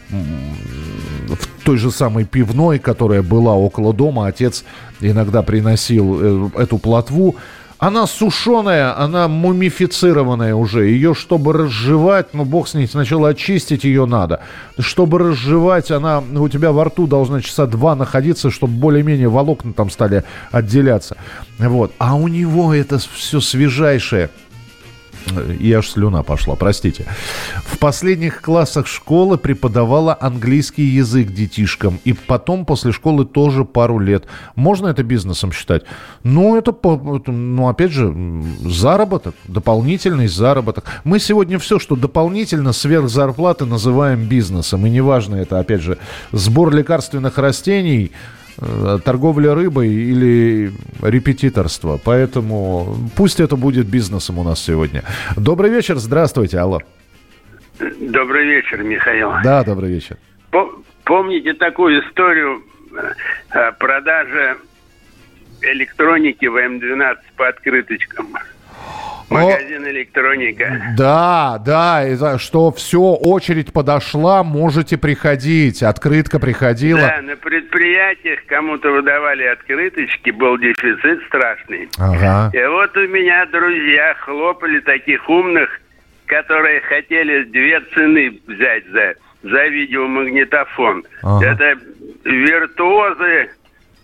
в 1.28 1.64
той 1.64 1.76
же 1.76 1.90
самой 1.90 2.24
пивной, 2.24 2.78
которая 2.78 3.22
была 3.22 3.54
около 3.54 3.92
дома. 3.92 4.26
Отец 4.26 4.64
иногда 5.00 5.42
приносил 5.42 6.50
э, 6.56 6.62
эту 6.62 6.78
плотву. 6.78 7.36
Она 7.82 8.06
сушеная, 8.06 8.96
она 8.96 9.26
мумифицированная 9.26 10.54
уже. 10.54 10.86
Ее, 10.86 11.14
чтобы 11.14 11.52
разжевать, 11.52 12.32
ну, 12.32 12.44
бог 12.44 12.68
с 12.68 12.74
ней, 12.74 12.86
сначала 12.86 13.30
очистить 13.30 13.82
ее 13.82 14.06
надо. 14.06 14.38
Чтобы 14.78 15.18
разжевать, 15.18 15.90
она 15.90 16.20
у 16.20 16.48
тебя 16.48 16.70
во 16.70 16.84
рту 16.84 17.08
должна 17.08 17.40
часа 17.40 17.66
два 17.66 17.96
находиться, 17.96 18.52
чтобы 18.52 18.74
более-менее 18.74 19.28
волокна 19.28 19.72
там 19.72 19.90
стали 19.90 20.22
отделяться. 20.52 21.16
Вот. 21.58 21.92
А 21.98 22.14
у 22.14 22.28
него 22.28 22.72
это 22.72 23.00
все 23.00 23.40
свежайшее. 23.40 24.30
И 25.60 25.72
аж 25.72 25.90
слюна 25.90 26.22
пошла, 26.22 26.56
простите. 26.56 27.06
В 27.64 27.78
последних 27.78 28.40
классах 28.40 28.86
школы 28.86 29.38
преподавала 29.38 30.16
английский 30.20 30.84
язык 30.84 31.32
детишкам. 31.32 31.98
И 32.04 32.12
потом 32.12 32.64
после 32.64 32.92
школы 32.92 33.24
тоже 33.24 33.64
пару 33.64 33.98
лет. 33.98 34.24
Можно 34.54 34.88
это 34.88 35.02
бизнесом 35.02 35.52
считать? 35.52 35.82
Ну, 36.22 36.56
это, 36.56 36.74
ну, 37.26 37.68
опять 37.68 37.92
же, 37.92 38.14
заработок, 38.64 39.34
дополнительный 39.48 40.28
заработок. 40.28 40.84
Мы 41.04 41.18
сегодня 41.18 41.58
все, 41.58 41.78
что 41.78 41.96
дополнительно 41.96 42.72
сверх 42.72 43.08
зарплаты 43.08 43.64
называем 43.64 44.26
бизнесом. 44.26 44.86
И 44.86 44.90
неважно, 44.90 45.36
это, 45.36 45.58
опять 45.58 45.82
же, 45.82 45.98
сбор 46.32 46.74
лекарственных 46.74 47.38
растений– 47.38 48.12
торговля 49.04 49.54
рыбой 49.54 49.88
или 49.88 50.72
репетиторство. 51.02 51.98
Поэтому 52.02 52.96
пусть 53.16 53.40
это 53.40 53.56
будет 53.56 53.86
бизнесом 53.86 54.38
у 54.38 54.42
нас 54.42 54.62
сегодня. 54.62 55.02
Добрый 55.36 55.70
вечер, 55.70 55.96
здравствуйте, 55.96 56.58
алло. 56.58 56.80
Добрый 58.00 58.46
вечер, 58.46 58.82
Михаил. 58.82 59.32
Да, 59.42 59.64
добрый 59.64 59.90
вечер. 59.90 60.16
Помните 61.04 61.54
такую 61.54 62.00
историю 62.06 62.62
э, 63.54 63.72
продажи 63.78 64.56
электроники 65.62 66.46
в 66.46 66.56
М12 66.56 67.16
по 67.36 67.48
открыточкам? 67.48 68.28
Магазин 69.32 69.86
электроника. 69.88 70.94
Да, 70.96 71.60
да, 71.64 72.38
что 72.38 72.72
все, 72.72 73.00
очередь 73.00 73.72
подошла, 73.72 74.42
можете 74.42 74.98
приходить. 74.98 75.82
Открытка 75.82 76.38
приходила. 76.38 77.00
Да, 77.00 77.22
на 77.22 77.36
предприятиях 77.36 78.40
кому-то 78.46 78.90
выдавали 78.90 79.44
открыточки, 79.44 80.30
был 80.30 80.58
дефицит 80.58 81.22
страшный. 81.26 81.88
Ага. 81.98 82.50
И 82.52 82.66
вот 82.66 82.96
у 82.96 83.08
меня 83.08 83.46
друзья 83.46 84.14
хлопали 84.20 84.80
таких 84.80 85.28
умных, 85.28 85.80
которые 86.26 86.80
хотели 86.80 87.44
две 87.44 87.80
цены 87.94 88.40
взять 88.46 88.86
за, 88.86 89.14
за 89.42 89.66
видеомагнитофон. 89.66 91.04
Ага. 91.22 91.46
Это 91.46 91.78
виртуозы, 92.24 93.50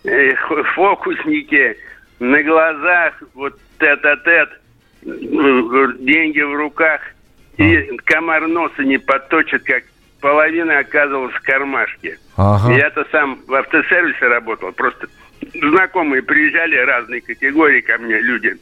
э, 0.03 0.35
фокусники 0.75 1.77
на 2.19 2.43
глазах, 2.43 3.13
вот 3.33 3.57
тет-а-тет 3.79 4.58
деньги 5.01 6.41
в 6.41 6.55
руках, 6.55 7.01
и 7.57 7.75
а. 7.75 7.97
комар 8.05 8.47
носа 8.47 8.83
не 8.83 8.97
подточит, 8.97 9.63
как 9.63 9.83
половина 10.21 10.79
оказывалась 10.79 11.33
в 11.35 11.41
кармашке. 11.41 12.17
Ага. 12.37 12.73
Я-то 12.73 13.05
сам 13.11 13.39
в 13.47 13.53
автосервисе 13.53 14.27
работал, 14.27 14.71
просто 14.71 15.07
знакомые 15.53 16.21
приезжали 16.21 16.75
разные 16.77 17.21
категории 17.21 17.81
ко 17.81 17.97
мне 17.97 18.19
люди 18.19 18.57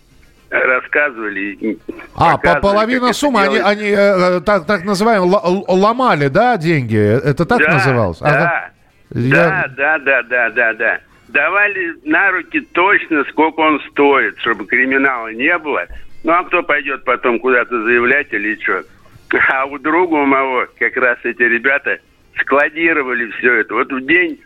рассказывали. 0.49 1.77
А, 2.15 2.37
по 2.37 2.59
половина 2.59 3.13
суммы, 3.13 3.41
они, 3.41 3.57
они 3.57 3.89
э, 3.89 4.41
так, 4.41 4.65
так 4.65 4.85
называемые, 4.85 5.29
ломали, 5.67 6.27
да, 6.29 6.57
деньги? 6.57 6.97
Это 6.97 7.45
так 7.45 7.59
да, 7.59 7.73
называлось? 7.73 8.19
Да, 8.19 8.27
ага. 8.27 8.71
Я... 9.11 9.67
да, 9.67 9.67
да, 9.75 9.99
да, 9.99 10.23
да, 10.23 10.49
да, 10.51 10.73
да. 10.73 10.99
Давали 11.27 11.93
на 12.05 12.31
руки 12.31 12.61
точно, 12.61 13.25
сколько 13.25 13.59
он 13.59 13.81
стоит, 13.91 14.39
чтобы 14.39 14.65
криминала 14.65 15.33
не 15.33 15.57
было. 15.57 15.85
Ну, 16.27 16.33
а 16.33 16.43
кто 16.43 16.61
пойдет 16.61 17.05
потом 17.05 17.39
куда-то 17.39 17.81
заявлять 17.83 18.27
или 18.33 18.55
что? 18.61 18.83
А 19.49 19.65
у 19.65 19.79
друга 19.79 20.15
у 20.15 20.25
моего 20.25 20.67
как 20.77 20.97
раз 20.97 21.17
эти 21.23 21.41
ребята 21.41 21.99
складировали 22.41 23.31
все 23.31 23.61
это. 23.61 23.73
Вот 23.73 23.91
в 23.91 24.05
день 24.05 24.37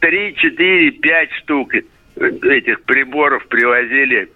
3, 0.00 0.34
4, 0.34 0.90
5 0.90 1.32
штук 1.34 1.74
этих 2.16 2.82
приборов 2.82 3.46
привозили. 3.46 4.28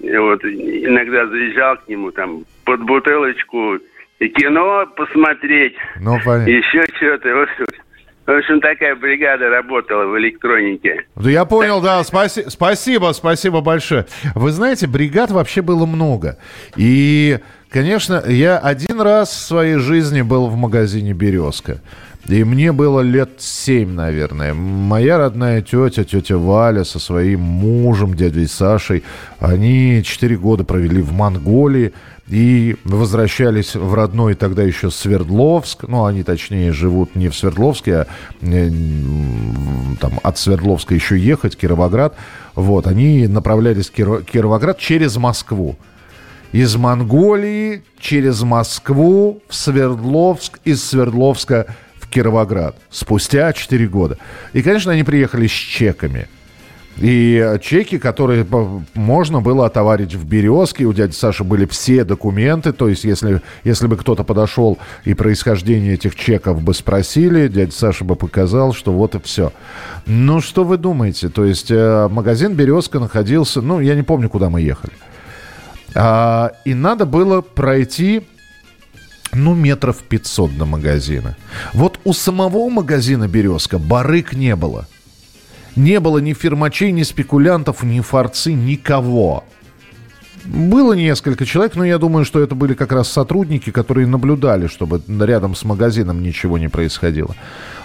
И 0.00 0.16
вот 0.16 0.44
иногда 0.44 1.26
заезжал 1.28 1.76
к 1.78 1.88
нему 1.88 2.10
там 2.10 2.44
под 2.66 2.82
бутылочку 2.82 3.78
и 4.18 4.28
кино 4.28 4.86
посмотреть. 4.96 5.76
Ну, 5.98 6.18
понятно. 6.22 6.50
Еще 6.50 6.84
что-то. 6.96 7.34
Вот, 7.36 7.48
в 8.30 8.38
общем, 8.38 8.60
такая 8.60 8.94
бригада 8.96 9.48
работала 9.48 10.06
в 10.06 10.18
электронике. 10.18 11.04
Да 11.16 11.30
я 11.30 11.44
понял, 11.44 11.80
да. 11.80 12.02
Спаси, 12.04 12.44
спасибо, 12.48 13.12
спасибо 13.12 13.60
большое. 13.60 14.06
Вы 14.34 14.50
знаете, 14.50 14.86
бригад 14.86 15.30
вообще 15.30 15.62
было 15.62 15.86
много. 15.86 16.38
И, 16.76 17.38
конечно, 17.70 18.22
я 18.26 18.58
один 18.58 19.00
раз 19.00 19.30
в 19.30 19.40
своей 19.46 19.78
жизни 19.78 20.22
был 20.22 20.46
в 20.46 20.56
магазине 20.56 21.12
«Березка». 21.12 21.80
И 22.28 22.44
мне 22.44 22.70
было 22.70 23.00
лет 23.00 23.30
семь, 23.38 23.92
наверное. 23.92 24.52
Моя 24.54 25.18
родная 25.18 25.62
тетя, 25.62 26.04
тетя 26.04 26.36
Валя 26.36 26.84
со 26.84 26.98
своим 26.98 27.40
мужем, 27.40 28.14
дядей 28.14 28.46
Сашей, 28.46 29.02
они 29.38 30.02
четыре 30.04 30.36
года 30.36 30.62
провели 30.62 31.00
в 31.00 31.12
Монголии 31.12 31.92
и 32.30 32.76
возвращались 32.84 33.74
в 33.74 33.92
родной 33.92 34.34
тогда 34.34 34.62
еще 34.62 34.90
Свердловск. 34.90 35.88
Ну, 35.88 36.04
они, 36.04 36.22
точнее, 36.22 36.72
живут 36.72 37.16
не 37.16 37.28
в 37.28 37.36
Свердловске, 37.36 37.96
а 37.96 38.06
э, 38.40 38.70
там 40.00 40.20
от 40.22 40.38
Свердловска 40.38 40.94
еще 40.94 41.18
ехать, 41.18 41.56
Кировоград. 41.56 42.14
Вот, 42.54 42.86
они 42.86 43.26
направлялись 43.26 43.90
в 43.90 44.22
Кировоград 44.22 44.78
через 44.78 45.16
Москву. 45.16 45.76
Из 46.52 46.76
Монголии 46.76 47.82
через 47.98 48.42
Москву 48.42 49.42
в 49.48 49.54
Свердловск, 49.54 50.60
из 50.64 50.84
Свердловска 50.84 51.74
в 51.96 52.08
Кировоград. 52.08 52.76
Спустя 52.90 53.52
4 53.52 53.88
года. 53.88 54.18
И, 54.52 54.62
конечно, 54.62 54.92
они 54.92 55.02
приехали 55.02 55.48
с 55.48 55.52
чеками– 55.52 56.28
и 57.00 57.58
чеки, 57.62 57.98
которые 57.98 58.46
можно 58.94 59.40
было 59.40 59.64
отоварить 59.64 60.14
в 60.14 60.26
«Березке», 60.26 60.84
у 60.84 60.92
дяди 60.92 61.12
Саши 61.12 61.44
были 61.44 61.64
все 61.64 62.04
документы, 62.04 62.74
то 62.74 62.90
есть 62.90 63.04
если, 63.04 63.40
если 63.64 63.86
бы 63.86 63.96
кто-то 63.96 64.22
подошел 64.22 64.78
и 65.04 65.14
происхождение 65.14 65.94
этих 65.94 66.14
чеков 66.14 66.60
бы 66.60 66.74
спросили, 66.74 67.48
дядя 67.48 67.72
Саша 67.72 68.04
бы 68.04 68.16
показал, 68.16 68.74
что 68.74 68.92
вот 68.92 69.14
и 69.14 69.20
все. 69.20 69.50
Ну, 70.04 70.42
что 70.42 70.62
вы 70.64 70.76
думаете? 70.76 71.30
То 71.30 71.46
есть 71.46 71.70
э, 71.70 72.08
магазин 72.10 72.52
«Березка» 72.52 73.00
находился, 73.00 73.62
ну, 73.62 73.80
я 73.80 73.94
не 73.94 74.02
помню, 74.02 74.28
куда 74.28 74.50
мы 74.50 74.60
ехали. 74.60 74.92
А, 75.94 76.52
и 76.66 76.74
надо 76.74 77.06
было 77.06 77.40
пройти 77.40 78.28
ну, 79.32 79.54
метров 79.54 80.02
500 80.02 80.58
до 80.58 80.66
магазина. 80.66 81.34
Вот 81.72 81.98
у 82.04 82.12
самого 82.12 82.68
магазина 82.68 83.26
«Березка» 83.26 83.78
барык 83.78 84.34
не 84.34 84.54
было– 84.54 84.86
не 85.76 86.00
было 86.00 86.18
ни 86.18 86.32
фирмачей, 86.32 86.92
ни 86.92 87.02
спекулянтов, 87.02 87.82
ни 87.82 88.00
форцы, 88.00 88.52
никого. 88.52 89.44
Было 90.44 90.94
несколько 90.94 91.44
человек, 91.44 91.76
но 91.76 91.84
я 91.84 91.98
думаю, 91.98 92.24
что 92.24 92.40
это 92.40 92.54
были 92.54 92.74
как 92.74 92.92
раз 92.92 93.10
сотрудники, 93.10 93.70
которые 93.70 94.06
наблюдали, 94.06 94.68
чтобы 94.68 95.02
рядом 95.06 95.54
с 95.54 95.64
магазином 95.64 96.22
ничего 96.22 96.56
не 96.58 96.68
происходило. 96.68 97.34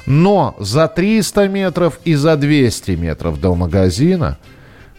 Но 0.05 0.55
за 0.59 0.87
300 0.87 1.49
метров 1.49 1.99
и 2.05 2.15
за 2.15 2.37
200 2.37 2.91
метров 2.91 3.39
до 3.39 3.55
магазина– 3.55 4.37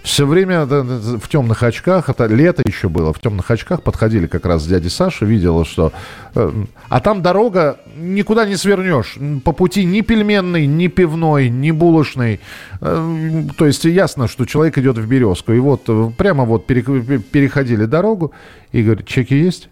все 0.06 0.24
время 0.24 0.66
в 0.66 1.28
темных 1.28 1.64
очках, 1.64 2.08
это 2.08 2.26
лето 2.26 2.62
еще 2.64 2.88
было, 2.88 3.12
в 3.12 3.18
темных 3.18 3.50
очках 3.50 3.82
подходили 3.82 4.28
как 4.28 4.46
раз 4.46 4.64
дяди 4.64 4.86
Саша, 4.86 5.26
видела, 5.26 5.64
что... 5.64 5.92
Э, 6.36 6.52
а 6.88 7.00
там 7.00 7.22
дорога 7.22 7.80
никуда 7.96 8.46
не 8.46 8.54
свернешь. 8.54 9.16
По 9.44 9.50
пути 9.50 9.84
ни 9.84 10.02
пельменный, 10.02 10.64
ни 10.66 10.86
пивной, 10.86 11.48
ни 11.48 11.72
булочный. 11.72 12.38
Э, 12.80 13.42
то 13.58 13.66
есть 13.66 13.84
ясно, 13.84 14.28
что 14.28 14.44
человек 14.44 14.78
идет 14.78 14.96
в 14.96 15.08
Березку. 15.08 15.52
И 15.52 15.58
вот 15.58 15.82
э, 15.88 16.10
прямо 16.16 16.44
вот 16.44 16.66
переходили 16.66 17.84
дорогу 17.86 18.30
и 18.70 18.84
говорит, 18.84 19.08
чеки 19.08 19.34
есть? 19.34 19.68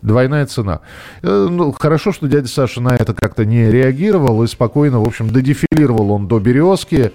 Двойная 0.00 0.46
цена. 0.46 0.80
Ну, 1.22 1.72
хорошо, 1.72 2.12
что 2.12 2.28
дядя 2.28 2.46
Саша 2.46 2.80
на 2.80 2.94
это 2.94 3.14
как-то 3.14 3.44
не 3.44 3.68
реагировал 3.68 4.44
и 4.44 4.46
спокойно, 4.46 5.00
в 5.00 5.06
общем, 5.08 5.30
додефилировал 5.30 6.12
он 6.12 6.28
до 6.28 6.38
Березки. 6.38 7.10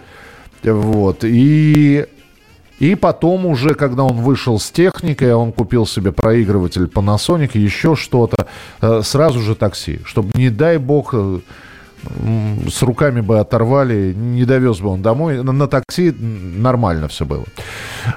Вот. 0.64 1.20
И 1.24 2.08
и 2.80 2.96
потом 2.96 3.46
уже, 3.46 3.74
когда 3.74 4.04
он 4.04 4.18
вышел 4.18 4.60
с 4.60 4.70
техникой, 4.70 5.34
он 5.34 5.52
купил 5.52 5.86
себе 5.86 6.12
проигрыватель 6.12 6.86
Panasonic, 6.86 7.58
еще 7.58 7.96
что-то, 7.96 8.48
э, 8.82 9.02
сразу 9.04 9.40
же 9.40 9.56
такси, 9.56 10.00
чтобы, 10.06 10.30
не 10.36 10.50
дай 10.50 10.78
бог, 10.78 11.14
э, 11.14 11.40
с 12.70 12.82
руками 12.84 13.22
бы 13.22 13.40
оторвали, 13.40 14.14
не 14.14 14.46
довез 14.46 14.80
бы 14.80 14.90
он 14.90 15.02
домой. 15.02 15.44
На 15.44 15.68
такси 15.68 16.12
нормально 16.12 17.08
все 17.08 17.26
было. 17.26 17.46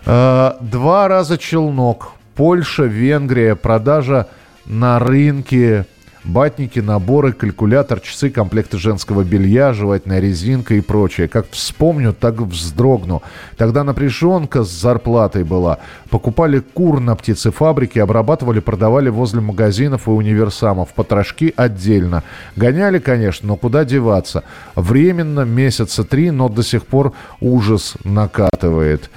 Э, 0.07 0.53
два 0.61 1.09
раза 1.09 1.39
челнок. 1.39 2.13
Польша, 2.37 2.85
Венгрия, 2.85 3.55
продажа 3.55 4.27
на 4.67 4.99
рынке 4.99 5.87
батники, 6.25 6.81
наборы, 6.81 7.33
калькулятор, 7.33 8.01
часы, 8.01 8.31
комплекты 8.31 8.79
женского 8.79 9.25
белья, 9.25 9.73
жевательная 9.73 10.21
резинка 10.21 10.75
и 10.75 10.81
прочее. 10.81 11.29
Как 11.29 11.47
вспомню, 11.51 12.13
так 12.13 12.41
вздрогну. 12.41 13.23
Тогда 13.57 13.85
напряженка 13.85 14.63
с 14.63 14.71
зарплатой 14.71 15.45
была. 15.45 15.79
Покупали 16.11 16.61
кур 16.61 17.01
на 17.01 17.17
птицефабрике, 17.17 18.03
обрабатывали, 18.03 18.61
продавали 18.61 19.09
возле 19.09 19.41
магазинов 19.41 20.07
и 20.07 20.11
универсамов. 20.11 20.91
Потрошки 20.95 21.53
отдельно. 21.57 22.23
Гоняли, 22.57 22.99
конечно, 22.99 23.49
но 23.49 23.57
куда 23.57 23.85
деваться. 23.85 24.45
Временно, 24.75 25.41
месяца 25.41 26.05
три, 26.05 26.31
но 26.31 26.49
до 26.49 26.63
сих 26.63 26.87
пор 26.87 27.13
ужас 27.41 27.95
накатывает. 28.05 29.11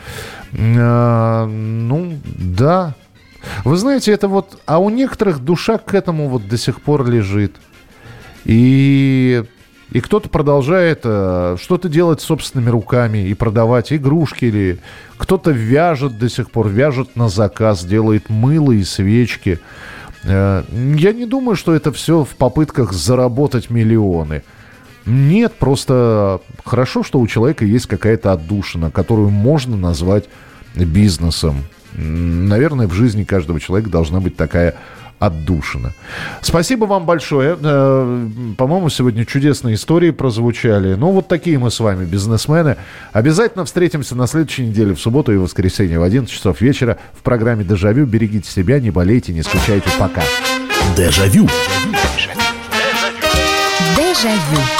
А, 0.56 1.45
ну, 1.47 2.14
да, 2.26 2.95
вы 3.64 3.78
знаете, 3.78 4.12
это 4.12 4.28
вот... 4.28 4.62
А 4.66 4.80
у 4.80 4.89
некоторых 4.89 5.39
душа 5.39 5.78
к 5.78 5.94
этому 5.94 6.30
вот 6.30 6.48
до 6.48 6.58
сих 6.58 6.82
пор 6.82 7.06
лежит. 7.06 7.56
И 8.46 9.44
и 9.94 10.00
кто-то 10.02 10.28
продолжает 10.28 11.02
э, 11.04 11.56
что-то 11.62 11.88
делать 11.88 12.20
собственными 12.20 12.72
руками 12.72 13.28
и 13.28 13.36
продавать 13.36 13.94
игрушки 13.94 14.46
или 14.46 14.80
кто-то 15.18 15.52
вяжет 15.52 16.18
до 16.18 16.30
сих 16.30 16.50
пор, 16.50 16.68
вяжет 16.70 17.16
на 17.16 17.30
заказ, 17.30 17.86
делает 17.86 18.28
мыло 18.28 18.72
и 18.72 18.84
свечки. 18.84 19.60
Э, 20.24 20.64
я 20.74 21.14
не 21.14 21.28
думаю, 21.28 21.56
что 21.56 21.76
это 21.76 21.91
все 21.91 22.24
в 22.24 22.36
попытках 22.38 22.91
заработать 22.91 23.70
миллионы. 23.70 24.41
Нет, 25.06 25.54
просто 25.60 26.41
хорошо, 26.66 27.04
что 27.04 27.20
у 27.20 27.28
человека 27.28 27.64
есть 27.64 27.86
какая-то 27.86 28.32
отдушина, 28.32 28.89
которую 28.89 29.30
можно 29.30 29.78
назвать 29.78 30.26
бизнесом. 30.74 31.58
Наверное, 31.96 32.88
в 32.88 32.94
жизни 32.94 33.24
каждого 33.24 33.60
человека 33.60 33.89
должна 33.89 34.20
быть 34.20 34.36
такая 34.36 34.76
отдушина. 35.20 35.94
Спасибо 36.41 36.86
вам 36.86 37.06
большое. 37.06 37.58
Э, 37.62 38.28
по-моему, 38.58 38.89
сегодня 38.89 39.26
чудесные 39.26 39.76
истории 39.76 40.12
прозвучали. 40.12 40.96
Ну, 40.96 41.12
вот 41.12 41.28
такие 41.28 41.58
мы 41.58 41.72
с 41.72 41.80
вами, 41.80 42.06
бизнесмены. 42.06 42.78
Обязательно 43.14 43.64
встретимся 43.64 44.16
на 44.16 44.28
следующей 44.28 44.68
неделе, 44.68 44.94
в 44.94 45.00
субботу 45.00 45.32
и 45.32 45.38
воскресенье 45.38 46.00
в 46.00 46.04
11 46.04 46.32
часов 46.32 46.60
вечера 46.62 46.98
в 47.14 47.22
программе 47.22 47.64
«Дежавю». 47.64 48.06
Берегите 48.06 48.50
себя, 48.50 48.80
не 48.80 48.91
болейте, 48.91 49.32
не 49.34 49.44
скучайте. 49.44 49.89
Пока. 49.98 50.24
Дежавю. 50.98 51.48
Дежавю. 53.96 54.72